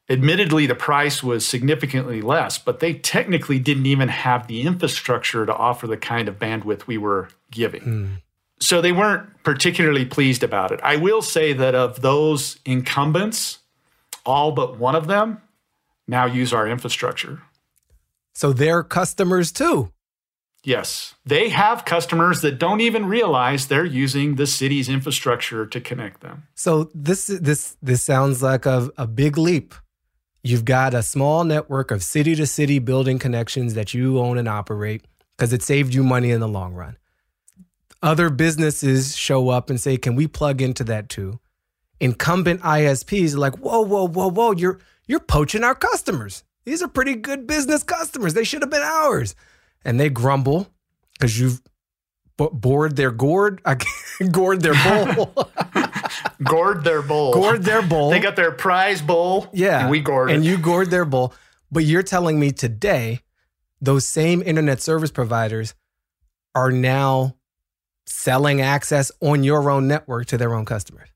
Admittedly, 0.09 0.65
the 0.65 0.75
price 0.75 1.23
was 1.23 1.47
significantly 1.47 2.21
less, 2.21 2.57
but 2.57 2.81
they 2.81 2.93
technically 2.93 3.59
didn't 3.59 3.85
even 3.85 4.09
have 4.09 4.47
the 4.47 4.63
infrastructure 4.63 5.45
to 5.45 5.55
offer 5.55 5.87
the 5.87 5.95
kind 5.95 6.27
of 6.27 6.37
bandwidth 6.37 6.85
we 6.85 6.97
were 6.97 7.29
giving. 7.49 7.81
Mm. 7.81 8.09
So 8.59 8.81
they 8.81 8.91
weren't 8.91 9.43
particularly 9.43 10.05
pleased 10.05 10.43
about 10.43 10.71
it. 10.71 10.81
I 10.83 10.97
will 10.97 11.21
say 11.21 11.53
that 11.53 11.73
of 11.73 12.01
those 12.01 12.59
incumbents, 12.65 13.59
all 14.25 14.51
but 14.51 14.77
one 14.77 14.95
of 14.95 15.07
them 15.07 15.41
now 16.07 16.25
use 16.25 16.51
our 16.51 16.67
infrastructure. 16.67 17.41
So 18.33 18.53
they're 18.53 18.83
customers 18.83 19.51
too. 19.51 19.91
Yes. 20.63 21.15
They 21.25 21.49
have 21.49 21.85
customers 21.85 22.41
that 22.41 22.59
don't 22.59 22.81
even 22.81 23.07
realize 23.07 23.67
they're 23.67 23.83
using 23.83 24.35
the 24.35 24.45
city's 24.45 24.89
infrastructure 24.89 25.65
to 25.65 25.81
connect 25.81 26.21
them. 26.21 26.43
So 26.53 26.91
this 26.93 27.27
this 27.27 27.77
this 27.81 28.03
sounds 28.03 28.43
like 28.43 28.65
a, 28.65 28.89
a 28.97 29.07
big 29.07 29.37
leap. 29.37 29.73
You've 30.43 30.65
got 30.65 30.93
a 30.93 31.03
small 31.03 31.43
network 31.43 31.91
of 31.91 32.03
city 32.03 32.35
to 32.35 32.47
city 32.47 32.79
building 32.79 33.19
connections 33.19 33.73
that 33.73 33.93
you 33.93 34.19
own 34.19 34.37
and 34.37 34.47
operate 34.47 35.05
because 35.37 35.53
it 35.53 35.61
saved 35.63 35.93
you 35.93 36.03
money 36.03 36.31
in 36.31 36.39
the 36.39 36.47
long 36.47 36.73
run. 36.73 36.97
Other 38.03 38.29
businesses 38.29 39.15
show 39.15 39.49
up 39.49 39.69
and 39.69 39.79
say, 39.79 39.97
Can 39.97 40.15
we 40.15 40.27
plug 40.27 40.61
into 40.61 40.83
that 40.85 41.09
too? 41.09 41.39
incumbent 42.01 42.61
ISPs 42.61 43.35
are 43.35 43.37
like, 43.37 43.57
whoa, 43.59 43.81
whoa, 43.81 44.07
whoa, 44.07 44.29
whoa, 44.29 44.51
you're 44.51 44.79
you're 45.07 45.19
poaching 45.21 45.63
our 45.63 45.75
customers. 45.75 46.43
These 46.65 46.81
are 46.81 46.87
pretty 46.87 47.15
good 47.15 47.47
business 47.47 47.83
customers. 47.83 48.33
They 48.33 48.43
should 48.43 48.61
have 48.61 48.69
been 48.69 48.81
ours. 48.81 49.35
And 49.83 49.99
they 49.99 50.09
grumble 50.09 50.67
because 51.13 51.39
you've 51.39 51.61
bored 52.37 52.95
their 52.95 53.11
gourd, 53.11 53.61
gourd 54.31 54.61
their 54.61 54.73
bowl. 54.73 55.33
gourd 56.43 56.83
their 56.83 57.01
bowl. 57.01 57.33
Gourd 57.33 57.63
their 57.63 57.81
bowl. 57.81 58.09
They 58.09 58.19
got 58.19 58.35
their 58.35 58.51
prize 58.51 59.01
bowl. 59.01 59.47
Yeah. 59.53 59.81
And 59.81 59.89
we 59.89 60.01
gourd 60.01 60.31
And 60.31 60.45
you 60.45 60.57
gourd 60.57 60.89
their 60.89 61.05
bowl. 61.05 61.33
But 61.71 61.83
you're 61.83 62.03
telling 62.03 62.39
me 62.39 62.51
today, 62.51 63.21
those 63.79 64.05
same 64.05 64.41
internet 64.43 64.81
service 64.81 65.11
providers 65.11 65.73
are 66.53 66.71
now 66.71 67.35
selling 68.05 68.61
access 68.61 69.11
on 69.21 69.43
your 69.43 69.69
own 69.69 69.87
network 69.87 70.27
to 70.27 70.37
their 70.37 70.53
own 70.53 70.65
customers. 70.65 71.09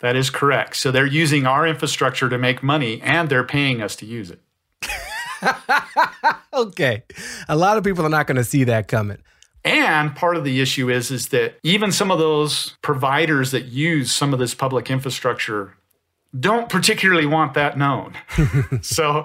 That 0.00 0.16
is 0.16 0.30
correct. 0.30 0.76
So 0.76 0.90
they're 0.90 1.06
using 1.06 1.46
our 1.46 1.66
infrastructure 1.66 2.28
to 2.28 2.36
make 2.36 2.62
money 2.62 3.00
and 3.02 3.28
they're 3.28 3.44
paying 3.44 3.80
us 3.80 3.96
to 3.96 4.06
use 4.06 4.30
it. 4.30 4.40
okay. 6.52 7.02
A 7.48 7.56
lot 7.56 7.76
of 7.76 7.84
people 7.84 8.04
are 8.04 8.10
not 8.10 8.26
going 8.26 8.36
to 8.36 8.44
see 8.44 8.64
that 8.64 8.88
coming. 8.88 9.18
And 9.64 10.14
part 10.16 10.36
of 10.36 10.44
the 10.44 10.60
issue 10.60 10.90
is 10.90 11.10
is 11.10 11.28
that 11.28 11.54
even 11.62 11.92
some 11.92 12.10
of 12.10 12.18
those 12.18 12.76
providers 12.82 13.52
that 13.52 13.66
use 13.66 14.10
some 14.12 14.32
of 14.32 14.40
this 14.40 14.54
public 14.54 14.90
infrastructure 14.90 15.74
don't 16.38 16.68
particularly 16.68 17.26
want 17.26 17.54
that 17.54 17.78
known. 17.78 18.14
so 18.82 19.24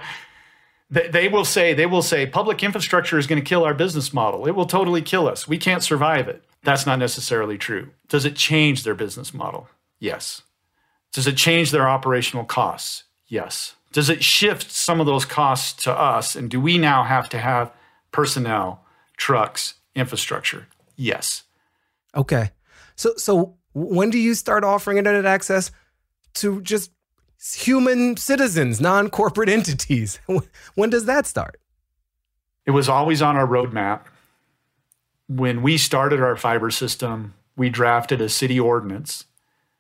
they, 0.90 1.08
they 1.08 1.28
will 1.28 1.46
say 1.46 1.74
they 1.74 1.86
will 1.86 2.02
say 2.02 2.28
public 2.28 2.64
infrastructure 2.64 3.18
is 3.18 3.26
going 3.26 3.42
to 3.42 3.48
kill 3.48 3.64
our 3.64 3.74
business 3.74 4.14
model. 4.14 4.48
It 4.48 4.52
will 4.52 4.66
totally 4.66 5.02
kill 5.02 5.28
us. 5.28 5.48
We 5.48 5.58
can't 5.58 5.84
survive 5.84 6.28
it. 6.28 6.44
That's 6.64 6.86
not 6.86 7.00
necessarily 7.00 7.58
true. 7.58 7.90
Does 8.08 8.26
it 8.26 8.36
change 8.36 8.84
their 8.84 8.96
business 8.96 9.34
model? 9.34 9.70
Yes. 10.00 10.44
Does 11.14 11.26
it 11.26 11.38
change 11.38 11.72
their 11.72 11.88
operational 11.88 12.46
costs? 12.46 13.06
Yes. 13.28 13.76
Does 13.98 14.12
it 14.12 14.24
shift 14.24 14.70
some 14.70 15.00
of 15.00 15.08
those 15.08 15.26
costs 15.26 15.74
to 15.86 15.92
us? 15.92 16.36
And 16.36 16.52
do 16.52 16.62
we 16.62 16.78
now 16.78 17.02
have 17.02 17.30
to 17.30 17.40
have 17.40 17.74
personnel, 18.12 18.86
trucks, 19.18 19.74
infrastructure? 19.96 20.68
Yes. 20.96 21.46
Okay. 22.16 22.52
So 22.96 23.16
so 23.18 23.56
when 23.74 24.12
do 24.12 24.20
you 24.20 24.36
start 24.36 24.64
offering 24.64 25.00
internet 25.00 25.26
access 25.26 25.72
to 26.36 26.62
just 26.62 26.92
human 27.56 28.18
citizens, 28.18 28.80
non-corporate 28.80 29.50
entities? 29.58 30.20
When 30.76 30.92
does 30.92 31.06
that 31.06 31.26
start? 31.26 31.60
It 32.68 32.72
was 32.78 32.88
always 32.88 33.20
on 33.24 33.36
our 33.36 33.48
roadmap. 33.48 34.02
When 35.28 35.64
we 35.64 35.80
started 35.80 36.22
our 36.22 36.36
fiber 36.36 36.70
system, 36.70 37.34
we 37.56 37.72
drafted 37.72 38.22
a 38.22 38.30
city 38.30 38.60
ordinance 38.60 39.26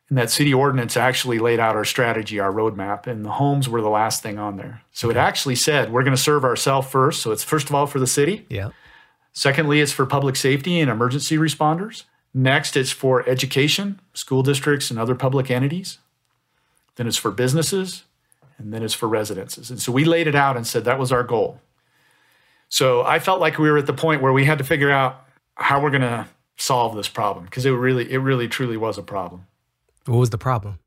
and 0.09 0.17
that 0.17 0.29
city 0.29 0.53
ordinance 0.53 0.95
actually 0.95 1.39
laid 1.39 1.59
out 1.59 1.75
our 1.75 1.83
strategy, 1.83 2.39
our 2.39 2.51
roadmap, 2.51 3.07
and 3.07 3.25
the 3.25 3.31
homes 3.31 3.67
were 3.67 3.81
the 3.81 3.89
last 3.89 4.23
thing 4.23 4.39
on 4.39 4.55
there. 4.55 4.81
So 4.91 5.09
okay. 5.09 5.17
it 5.17 5.21
actually 5.21 5.55
said 5.55 5.91
we're 5.91 6.03
going 6.03 6.15
to 6.15 6.21
serve 6.21 6.45
ourselves 6.45 6.87
first. 6.87 7.21
So 7.21 7.31
it's 7.31 7.43
first 7.43 7.69
of 7.69 7.75
all 7.75 7.87
for 7.87 7.99
the 7.99 8.07
city. 8.07 8.45
Yeah. 8.49 8.69
Secondly, 9.33 9.81
it's 9.81 9.91
for 9.91 10.05
public 10.05 10.35
safety 10.35 10.79
and 10.79 10.89
emergency 10.89 11.37
responders. 11.37 12.03
Next, 12.33 12.77
it's 12.77 12.91
for 12.91 13.27
education, 13.27 13.99
school 14.13 14.43
districts, 14.43 14.89
and 14.89 14.99
other 14.99 15.15
public 15.15 15.51
entities. 15.51 15.99
Then 16.95 17.07
it's 17.07 17.17
for 17.17 17.31
businesses, 17.31 18.03
and 18.57 18.73
then 18.73 18.83
it's 18.83 18.93
for 18.93 19.07
residences. 19.07 19.69
And 19.69 19.81
so 19.81 19.91
we 19.91 20.05
laid 20.05 20.27
it 20.27 20.35
out 20.35 20.57
and 20.57 20.65
said 20.65 20.85
that 20.85 20.99
was 20.99 21.11
our 21.11 21.23
goal. 21.23 21.59
So 22.69 23.03
I 23.03 23.19
felt 23.19 23.39
like 23.39 23.59
we 23.59 23.69
were 23.69 23.77
at 23.77 23.85
the 23.85 23.93
point 23.93 24.21
where 24.21 24.33
we 24.33 24.45
had 24.45 24.57
to 24.57 24.63
figure 24.63 24.91
out 24.91 25.25
how 25.55 25.81
we're 25.81 25.89
going 25.89 26.01
to 26.01 26.27
solve 26.57 26.95
this 26.95 27.07
problem 27.07 27.45
because 27.45 27.65
it 27.65 27.71
really, 27.71 28.11
it 28.11 28.17
really, 28.17 28.47
truly 28.47 28.77
was 28.77 28.97
a 28.97 29.03
problem. 29.03 29.45
What 30.07 30.19
was 30.19 30.29
the 30.29 30.37
problem? 30.37 30.79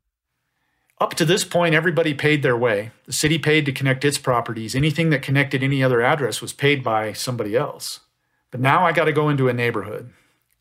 Up 0.99 1.15
to 1.15 1.25
this 1.25 1.43
point, 1.43 1.73
everybody 1.73 2.13
paid 2.13 2.43
their 2.43 2.57
way. 2.57 2.91
The 3.05 3.13
city 3.13 3.37
paid 3.37 3.65
to 3.65 3.71
connect 3.71 4.05
its 4.05 4.17
properties. 4.17 4.75
Anything 4.75 5.09
that 5.09 5.23
connected 5.23 5.63
any 5.63 5.83
other 5.83 6.01
address 6.01 6.41
was 6.41 6.53
paid 6.53 6.83
by 6.83 7.13
somebody 7.13 7.55
else. 7.55 8.01
But 8.51 8.59
now 8.59 8.85
I 8.85 8.91
got 8.91 9.05
to 9.05 9.13
go 9.13 9.29
into 9.29 9.47
a 9.49 9.53
neighborhood 9.53 10.11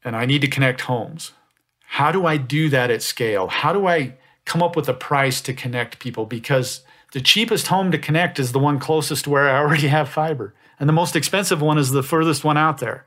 and 0.04 0.16
I 0.16 0.24
need 0.24 0.40
to 0.40 0.48
connect 0.48 0.82
homes. 0.82 1.32
How 1.84 2.12
do 2.12 2.24
I 2.24 2.36
do 2.36 2.68
that 2.70 2.90
at 2.90 3.02
scale? 3.02 3.48
How 3.48 3.72
do 3.72 3.86
I 3.86 4.14
come 4.44 4.62
up 4.62 4.76
with 4.76 4.88
a 4.88 4.94
price 4.94 5.40
to 5.42 5.52
connect 5.52 5.98
people? 5.98 6.24
Because 6.24 6.82
the 7.12 7.20
cheapest 7.20 7.66
home 7.66 7.90
to 7.90 7.98
connect 7.98 8.38
is 8.38 8.52
the 8.52 8.58
one 8.58 8.78
closest 8.78 9.24
to 9.24 9.30
where 9.30 9.48
I 9.48 9.58
already 9.58 9.88
have 9.88 10.08
fiber, 10.08 10.54
and 10.78 10.88
the 10.88 10.94
most 10.94 11.16
expensive 11.16 11.60
one 11.60 11.78
is 11.78 11.90
the 11.90 12.02
furthest 12.02 12.44
one 12.44 12.56
out 12.56 12.78
there. 12.78 13.06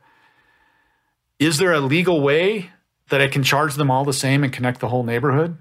Is 1.40 1.58
there 1.58 1.72
a 1.72 1.80
legal 1.80 2.22
way 2.22 2.72
that 3.10 3.22
I 3.22 3.28
can 3.28 3.44
charge 3.44 3.76
them 3.76 3.92
all 3.92 4.06
the 4.06 4.14
same 4.14 4.44
and 4.44 4.54
connect 4.54 4.80
the 4.80 4.90
whole 4.90 5.04
neighborhood? 5.04 5.58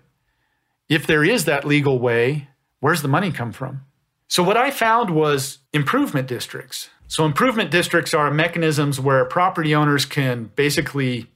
If 0.88 1.06
there 1.06 1.24
is 1.24 1.44
that 1.44 1.64
legal 1.64 1.98
way, 1.98 2.48
where's 2.80 3.02
the 3.02 3.08
money 3.08 3.32
come 3.32 3.52
from? 3.52 3.82
So, 4.28 4.42
what 4.42 4.56
I 4.56 4.70
found 4.70 5.10
was 5.10 5.58
improvement 5.72 6.26
districts. 6.26 6.88
So, 7.06 7.24
improvement 7.24 7.70
districts 7.70 8.14
are 8.14 8.30
mechanisms 8.30 8.98
where 8.98 9.24
property 9.24 9.74
owners 9.74 10.04
can 10.04 10.50
basically 10.56 11.26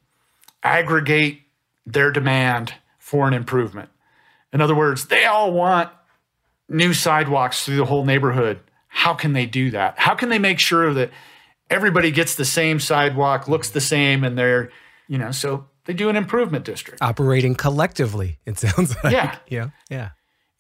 aggregate 0.63 1.43
their 1.85 2.11
demand 2.11 2.75
for 2.99 3.29
an 3.29 3.35
improvement. 3.35 3.91
In 4.53 4.61
other 4.61 4.75
words, 4.75 5.07
they 5.07 5.27
all 5.27 5.53
want 5.53 5.91
new 6.69 6.93
sidewalks 6.95 7.65
through 7.65 7.77
the 7.77 7.85
whole 7.85 8.05
neighborhood. 8.05 8.61
How 8.89 9.15
can 9.15 9.33
they 9.33 9.47
do 9.47 9.71
that? 9.71 9.99
How 9.99 10.15
can 10.15 10.29
they 10.29 10.39
make 10.39 10.59
sure 10.59 10.95
that 10.95 11.11
everybody 11.71 12.11
gets 12.11 12.35
the 12.35 12.45
same 12.45 12.81
sidewalk, 12.81 13.49
looks 13.49 13.71
the 13.71 13.81
same, 13.81 14.25
and 14.25 14.37
they're, 14.39 14.71
you 15.09 15.19
know, 15.19 15.31
so 15.31 15.67
they 15.87 15.95
do 15.95 16.09
an 16.09 16.17
improvement 16.17 16.65
district. 16.65 17.01
Operating 17.03 17.55
collectively, 17.55 18.39
it 18.45 18.59
sounds 18.59 18.95
like. 19.03 19.13
Yeah. 19.13 19.39
Yeah. 19.49 19.71
Yeah. 19.91 20.11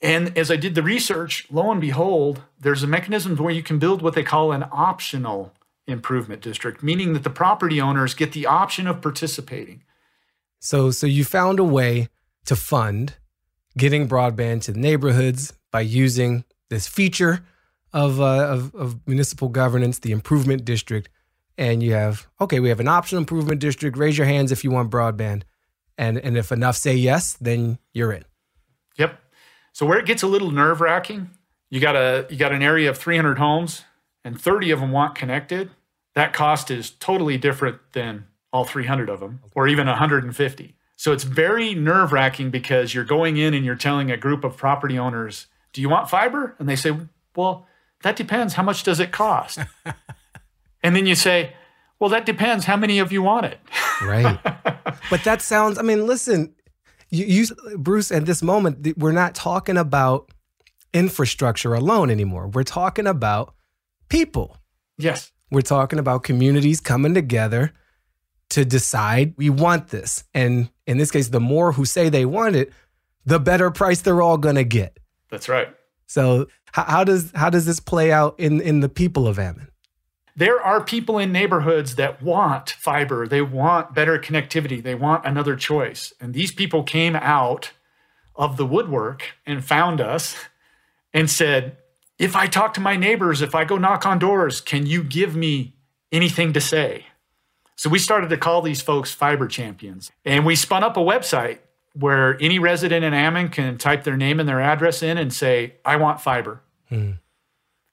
And 0.03 0.37
as 0.37 0.51
I 0.51 0.57
did 0.57 0.75
the 0.75 0.83
research, 0.83 1.47
lo 1.51 1.71
and 1.71 1.81
behold, 1.81 2.43
there's 2.61 2.83
a 2.83 2.87
mechanism 2.87 3.37
where 3.37 3.53
you 3.53 3.63
can 3.63 3.79
build 3.79 4.03
what 4.03 4.15
they 4.15 4.23
call 4.23 4.53
an 4.53 4.65
optional 4.71 5.53
improvement 5.87 6.43
district, 6.43 6.83
meaning 6.83 7.13
that 7.13 7.23
the 7.25 7.31
property 7.31 7.81
owners 7.81 8.15
get 8.15 8.33
the 8.33 8.47
option 8.47 8.87
of 8.87 9.01
participating. 9.01 9.83
So 10.59 10.91
so 10.91 11.07
you 11.07 11.25
found 11.25 11.59
a 11.59 11.65
way 11.65 12.09
to 12.47 12.57
fund 12.57 13.15
getting 13.77 14.09
broadband 14.09 14.63
to 14.63 14.73
neighborhoods 14.73 15.53
by 15.71 15.81
using 15.81 16.45
this 16.71 16.89
feature 16.89 17.45
of, 17.93 18.21
uh, 18.21 18.47
of, 18.49 18.75
of 18.75 19.07
municipal 19.07 19.49
governance, 19.49 19.99
the 19.99 20.13
improvement 20.13 20.65
district, 20.65 21.09
and 21.59 21.83
you 21.83 21.93
have 21.93 22.27
okay, 22.41 22.61
we 22.61 22.69
have 22.69 22.81
an 22.81 22.89
optional 22.89 23.21
improvement 23.21 23.61
district. 23.61 23.97
Raise 23.97 24.17
your 24.19 24.27
hands 24.27 24.53
if 24.53 24.65
you 24.65 24.71
want 24.71 24.91
broadband, 24.91 25.43
and 25.97 26.19
and 26.19 26.37
if 26.37 26.53
enough 26.53 26.77
say 26.77 26.95
yes, 26.95 27.35
then 27.35 27.79
you're 27.93 28.13
in. 28.13 28.25
Yep. 28.97 29.19
So 29.73 29.87
where 29.87 29.99
it 29.99 30.07
gets 30.07 30.23
a 30.23 30.27
little 30.27 30.51
nerve 30.51 30.81
wracking, 30.81 31.31
you 31.71 31.81
got 31.81 31.97
a 31.97 32.27
you 32.31 32.37
got 32.37 32.53
an 32.53 32.63
area 32.63 32.91
of 32.91 32.99
300 32.99 33.39
homes, 33.39 33.85
and 34.25 34.41
30 34.41 34.71
of 34.71 34.81
them 34.81 34.93
want 34.93 35.15
connected. 35.15 35.71
That 36.15 36.33
cost 36.33 36.71
is 36.71 36.91
totally 36.91 37.37
different 37.37 37.79
than 37.93 38.27
all 38.53 38.65
300 38.65 39.11
of 39.11 39.21
them, 39.21 39.41
or 39.55 39.69
even 39.69 39.87
150. 39.87 40.77
So 40.97 41.13
it's 41.13 41.25
very 41.25 41.75
nerve 41.75 42.13
wracking 42.13 42.51
because 42.51 42.95
you're 42.95 43.05
going 43.05 43.37
in 43.37 43.53
and 43.53 43.67
you're 43.67 43.75
telling 43.75 44.11
a 44.11 44.17
group 44.17 44.45
of 44.45 44.57
property 44.57 44.99
owners, 44.99 45.47
"Do 45.73 45.83
you 45.83 45.89
want 45.89 46.09
fiber?" 46.09 46.55
And 46.59 46.69
they 46.69 46.77
say, 46.77 46.97
"Well, 47.35 47.67
that 48.03 48.17
depends. 48.17 48.55
How 48.55 48.63
much 48.63 48.83
does 48.83 49.01
it 49.01 49.13
cost?" 49.13 49.59
and 50.87 50.95
then 50.95 51.07
you 51.07 51.17
say, 51.17 51.53
"Well, 51.99 52.11
that 52.11 52.27
depends. 52.27 52.65
How 52.65 52.77
many 52.77 53.01
of 53.01 53.11
you 53.11 53.23
want 53.23 53.47
it?" 53.47 53.59
Right. 54.03 54.39
but 55.11 55.25
that 55.25 55.43
sounds. 55.43 55.79
I 55.79 55.83
mean, 55.83 56.07
listen, 56.07 56.55
you, 57.11 57.25
you, 57.27 57.77
Bruce. 57.77 58.13
At 58.13 58.25
this 58.25 58.41
moment, 58.41 58.97
we're 58.97 59.13
not 59.13 59.35
talking 59.35 59.77
about 59.77 60.31
infrastructure 60.95 61.75
alone 61.75 62.11
anymore. 62.11 62.47
We're 62.49 62.63
talking 62.63 63.07
about 63.07 63.55
people. 64.09 64.57
Yes. 64.97 65.33
We're 65.51 65.63
talking 65.63 65.99
about 65.99 66.23
communities 66.23 66.81
coming 66.81 67.15
together 67.15 67.73
to 68.51 68.65
decide 68.65 69.35
we 69.37 69.51
want 69.51 69.89
this. 69.89 70.25
And 70.35 70.71
in 70.87 70.99
this 70.99 71.11
case, 71.11 71.29
the 71.29 71.41
more 71.41 71.73
who 71.73 71.85
say 71.85 72.09
they 72.09 72.25
want 72.25 72.55
it, 72.55 72.73
the 73.25 73.41
better 73.41 73.71
price 73.71 74.01
they're 74.03 74.23
all 74.23 74.39
going 74.39 74.55
to 74.55 74.65
get. 74.65 74.99
That's 75.31 75.49
right. 75.49 75.69
So 76.07 76.47
how, 76.73 76.85
how, 76.85 77.05
does 77.05 77.33
how 77.35 77.51
does 77.51 77.67
this 77.67 77.81
play 77.81 78.13
out 78.13 78.39
in 78.39 78.61
in 78.61 78.81
the 78.81 78.89
people 78.89 79.27
of 79.27 79.39
Ammon? 79.39 79.69
There 80.37 80.61
are 80.61 80.85
people 80.85 81.19
in 81.19 81.33
neighborhoods 81.33 81.95
that 81.95 82.23
want 82.23 82.71
fiber. 82.71 83.27
They 83.27 83.41
want 83.41 83.95
better 83.95 84.19
connectivity. 84.19 84.83
They 84.83 84.95
want 84.95 85.25
another 85.25 85.57
choice. 85.57 86.13
And 86.21 86.35
these 86.35 86.53
people 86.53 86.83
came 86.83 87.17
out 87.17 87.73
of 88.35 88.59
the 88.59 88.67
woodwork 88.67 89.23
and 89.47 89.65
found 89.65 90.01
us 90.01 90.37
and 91.15 91.31
said, 91.31 91.79
"If 92.19 92.37
I 92.37 92.47
talk 92.47 92.75
to 92.75 92.81
my 92.81 92.97
neighbors, 92.97 93.41
if 93.41 93.55
I 93.55 93.65
go 93.65 93.79
knock 93.79 94.05
on 94.05 94.19
doors, 94.19 94.61
can 94.61 94.85
you 94.85 95.03
give 95.03 95.35
me 95.35 95.75
anything 96.13 96.53
to 96.53 96.61
say?" 96.61 97.07
So 97.75 97.89
we 97.91 97.99
started 97.99 98.29
to 98.31 98.37
call 98.37 98.63
these 98.63 98.83
folks 98.83 99.13
fiber 99.13 99.47
champions. 99.47 100.11
And 100.25 100.45
we 100.45 100.57
spun 100.57 100.85
up 100.85 100.97
a 100.97 101.01
website 101.01 101.59
where 101.93 102.37
any 102.43 102.59
resident 102.59 103.05
in 103.05 103.15
Ammon 103.15 103.49
can 103.49 103.79
type 103.79 104.05
their 104.05 104.17
name 104.17 104.39
and 104.39 104.49
their 104.49 104.61
address 104.61 105.03
in 105.03 105.17
and 105.17 105.33
say, 105.33 105.75
I 105.85 105.97
want 105.97 106.21
fiber. 106.21 106.61
Hmm. 106.89 107.13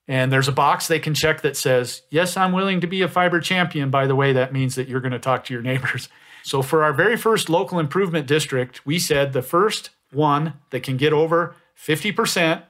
And 0.07 0.31
there's 0.31 0.47
a 0.47 0.53
box 0.53 0.87
they 0.87 0.99
can 0.99 1.13
check 1.13 1.41
that 1.41 1.55
says, 1.55 2.01
Yes, 2.09 2.35
I'm 2.35 2.51
willing 2.51 2.81
to 2.81 2.87
be 2.87 3.01
a 3.01 3.07
fiber 3.07 3.39
champion. 3.39 3.89
By 3.89 4.05
the 4.07 4.15
way, 4.15 4.33
that 4.33 4.51
means 4.51 4.75
that 4.75 4.87
you're 4.87 5.01
going 5.01 5.13
to 5.13 5.19
talk 5.19 5.45
to 5.45 5.53
your 5.53 5.63
neighbors. 5.63 6.09
So 6.45 6.61
for 6.61 6.83
our 6.83 6.91
very 6.91 7.15
first 7.15 7.49
local 7.49 7.79
improvement 7.79 8.27
district, 8.27 8.85
we 8.85 8.99
said 8.99 9.31
the 9.31 9.41
first 9.41 9.91
one 10.11 10.55
that 10.71 10.83
can 10.83 10.97
get 10.97 11.13
over 11.13 11.55
50%, 11.81 12.63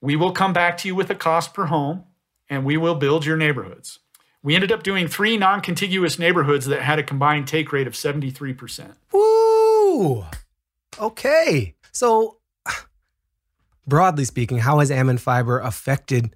we 0.00 0.16
will 0.16 0.32
come 0.32 0.54
back 0.54 0.78
to 0.78 0.88
you 0.88 0.94
with 0.94 1.10
a 1.10 1.14
cost 1.14 1.52
per 1.52 1.66
home 1.66 2.04
and 2.48 2.64
we 2.64 2.78
will 2.78 2.94
build 2.94 3.26
your 3.26 3.36
neighborhoods. 3.36 3.98
We 4.42 4.54
ended 4.54 4.72
up 4.72 4.82
doing 4.82 5.08
three 5.08 5.36
non 5.36 5.60
contiguous 5.60 6.18
neighborhoods 6.18 6.66
that 6.66 6.80
had 6.80 6.98
a 6.98 7.02
combined 7.02 7.48
take 7.48 7.72
rate 7.72 7.86
of 7.86 7.92
73%. 7.92 8.94
Woo! 9.12 10.24
Okay. 10.98 11.74
So, 11.92 12.38
broadly 13.86 14.24
speaking, 14.24 14.58
how 14.58 14.78
has 14.78 14.90
Ammon 14.90 15.18
Fiber 15.18 15.58
affected 15.58 16.34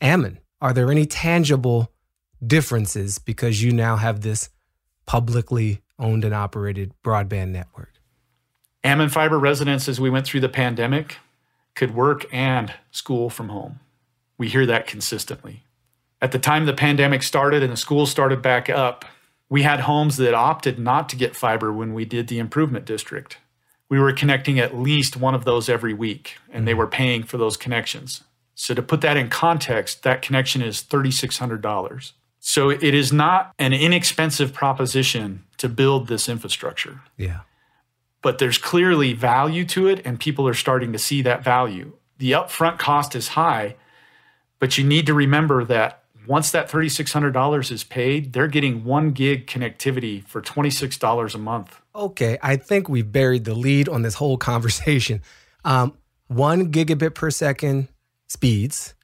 Ammon? 0.00 0.38
Are 0.60 0.72
there 0.72 0.90
any 0.90 1.06
tangible 1.06 1.92
differences 2.44 3.18
because 3.18 3.62
you 3.62 3.72
now 3.72 3.96
have 3.96 4.20
this 4.20 4.50
publicly 5.06 5.80
owned 5.98 6.24
and 6.24 6.34
operated 6.34 6.92
broadband 7.02 7.50
network? 7.50 7.92
Ammon 8.82 9.08
Fiber 9.08 9.38
residents, 9.38 9.88
as 9.88 10.00
we 10.00 10.10
went 10.10 10.26
through 10.26 10.40
the 10.40 10.48
pandemic, 10.48 11.18
could 11.74 11.94
work 11.94 12.26
and 12.32 12.72
school 12.90 13.30
from 13.30 13.48
home. 13.48 13.80
We 14.36 14.48
hear 14.48 14.66
that 14.66 14.86
consistently. 14.86 15.64
At 16.20 16.32
the 16.32 16.38
time 16.38 16.66
the 16.66 16.72
pandemic 16.72 17.22
started 17.22 17.62
and 17.62 17.72
the 17.72 17.76
schools 17.76 18.10
started 18.10 18.42
back 18.42 18.68
up, 18.68 19.04
we 19.48 19.62
had 19.62 19.80
homes 19.80 20.16
that 20.16 20.34
opted 20.34 20.78
not 20.78 21.08
to 21.10 21.16
get 21.16 21.36
fiber 21.36 21.72
when 21.72 21.94
we 21.94 22.04
did 22.04 22.28
the 22.28 22.38
improvement 22.38 22.84
district 22.84 23.38
we 23.88 24.00
were 24.00 24.12
connecting 24.12 24.58
at 24.58 24.76
least 24.76 25.16
one 25.16 25.34
of 25.34 25.44
those 25.44 25.68
every 25.68 25.94
week, 25.94 26.36
and 26.50 26.66
they 26.66 26.72
mm-hmm. 26.72 26.80
were 26.80 26.86
paying 26.86 27.22
for 27.22 27.38
those 27.38 27.56
connections. 27.56 28.24
So, 28.54 28.74
to 28.74 28.82
put 28.82 29.00
that 29.00 29.16
in 29.16 29.28
context, 29.28 30.02
that 30.04 30.22
connection 30.22 30.62
is 30.62 30.82
$3,600. 30.82 32.12
So, 32.40 32.70
it 32.70 32.82
is 32.82 33.12
not 33.12 33.52
an 33.58 33.72
inexpensive 33.72 34.52
proposition 34.52 35.44
to 35.58 35.68
build 35.68 36.08
this 36.08 36.28
infrastructure. 36.28 37.00
Yeah. 37.16 37.40
But 38.22 38.38
there's 38.38 38.58
clearly 38.58 39.12
value 39.12 39.64
to 39.66 39.88
it, 39.88 40.04
and 40.04 40.20
people 40.20 40.46
are 40.48 40.54
starting 40.54 40.92
to 40.92 40.98
see 40.98 41.22
that 41.22 41.42
value. 41.42 41.92
The 42.18 42.32
upfront 42.32 42.78
cost 42.78 43.14
is 43.14 43.28
high, 43.28 43.76
but 44.58 44.78
you 44.78 44.84
need 44.84 45.06
to 45.06 45.14
remember 45.14 45.64
that 45.64 46.04
once 46.26 46.50
that 46.52 46.70
$3,600 46.70 47.70
is 47.70 47.84
paid, 47.84 48.32
they're 48.32 48.48
getting 48.48 48.84
one 48.84 49.10
gig 49.10 49.46
connectivity 49.46 50.24
for 50.24 50.40
$26 50.40 51.34
a 51.34 51.38
month 51.38 51.80
okay, 51.94 52.38
I 52.42 52.56
think 52.56 52.88
we've 52.88 53.10
buried 53.10 53.44
the 53.44 53.54
lead 53.54 53.88
on 53.88 54.02
this 54.02 54.14
whole 54.14 54.36
conversation. 54.36 55.22
Um, 55.64 55.96
one 56.26 56.72
gigabit 56.72 57.14
per 57.14 57.30
second 57.30 57.88
speeds, 58.34 58.94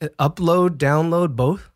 uh, 0.00 0.08
upload, 0.18 0.78
download, 0.78 1.36
both? 1.36 1.70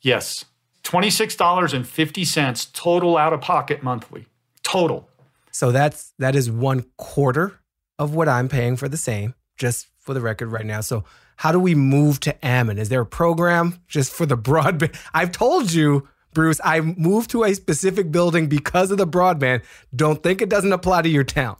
Yes. 0.00 0.44
$26.50 0.82 2.72
total 2.72 3.16
out 3.16 3.32
of 3.32 3.40
pocket 3.40 3.82
monthly. 3.82 4.26
Total. 4.62 5.08
So 5.52 5.72
that's 5.72 6.12
that 6.18 6.34
is 6.34 6.50
one 6.50 6.84
quarter 6.96 7.60
of 7.98 8.14
what 8.14 8.28
I'm 8.28 8.48
paying 8.48 8.76
for 8.76 8.88
the 8.88 8.96
same, 8.96 9.34
just 9.56 9.86
for 9.98 10.14
the 10.14 10.20
record 10.20 10.52
right 10.52 10.66
now. 10.66 10.80
So 10.80 11.04
how 11.36 11.52
do 11.52 11.58
we 11.58 11.74
move 11.74 12.20
to 12.20 12.44
Ammon? 12.44 12.78
Is 12.78 12.88
there 12.88 13.00
a 13.00 13.06
program 13.06 13.80
just 13.86 14.12
for 14.12 14.26
the 14.26 14.36
broadband? 14.36 14.98
I've 15.14 15.32
told 15.32 15.72
you 15.72 16.08
Bruce, 16.34 16.60
I 16.62 16.80
moved 16.80 17.30
to 17.30 17.44
a 17.44 17.54
specific 17.54 18.12
building 18.12 18.48
because 18.48 18.90
of 18.90 18.98
the 18.98 19.06
broadband. 19.06 19.62
Don't 19.94 20.22
think 20.22 20.42
it 20.42 20.48
doesn't 20.48 20.72
apply 20.72 21.02
to 21.02 21.08
your 21.08 21.24
town. 21.24 21.56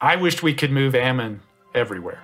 I 0.00 0.16
wished 0.16 0.42
we 0.42 0.54
could 0.54 0.70
move 0.70 0.94
Ammon 0.94 1.40
everywhere. 1.74 2.22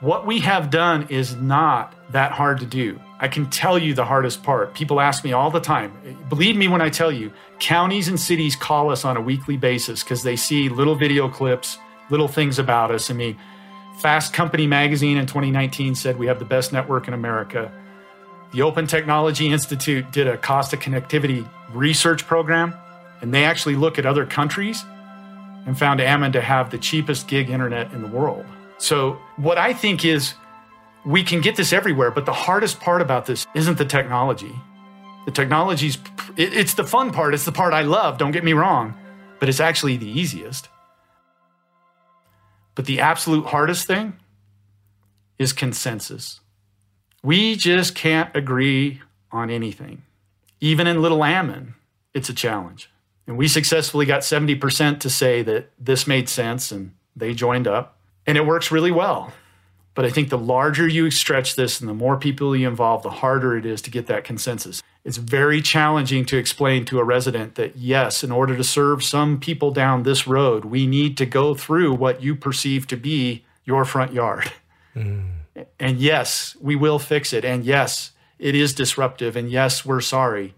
What 0.00 0.26
we 0.26 0.40
have 0.40 0.68
done 0.68 1.06
is 1.08 1.36
not 1.36 1.94
that 2.12 2.32
hard 2.32 2.60
to 2.60 2.66
do. 2.66 3.00
I 3.18 3.28
can 3.28 3.48
tell 3.48 3.78
you 3.78 3.94
the 3.94 4.04
hardest 4.04 4.42
part. 4.42 4.74
People 4.74 5.00
ask 5.00 5.24
me 5.24 5.32
all 5.32 5.50
the 5.50 5.58
time. 5.58 5.90
Believe 6.28 6.54
me 6.54 6.68
when 6.68 6.82
I 6.82 6.90
tell 6.90 7.10
you, 7.10 7.32
counties 7.60 8.06
and 8.06 8.20
cities 8.20 8.56
call 8.56 8.90
us 8.90 9.06
on 9.06 9.16
a 9.16 9.22
weekly 9.22 9.56
basis 9.56 10.02
because 10.02 10.22
they 10.22 10.36
see 10.36 10.68
little 10.68 10.96
video 10.96 11.30
clips, 11.30 11.78
little 12.10 12.28
things 12.28 12.58
about 12.58 12.90
us. 12.90 13.10
I 13.10 13.14
mean, 13.14 13.38
Fast 14.00 14.34
Company 14.34 14.66
magazine 14.66 15.16
in 15.16 15.24
2019 15.24 15.94
said 15.94 16.18
we 16.18 16.26
have 16.26 16.38
the 16.38 16.44
best 16.44 16.74
network 16.74 17.08
in 17.08 17.14
America. 17.14 17.72
The 18.52 18.60
Open 18.60 18.86
Technology 18.86 19.50
Institute 19.50 20.12
did 20.12 20.26
a 20.26 20.36
cost 20.36 20.74
of 20.74 20.80
connectivity 20.80 21.48
research 21.72 22.26
program, 22.26 22.74
and 23.22 23.32
they 23.32 23.44
actually 23.44 23.76
look 23.76 23.98
at 23.98 24.04
other 24.04 24.26
countries 24.26 24.84
and 25.64 25.78
found 25.78 26.02
Ammon 26.02 26.32
to 26.32 26.42
have 26.42 26.70
the 26.70 26.76
cheapest 26.76 27.28
gig 27.28 27.48
internet 27.48 27.92
in 27.94 28.02
the 28.02 28.08
world. 28.08 28.44
So, 28.78 29.18
what 29.36 29.58
I 29.58 29.72
think 29.72 30.04
is 30.04 30.34
we 31.04 31.22
can 31.22 31.40
get 31.40 31.56
this 31.56 31.72
everywhere, 31.72 32.10
but 32.10 32.26
the 32.26 32.32
hardest 32.32 32.80
part 32.80 33.00
about 33.00 33.26
this 33.26 33.46
isn't 33.54 33.78
the 33.78 33.84
technology. 33.84 34.54
The 35.24 35.32
technology's, 35.32 35.98
it, 36.36 36.52
it's 36.52 36.74
the 36.74 36.84
fun 36.84 37.12
part, 37.12 37.32
it's 37.32 37.44
the 37.44 37.52
part 37.52 37.72
I 37.72 37.82
love, 37.82 38.18
don't 38.18 38.32
get 38.32 38.44
me 38.44 38.52
wrong, 38.52 38.94
but 39.40 39.48
it's 39.48 39.60
actually 39.60 39.96
the 39.96 40.08
easiest. 40.08 40.68
But 42.74 42.84
the 42.84 43.00
absolute 43.00 43.46
hardest 43.46 43.86
thing 43.86 44.14
is 45.38 45.52
consensus. 45.52 46.40
We 47.22 47.56
just 47.56 47.94
can't 47.94 48.34
agree 48.36 49.00
on 49.32 49.50
anything. 49.50 50.02
Even 50.60 50.86
in 50.86 51.02
Little 51.02 51.24
Ammon, 51.24 51.74
it's 52.14 52.28
a 52.28 52.34
challenge. 52.34 52.90
And 53.26 53.36
we 53.36 53.48
successfully 53.48 54.06
got 54.06 54.20
70% 54.20 55.00
to 55.00 55.10
say 55.10 55.42
that 55.42 55.70
this 55.78 56.06
made 56.06 56.28
sense 56.28 56.70
and 56.70 56.94
they 57.14 57.34
joined 57.34 57.66
up. 57.66 57.95
And 58.26 58.36
it 58.36 58.46
works 58.46 58.70
really 58.70 58.90
well. 58.90 59.32
But 59.94 60.04
I 60.04 60.10
think 60.10 60.28
the 60.28 60.36
larger 60.36 60.86
you 60.86 61.10
stretch 61.10 61.56
this 61.56 61.80
and 61.80 61.88
the 61.88 61.94
more 61.94 62.18
people 62.18 62.54
you 62.54 62.68
involve, 62.68 63.02
the 63.02 63.08
harder 63.08 63.56
it 63.56 63.64
is 63.64 63.80
to 63.82 63.90
get 63.90 64.06
that 64.08 64.24
consensus. 64.24 64.82
It's 65.04 65.16
very 65.16 65.62
challenging 65.62 66.26
to 66.26 66.36
explain 66.36 66.84
to 66.86 66.98
a 66.98 67.04
resident 67.04 67.54
that, 67.54 67.76
yes, 67.76 68.22
in 68.22 68.30
order 68.30 68.56
to 68.56 68.64
serve 68.64 69.02
some 69.02 69.40
people 69.40 69.70
down 69.70 70.02
this 70.02 70.26
road, 70.26 70.66
we 70.66 70.86
need 70.86 71.16
to 71.16 71.24
go 71.24 71.54
through 71.54 71.94
what 71.94 72.22
you 72.22 72.36
perceive 72.36 72.86
to 72.88 72.96
be 72.96 73.44
your 73.64 73.86
front 73.86 74.12
yard. 74.12 74.52
Mm. 74.94 75.30
And 75.80 75.98
yes, 75.98 76.56
we 76.60 76.76
will 76.76 76.98
fix 76.98 77.32
it. 77.32 77.44
And 77.44 77.64
yes, 77.64 78.12
it 78.38 78.54
is 78.54 78.74
disruptive. 78.74 79.34
And 79.34 79.50
yes, 79.50 79.86
we're 79.86 80.02
sorry. 80.02 80.54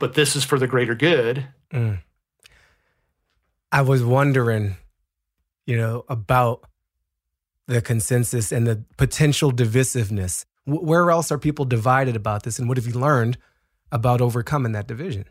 But 0.00 0.14
this 0.14 0.34
is 0.34 0.42
for 0.42 0.58
the 0.58 0.66
greater 0.66 0.96
good. 0.96 1.46
Mm. 1.72 2.00
I 3.70 3.82
was 3.82 4.02
wondering, 4.02 4.76
you 5.66 5.76
know, 5.76 6.04
about 6.08 6.64
the 7.66 7.80
consensus 7.80 8.52
and 8.52 8.66
the 8.66 8.84
potential 8.96 9.50
divisiveness. 9.50 10.44
Where 10.66 11.10
else 11.10 11.30
are 11.32 11.38
people 11.38 11.64
divided 11.64 12.16
about 12.16 12.42
this? 12.42 12.58
And 12.58 12.68
what 12.68 12.76
have 12.76 12.86
you 12.86 12.94
learned 12.94 13.38
about 13.90 14.20
overcoming 14.20 14.72
that 14.72 14.86
division? 14.86 15.26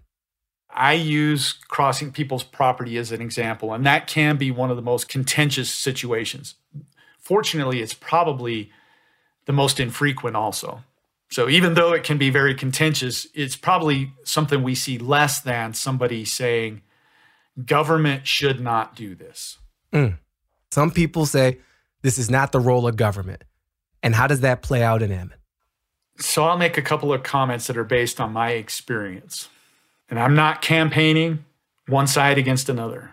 I 0.69 0.93
use 0.93 1.53
crossing 1.53 2.11
people's 2.11 2.43
property 2.43 2.97
as 2.97 3.11
an 3.11 3.21
example, 3.21 3.73
and 3.73 3.85
that 3.85 4.07
can 4.07 4.37
be 4.37 4.49
one 4.49 4.71
of 4.71 4.75
the 4.75 4.81
most 4.81 5.07
contentious 5.07 5.69
situations. 5.69 6.55
Fortunately, 7.19 7.81
it's 7.81 7.93
probably 7.93 8.71
the 9.45 9.53
most 9.53 9.79
infrequent 9.79 10.35
also. 10.35 10.83
So 11.29 11.49
even 11.49 11.73
though 11.73 11.93
it 11.93 12.03
can 12.03 12.17
be 12.17 12.29
very 12.29 12.53
contentious, 12.53 13.27
it's 13.33 13.55
probably 13.55 14.13
something 14.23 14.61
we 14.61 14.75
see 14.75 14.97
less 14.97 15.39
than 15.39 15.73
somebody 15.73 16.25
saying, 16.25 16.81
government 17.65 18.27
should 18.27 18.59
not 18.59 18.95
do 18.95 19.15
this. 19.15 19.57
Mm. 19.91 20.17
Some 20.73 20.89
people 20.89 21.27
say, 21.27 21.59
this 22.01 22.17
is 22.17 22.31
not 22.31 22.51
the 22.51 22.59
role 22.59 22.87
of 22.87 22.95
government. 22.95 23.43
And 24.01 24.15
how 24.15 24.25
does 24.25 24.39
that 24.39 24.63
play 24.63 24.81
out 24.81 25.03
in 25.03 25.11
Ammon? 25.11 25.37
So 26.17 26.45
I'll 26.45 26.57
make 26.57 26.79
a 26.79 26.81
couple 26.81 27.13
of 27.13 27.21
comments 27.21 27.67
that 27.67 27.77
are 27.77 27.83
based 27.83 28.19
on 28.19 28.33
my 28.33 28.53
experience. 28.53 29.49
And 30.09 30.19
I'm 30.19 30.33
not 30.33 30.63
campaigning 30.63 31.45
one 31.87 32.07
side 32.07 32.39
against 32.39 32.69
another. 32.69 33.11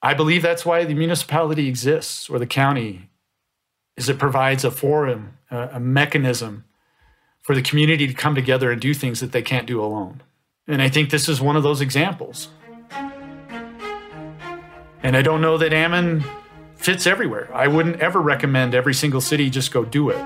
I 0.00 0.14
believe 0.14 0.42
that's 0.42 0.64
why 0.64 0.84
the 0.84 0.94
municipality 0.94 1.66
exists 1.66 2.30
or 2.30 2.38
the 2.38 2.46
county 2.46 3.10
is 3.96 4.08
it 4.08 4.20
provides 4.20 4.64
a 4.64 4.70
forum, 4.70 5.38
a, 5.50 5.70
a 5.72 5.80
mechanism 5.80 6.64
for 7.40 7.56
the 7.56 7.62
community 7.62 8.06
to 8.06 8.14
come 8.14 8.36
together 8.36 8.70
and 8.70 8.80
do 8.80 8.94
things 8.94 9.18
that 9.18 9.32
they 9.32 9.42
can't 9.42 9.66
do 9.66 9.82
alone. 9.82 10.22
And 10.68 10.80
I 10.80 10.88
think 10.88 11.10
this 11.10 11.28
is 11.28 11.40
one 11.40 11.56
of 11.56 11.64
those 11.64 11.80
examples. 11.80 12.46
And 15.02 15.16
I 15.16 15.22
don't 15.22 15.40
know 15.40 15.58
that 15.58 15.72
Ammon 15.72 16.24
fits 16.82 17.06
everywhere. 17.06 17.48
I 17.54 17.68
wouldn't 17.68 18.00
ever 18.00 18.20
recommend 18.20 18.74
every 18.74 18.94
single 18.94 19.20
city 19.20 19.50
just 19.50 19.72
go 19.72 19.84
do 19.84 20.10
it. 20.10 20.24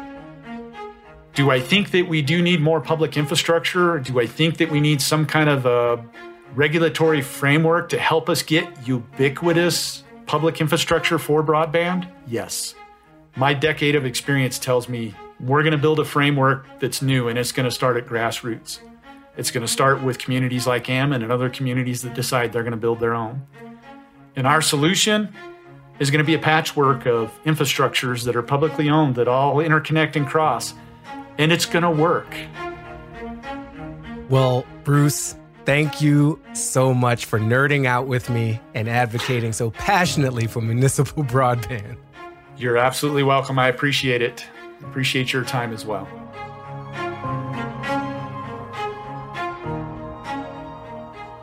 Do 1.34 1.50
I 1.50 1.60
think 1.60 1.90
that 1.90 2.08
we 2.08 2.22
do 2.22 2.40
need 2.40 2.62
more 2.62 2.80
public 2.80 3.16
infrastructure? 3.16 3.98
Do 3.98 4.20
I 4.20 4.26
think 4.26 4.56
that 4.56 4.70
we 4.70 4.80
need 4.80 5.02
some 5.02 5.26
kind 5.26 5.50
of 5.50 5.66
a 5.66 6.02
regulatory 6.54 7.20
framework 7.20 7.90
to 7.90 7.98
help 7.98 8.30
us 8.30 8.42
get 8.42 8.88
ubiquitous 8.88 10.02
public 10.24 10.60
infrastructure 10.60 11.18
for 11.18 11.42
broadband? 11.42 12.08
Yes. 12.26 12.74
My 13.36 13.52
decade 13.52 13.94
of 13.94 14.06
experience 14.06 14.58
tells 14.58 14.88
me 14.88 15.14
we're 15.38 15.62
going 15.62 15.72
to 15.72 15.78
build 15.78 16.00
a 16.00 16.06
framework 16.06 16.66
that's 16.80 17.02
new 17.02 17.28
and 17.28 17.38
it's 17.38 17.52
going 17.52 17.68
to 17.68 17.70
start 17.70 17.98
at 17.98 18.06
grassroots. 18.06 18.78
It's 19.36 19.50
going 19.50 19.66
to 19.66 19.70
start 19.70 20.02
with 20.02 20.16
communities 20.16 20.66
like 20.66 20.88
Ammon 20.88 21.22
and 21.22 21.30
other 21.30 21.50
communities 21.50 22.00
that 22.00 22.14
decide 22.14 22.54
they're 22.54 22.62
going 22.62 22.70
to 22.70 22.78
build 22.78 22.98
their 22.98 23.12
own. 23.12 23.46
And 24.34 24.46
our 24.46 24.62
solution 24.62 25.34
is 25.98 26.10
going 26.10 26.18
to 26.18 26.26
be 26.26 26.34
a 26.34 26.38
patchwork 26.38 27.06
of 27.06 27.32
infrastructures 27.44 28.24
that 28.24 28.36
are 28.36 28.42
publicly 28.42 28.88
owned 28.88 29.14
that 29.16 29.28
all 29.28 29.56
interconnect 29.56 30.16
and 30.16 30.26
cross, 30.26 30.74
and 31.38 31.52
it's 31.52 31.66
going 31.66 31.82
to 31.82 31.90
work. 31.90 32.34
Well, 34.28 34.66
Bruce, 34.84 35.36
thank 35.64 36.00
you 36.00 36.40
so 36.52 36.92
much 36.92 37.24
for 37.26 37.38
nerding 37.38 37.86
out 37.86 38.06
with 38.06 38.28
me 38.28 38.60
and 38.74 38.88
advocating 38.88 39.52
so 39.52 39.70
passionately 39.70 40.46
for 40.46 40.60
municipal 40.60 41.24
broadband. 41.24 41.96
You're 42.56 42.78
absolutely 42.78 43.22
welcome. 43.22 43.58
I 43.58 43.68
appreciate 43.68 44.22
it. 44.22 44.44
Appreciate 44.82 45.32
your 45.32 45.44
time 45.44 45.72
as 45.72 45.84
well. 45.84 46.08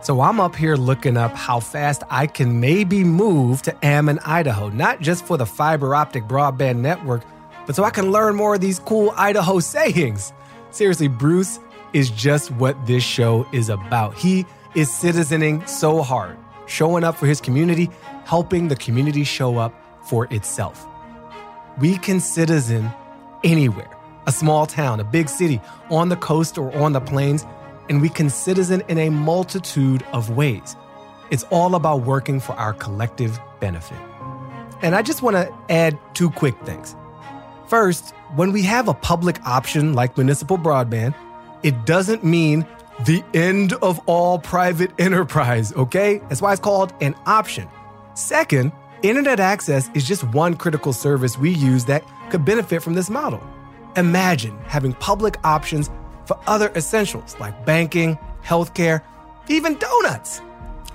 So 0.04 0.20
I'm 0.20 0.42
up 0.42 0.54
here 0.54 0.76
looking 0.76 1.16
up 1.16 1.34
how 1.34 1.62
fast 1.62 2.04
I 2.10 2.28
can 2.28 2.60
maybe 2.60 3.06
move 3.06 3.62
to 3.62 3.86
Ammon, 3.86 4.20
Idaho, 4.20 4.68
not 4.68 5.00
just 5.00 5.26
for 5.26 5.38
the 5.38 5.46
fiber 5.46 5.96
optic 5.96 6.26
broadband 6.26 6.80
network, 6.80 7.24
but 7.66 7.74
so 7.74 7.86
I 7.86 7.90
can 7.90 8.12
learn 8.12 8.36
more 8.36 8.56
of 8.56 8.60
these 8.60 8.80
cool 8.80 9.14
Idaho 9.16 9.62
sayings. 9.62 10.34
Seriously, 10.72 11.08
Bruce 11.08 11.58
is 11.94 12.10
just 12.10 12.52
what 12.52 12.86
this 12.86 13.02
show 13.02 13.48
is 13.54 13.70
about. 13.70 14.18
He 14.18 14.46
is 14.76 14.90
citizening 14.90 15.66
so 15.70 16.02
hard, 16.02 16.38
showing 16.66 17.06
up 17.06 17.16
for 17.16 17.26
his 17.26 17.40
community, 17.40 17.90
helping 18.26 18.68
the 18.68 18.76
community 18.76 19.24
show 19.24 19.58
up 19.58 19.74
for 20.10 20.26
itself. 20.34 20.86
We 21.80 21.98
can 21.98 22.20
citizen 22.20 22.92
anywhere 23.46 23.90
a 24.28 24.34
small 24.34 24.66
town, 24.66 25.00
a 25.00 25.06
big 25.06 25.30
city, 25.30 25.62
on 25.90 26.10
the 26.10 26.18
coast 26.18 26.58
or 26.58 26.76
on 26.76 26.92
the 26.92 27.02
plains 27.02 27.46
and 27.90 28.02
we 28.02 28.10
can 28.10 28.30
citizen 28.30 28.82
in 28.88 28.98
a 28.98 29.10
multitude 29.10 30.04
of 30.14 30.30
ways. 30.32 30.76
It's 31.32 31.44
all 31.46 31.76
about 31.76 32.02
working 32.02 32.40
for 32.40 32.54
our 32.54 32.74
collective 32.74 33.40
benefit. 33.60 33.98
And 34.82 34.96
I 34.96 35.02
just 35.02 35.22
want 35.22 35.36
to 35.36 35.52
add 35.70 35.98
two 36.14 36.30
quick 36.30 36.60
things. 36.66 36.96
First, 37.68 38.14
when 38.36 38.52
we 38.52 38.62
have 38.64 38.88
a 38.88 38.94
public 38.94 39.44
option 39.46 39.94
like 39.94 40.18
municipal 40.18 40.58
broadband, 40.58 41.16
it 41.64 41.86
doesn't 41.86 42.24
mean 42.24 42.68
the 43.06 43.24
end 43.34 43.74
of 43.74 44.00
all 44.06 44.40
private 44.40 44.92
enterprise, 45.00 45.74
okay? 45.74 46.20
That's 46.30 46.42
why 46.42 46.52
it's 46.52 46.62
called 46.62 46.94
an 47.02 47.16
option. 47.26 47.68
Second, 48.14 48.72
internet 49.02 49.40
access 49.40 49.90
is 49.94 50.06
just 50.06 50.24
one 50.26 50.56
critical 50.56 50.94
service 50.94 51.38
we 51.38 51.50
use 51.50 51.86
that 51.86 52.04
could 52.30 52.46
benefit 52.46 52.84
from 52.84 52.94
this 52.94 53.10
model. 53.10 53.42
Imagine 53.96 54.58
having 54.66 54.94
public 54.94 55.38
options 55.44 55.90
for 56.26 56.40
other 56.48 56.72
essentials 56.76 57.36
like 57.40 57.66
banking, 57.66 58.18
healthcare, 58.44 59.02
even 59.48 59.78
donuts. 59.78 60.42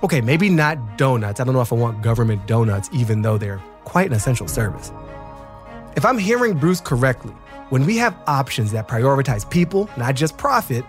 Okay, 0.03 0.21
maybe 0.21 0.49
not 0.49 0.97
donuts. 0.97 1.39
I 1.39 1.43
don't 1.43 1.53
know 1.53 1.61
if 1.61 1.73
I 1.73 1.75
want 1.75 2.01
government 2.01 2.47
donuts, 2.47 2.89
even 2.93 3.21
though 3.21 3.37
they're 3.37 3.61
quite 3.83 4.07
an 4.07 4.13
essential 4.13 4.47
service. 4.47 4.91
If 5.95 6.05
I'm 6.05 6.17
hearing 6.17 6.57
Bruce 6.57 6.79
correctly, 6.79 7.33
when 7.69 7.85
we 7.85 7.97
have 7.97 8.17
options 8.27 8.71
that 8.71 8.87
prioritize 8.87 9.49
people, 9.49 9.89
not 9.97 10.15
just 10.15 10.37
profit, 10.37 10.85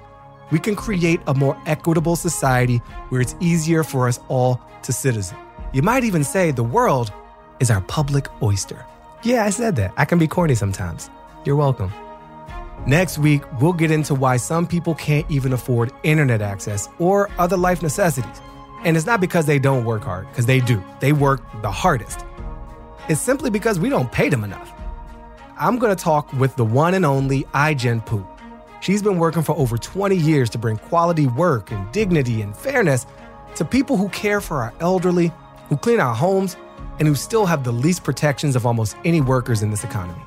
we 0.50 0.58
can 0.58 0.76
create 0.76 1.20
a 1.26 1.34
more 1.34 1.60
equitable 1.66 2.16
society 2.16 2.78
where 3.08 3.20
it's 3.20 3.34
easier 3.40 3.82
for 3.82 4.08
us 4.08 4.20
all 4.28 4.60
to 4.82 4.92
citizen. 4.92 5.36
You 5.72 5.82
might 5.82 6.04
even 6.04 6.24
say 6.24 6.50
the 6.50 6.64
world 6.64 7.12
is 7.60 7.70
our 7.70 7.80
public 7.82 8.26
oyster. 8.42 8.84
Yeah, 9.22 9.44
I 9.44 9.50
said 9.50 9.76
that. 9.76 9.92
I 9.96 10.04
can 10.04 10.18
be 10.18 10.26
corny 10.26 10.54
sometimes. 10.54 11.10
You're 11.44 11.56
welcome. 11.56 11.92
Next 12.86 13.18
week, 13.18 13.42
we'll 13.60 13.74
get 13.74 13.90
into 13.90 14.14
why 14.14 14.38
some 14.38 14.66
people 14.66 14.94
can't 14.94 15.30
even 15.30 15.52
afford 15.52 15.92
internet 16.02 16.40
access 16.40 16.88
or 16.98 17.28
other 17.38 17.58
life 17.58 17.82
necessities. 17.82 18.40
And 18.84 18.96
it's 18.96 19.04
not 19.04 19.20
because 19.20 19.44
they 19.44 19.58
don't 19.58 19.84
work 19.84 20.02
hard, 20.02 20.26
because 20.28 20.46
they 20.46 20.60
do. 20.60 20.82
They 20.98 21.12
work 21.12 21.42
the 21.60 21.70
hardest. 21.70 22.24
It's 23.10 23.20
simply 23.20 23.50
because 23.50 23.78
we 23.78 23.90
don't 23.90 24.10
pay 24.10 24.30
them 24.30 24.44
enough. 24.44 24.72
I'm 25.58 25.78
going 25.78 25.94
to 25.94 26.02
talk 26.02 26.32
with 26.32 26.56
the 26.56 26.64
one 26.64 26.94
and 26.94 27.04
only 27.04 27.44
Ai-jen 27.52 28.00
Poo. 28.00 28.26
She's 28.80 29.02
been 29.02 29.18
working 29.18 29.42
for 29.42 29.54
over 29.58 29.76
20 29.76 30.16
years 30.16 30.48
to 30.50 30.56
bring 30.56 30.78
quality 30.78 31.26
work 31.26 31.70
and 31.70 31.92
dignity 31.92 32.40
and 32.40 32.56
fairness 32.56 33.04
to 33.56 33.64
people 33.66 33.98
who 33.98 34.08
care 34.08 34.40
for 34.40 34.62
our 34.62 34.72
elderly, 34.80 35.32
who 35.68 35.76
clean 35.76 36.00
our 36.00 36.14
homes, 36.14 36.56
and 36.98 37.06
who 37.06 37.14
still 37.14 37.44
have 37.44 37.62
the 37.62 37.72
least 37.72 38.04
protections 38.04 38.56
of 38.56 38.64
almost 38.64 38.96
any 39.04 39.20
workers 39.20 39.62
in 39.62 39.70
this 39.70 39.84
economy. 39.84 40.22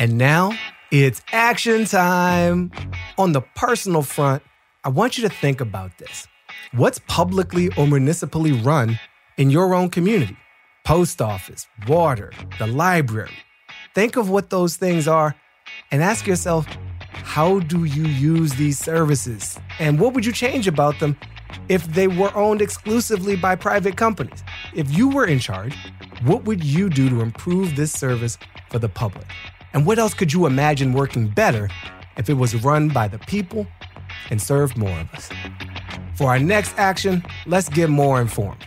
And 0.00 0.16
now 0.16 0.58
it's 0.90 1.20
action 1.30 1.84
time. 1.84 2.72
On 3.18 3.32
the 3.32 3.42
personal 3.42 4.00
front, 4.00 4.42
I 4.82 4.88
want 4.88 5.18
you 5.18 5.28
to 5.28 5.34
think 5.34 5.60
about 5.60 5.98
this. 5.98 6.26
What's 6.72 7.00
publicly 7.00 7.68
or 7.76 7.86
municipally 7.86 8.52
run 8.52 8.98
in 9.36 9.50
your 9.50 9.74
own 9.74 9.90
community? 9.90 10.38
Post 10.86 11.20
office, 11.20 11.66
water, 11.86 12.32
the 12.58 12.66
library. 12.66 13.36
Think 13.94 14.16
of 14.16 14.30
what 14.30 14.48
those 14.48 14.78
things 14.78 15.06
are 15.06 15.36
and 15.90 16.02
ask 16.02 16.26
yourself, 16.26 16.66
how 17.12 17.60
do 17.60 17.84
you 17.84 18.06
use 18.06 18.54
these 18.54 18.78
services? 18.78 19.60
And 19.78 20.00
what 20.00 20.14
would 20.14 20.24
you 20.24 20.32
change 20.32 20.66
about 20.66 20.98
them 20.98 21.14
if 21.68 21.84
they 21.88 22.08
were 22.08 22.34
owned 22.34 22.62
exclusively 22.62 23.36
by 23.36 23.54
private 23.54 23.98
companies? 23.98 24.42
If 24.74 24.96
you 24.96 25.10
were 25.10 25.26
in 25.26 25.40
charge, 25.40 25.76
what 26.24 26.44
would 26.46 26.64
you 26.64 26.88
do 26.88 27.10
to 27.10 27.20
improve 27.20 27.76
this 27.76 27.92
service 27.92 28.38
for 28.70 28.78
the 28.78 28.88
public? 28.88 29.26
And 29.72 29.86
what 29.86 29.98
else 29.98 30.14
could 30.14 30.32
you 30.32 30.46
imagine 30.46 30.92
working 30.92 31.28
better 31.28 31.68
if 32.16 32.28
it 32.28 32.34
was 32.34 32.54
run 32.56 32.88
by 32.88 33.08
the 33.08 33.18
people 33.18 33.66
and 34.30 34.42
served 34.42 34.76
more 34.76 34.98
of 34.98 35.12
us? 35.14 35.30
For 36.16 36.28
our 36.28 36.38
next 36.38 36.74
action, 36.76 37.24
let's 37.46 37.68
get 37.68 37.88
more 37.88 38.20
informed. 38.20 38.64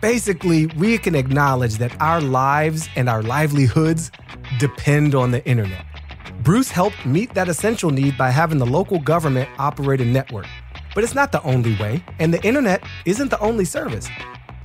Basically, 0.00 0.66
we 0.66 0.98
can 0.98 1.14
acknowledge 1.14 1.78
that 1.78 1.98
our 2.00 2.20
lives 2.20 2.88
and 2.94 3.08
our 3.08 3.22
livelihoods 3.22 4.12
depend 4.58 5.14
on 5.14 5.30
the 5.30 5.44
internet. 5.46 5.84
Bruce 6.42 6.70
helped 6.70 7.06
meet 7.06 7.32
that 7.34 7.48
essential 7.48 7.90
need 7.90 8.18
by 8.18 8.30
having 8.30 8.58
the 8.58 8.66
local 8.66 8.98
government 8.98 9.48
operate 9.58 10.02
a 10.02 10.04
network. 10.04 10.46
But 10.94 11.04
it's 11.04 11.14
not 11.14 11.32
the 11.32 11.42
only 11.42 11.74
way, 11.76 12.04
and 12.18 12.34
the 12.34 12.42
internet 12.44 12.84
isn't 13.06 13.30
the 13.30 13.40
only 13.40 13.64
service. 13.64 14.08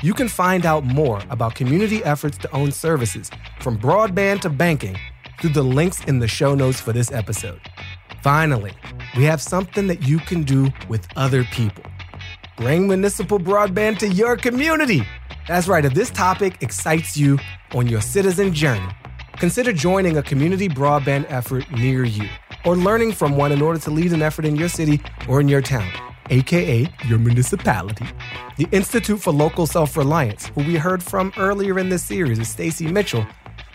You 0.02 0.14
can 0.14 0.28
find 0.28 0.66
out 0.66 0.84
more 0.84 1.22
about 1.30 1.56
community 1.56 2.04
efforts 2.04 2.38
to 2.40 2.52
own 2.54 2.72
services, 2.72 3.32
from 3.62 3.80
broadband 3.80 4.42
to 4.42 4.50
banking 4.50 4.98
through 5.40 5.52
the 5.52 5.64
links 5.64 6.04
in 6.06 6.20
the 6.20 6.28
show 6.28 6.56
notes 6.56 6.80
for 6.82 6.94
this 6.94 7.12
episode. 7.12 7.60
Finally, 8.22 8.74
we 9.16 9.24
have 9.24 9.42
something 9.42 9.88
that 9.88 10.08
you 10.08 10.20
can 10.20 10.44
do 10.44 10.70
with 10.88 11.08
other 11.16 11.44
people. 11.46 11.84
Bring 12.58 12.88
municipal 12.88 13.40
broadband 13.40 14.00
to 14.00 14.08
your 14.08 14.36
community. 14.36 15.04
That's 15.48 15.68
right, 15.68 15.86
if 15.86 15.94
this 15.94 16.10
topic 16.10 16.58
excites 16.62 17.16
you 17.16 17.40
on 17.74 17.88
your 17.88 18.02
citizen 18.02 18.54
journey, 18.54 18.88
consider 19.38 19.72
joining 19.72 20.18
a 20.18 20.24
community 20.24 20.68
broadband 20.68 21.26
effort 21.30 21.70
near 21.72 22.04
you 22.04 22.28
or 22.66 22.76
learning 22.76 23.14
from 23.14 23.38
one 23.38 23.52
in 23.54 23.62
order 23.62 23.80
to 23.80 23.90
lead 23.92 24.12
an 24.12 24.22
effort 24.22 24.46
in 24.46 24.58
your 24.58 24.70
city 24.70 25.02
or 25.30 25.40
in 25.40 25.48
your 25.48 25.62
town, 25.62 25.90
aka 26.30 26.86
your 27.08 27.18
municipality. 27.18 28.06
The 28.58 28.68
Institute 28.74 29.22
for 29.22 29.32
Local 29.32 29.66
Self-Reliance, 29.66 30.48
who 30.48 30.64
we 30.66 30.76
heard 30.76 31.02
from 31.02 31.32
earlier 31.38 31.80
in 31.80 31.88
this 31.88 32.04
series 32.04 32.40
is 32.40 32.50
Stacy 32.50 32.88
Mitchell, 32.92 33.26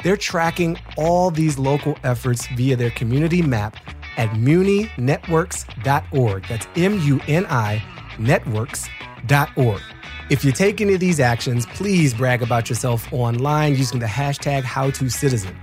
they're 0.05 0.17
tracking 0.17 0.79
all 0.97 1.33
these 1.33 1.59
local 1.59 1.99
efforts 2.05 2.47
via 2.49 2.77
their 2.77 2.91
community 2.91 3.43
map 3.43 3.77
at 4.17 4.31
muninetworks.org. 4.31 6.47
That's 6.47 6.69
M 6.77 7.01
U 7.01 7.21
N 7.27 7.47
I 7.47 7.83
networks.org. 8.19 9.81
If 10.31 10.43
you 10.45 10.53
take 10.53 10.81
any 10.81 10.95
of 10.95 11.01
these 11.01 11.19
actions, 11.21 11.67
please 11.67 12.15
brag 12.15 12.41
about 12.43 12.71
yourself 12.71 13.13
online 13.13 13.75
using 13.75 13.99
the 13.99 14.07
hashtag 14.07 14.63
HowToCitizen. 14.63 15.55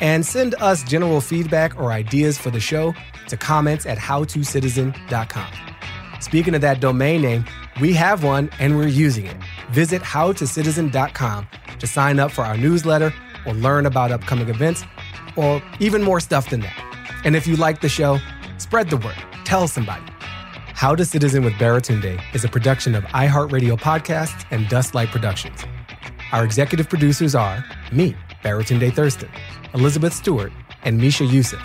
And 0.00 0.26
send 0.26 0.56
us 0.56 0.82
general 0.82 1.20
feedback 1.20 1.78
or 1.78 1.92
ideas 1.92 2.36
for 2.38 2.50
the 2.50 2.58
show 2.58 2.94
to 3.28 3.36
comments 3.36 3.86
at 3.86 3.98
howtocitizen.com. 3.98 5.52
Speaking 6.20 6.54
of 6.54 6.60
that 6.62 6.80
domain 6.80 7.22
name, 7.22 7.44
we 7.80 7.92
have 7.92 8.24
one 8.24 8.50
and 8.58 8.76
we're 8.76 8.88
using 8.88 9.26
it. 9.26 9.36
Visit 9.70 10.02
howtocitizen.com 10.02 11.46
to 11.78 11.86
sign 11.86 12.18
up 12.18 12.32
for 12.32 12.42
our 12.42 12.56
newsletter 12.56 13.14
or 13.46 13.54
learn 13.54 13.86
about 13.86 14.10
upcoming 14.12 14.48
events 14.48 14.84
or 15.36 15.62
even 15.80 16.02
more 16.02 16.20
stuff 16.20 16.50
than 16.50 16.60
that. 16.60 17.20
And 17.24 17.36
if 17.36 17.46
you 17.46 17.56
like 17.56 17.80
the 17.80 17.88
show, 17.88 18.18
spread 18.58 18.90
the 18.90 18.96
word. 18.96 19.16
Tell 19.44 19.68
somebody. 19.68 20.04
How 20.74 20.94
to 20.94 21.04
Citizen 21.04 21.44
with 21.44 21.52
Baratunde 21.54 22.20
is 22.34 22.44
a 22.44 22.48
production 22.48 22.94
of 22.94 23.04
iHeartRadio 23.04 23.78
Podcasts 23.78 24.44
and 24.50 24.66
Dustlight 24.66 25.10
Productions. 25.12 25.64
Our 26.32 26.44
executive 26.44 26.88
producers 26.88 27.34
are 27.34 27.64
me, 27.92 28.16
Baratunde 28.42 28.92
Thurston, 28.92 29.28
Elizabeth 29.74 30.12
Stewart, 30.12 30.52
and 30.82 30.98
Misha 30.98 31.24
Youssef. 31.24 31.62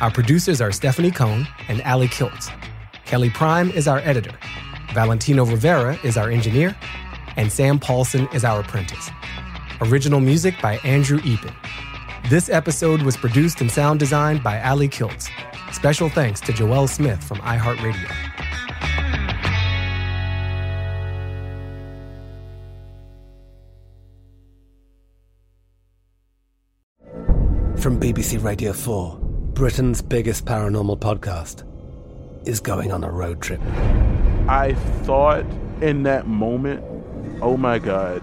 Our 0.00 0.10
producers 0.10 0.60
are 0.60 0.72
Stephanie 0.72 1.10
Cohn 1.10 1.46
and 1.68 1.80
Ali 1.82 2.08
Kiltz. 2.08 2.50
Kelly 3.04 3.30
Prime 3.30 3.70
is 3.70 3.86
our 3.86 3.98
editor. 3.98 4.36
Valentino 4.92 5.44
Rivera 5.44 5.98
is 6.02 6.16
our 6.16 6.30
engineer. 6.30 6.76
And 7.36 7.52
Sam 7.52 7.78
Paulson 7.78 8.26
is 8.32 8.44
our 8.44 8.60
apprentice. 8.60 9.10
Original 9.82 10.20
music 10.20 10.54
by 10.62 10.78
Andrew 10.78 11.18
Eapen. 11.18 11.54
This 12.30 12.48
episode 12.48 13.02
was 13.02 13.16
produced 13.16 13.60
and 13.60 13.70
sound 13.70 14.00
designed 14.00 14.42
by 14.42 14.60
Ali 14.62 14.88
Kiltz. 14.88 15.28
Special 15.72 16.08
thanks 16.08 16.40
to 16.40 16.52
Joelle 16.52 16.88
Smith 16.88 17.22
from 17.22 17.38
iHeartRadio. 17.38 18.10
From 27.78 28.00
BBC 28.00 28.42
Radio 28.42 28.72
4, 28.72 29.18
Britain's 29.52 30.00
biggest 30.00 30.46
paranormal 30.46 30.98
podcast 30.98 31.64
is 32.48 32.60
going 32.60 32.92
on 32.92 33.04
a 33.04 33.10
road 33.10 33.42
trip. 33.42 33.60
I 34.48 34.74
thought 35.02 35.44
in 35.82 36.02
that 36.04 36.26
moment, 36.26 36.82
oh 37.42 37.56
my 37.58 37.78
God, 37.78 38.22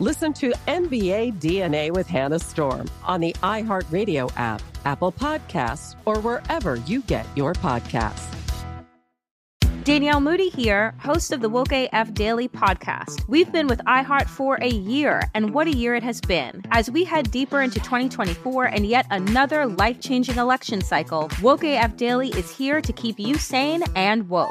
Listen 0.00 0.32
to 0.34 0.52
NBA 0.66 1.34
DNA 1.34 1.92
with 1.92 2.08
Hannah 2.08 2.40
Storm 2.40 2.90
on 3.04 3.20
the 3.20 3.32
iHeartRadio 3.44 4.28
app, 4.36 4.60
Apple 4.84 5.12
Podcasts, 5.12 5.94
or 6.04 6.18
wherever 6.18 6.74
you 6.74 7.00
get 7.02 7.24
your 7.36 7.52
podcasts. 7.52 8.26
Danielle 9.84 10.20
Moody 10.20 10.48
here, 10.48 10.94
host 10.98 11.30
of 11.30 11.40
the 11.40 11.48
Woke 11.48 11.70
AF 11.70 12.12
Daily 12.12 12.48
podcast. 12.48 13.22
We've 13.28 13.52
been 13.52 13.68
with 13.68 13.78
iHeart 13.86 14.26
for 14.26 14.56
a 14.56 14.68
year, 14.68 15.22
and 15.32 15.54
what 15.54 15.68
a 15.68 15.76
year 15.76 15.94
it 15.94 16.02
has 16.02 16.20
been. 16.20 16.62
As 16.72 16.90
we 16.90 17.04
head 17.04 17.30
deeper 17.30 17.60
into 17.60 17.78
2024 17.78 18.64
and 18.64 18.84
yet 18.84 19.06
another 19.10 19.66
life 19.66 20.00
changing 20.00 20.38
election 20.38 20.80
cycle, 20.80 21.30
Woke 21.40 21.62
AF 21.62 21.96
Daily 21.96 22.30
is 22.30 22.50
here 22.50 22.80
to 22.80 22.92
keep 22.92 23.20
you 23.20 23.36
sane 23.36 23.84
and 23.94 24.28
woke. 24.28 24.50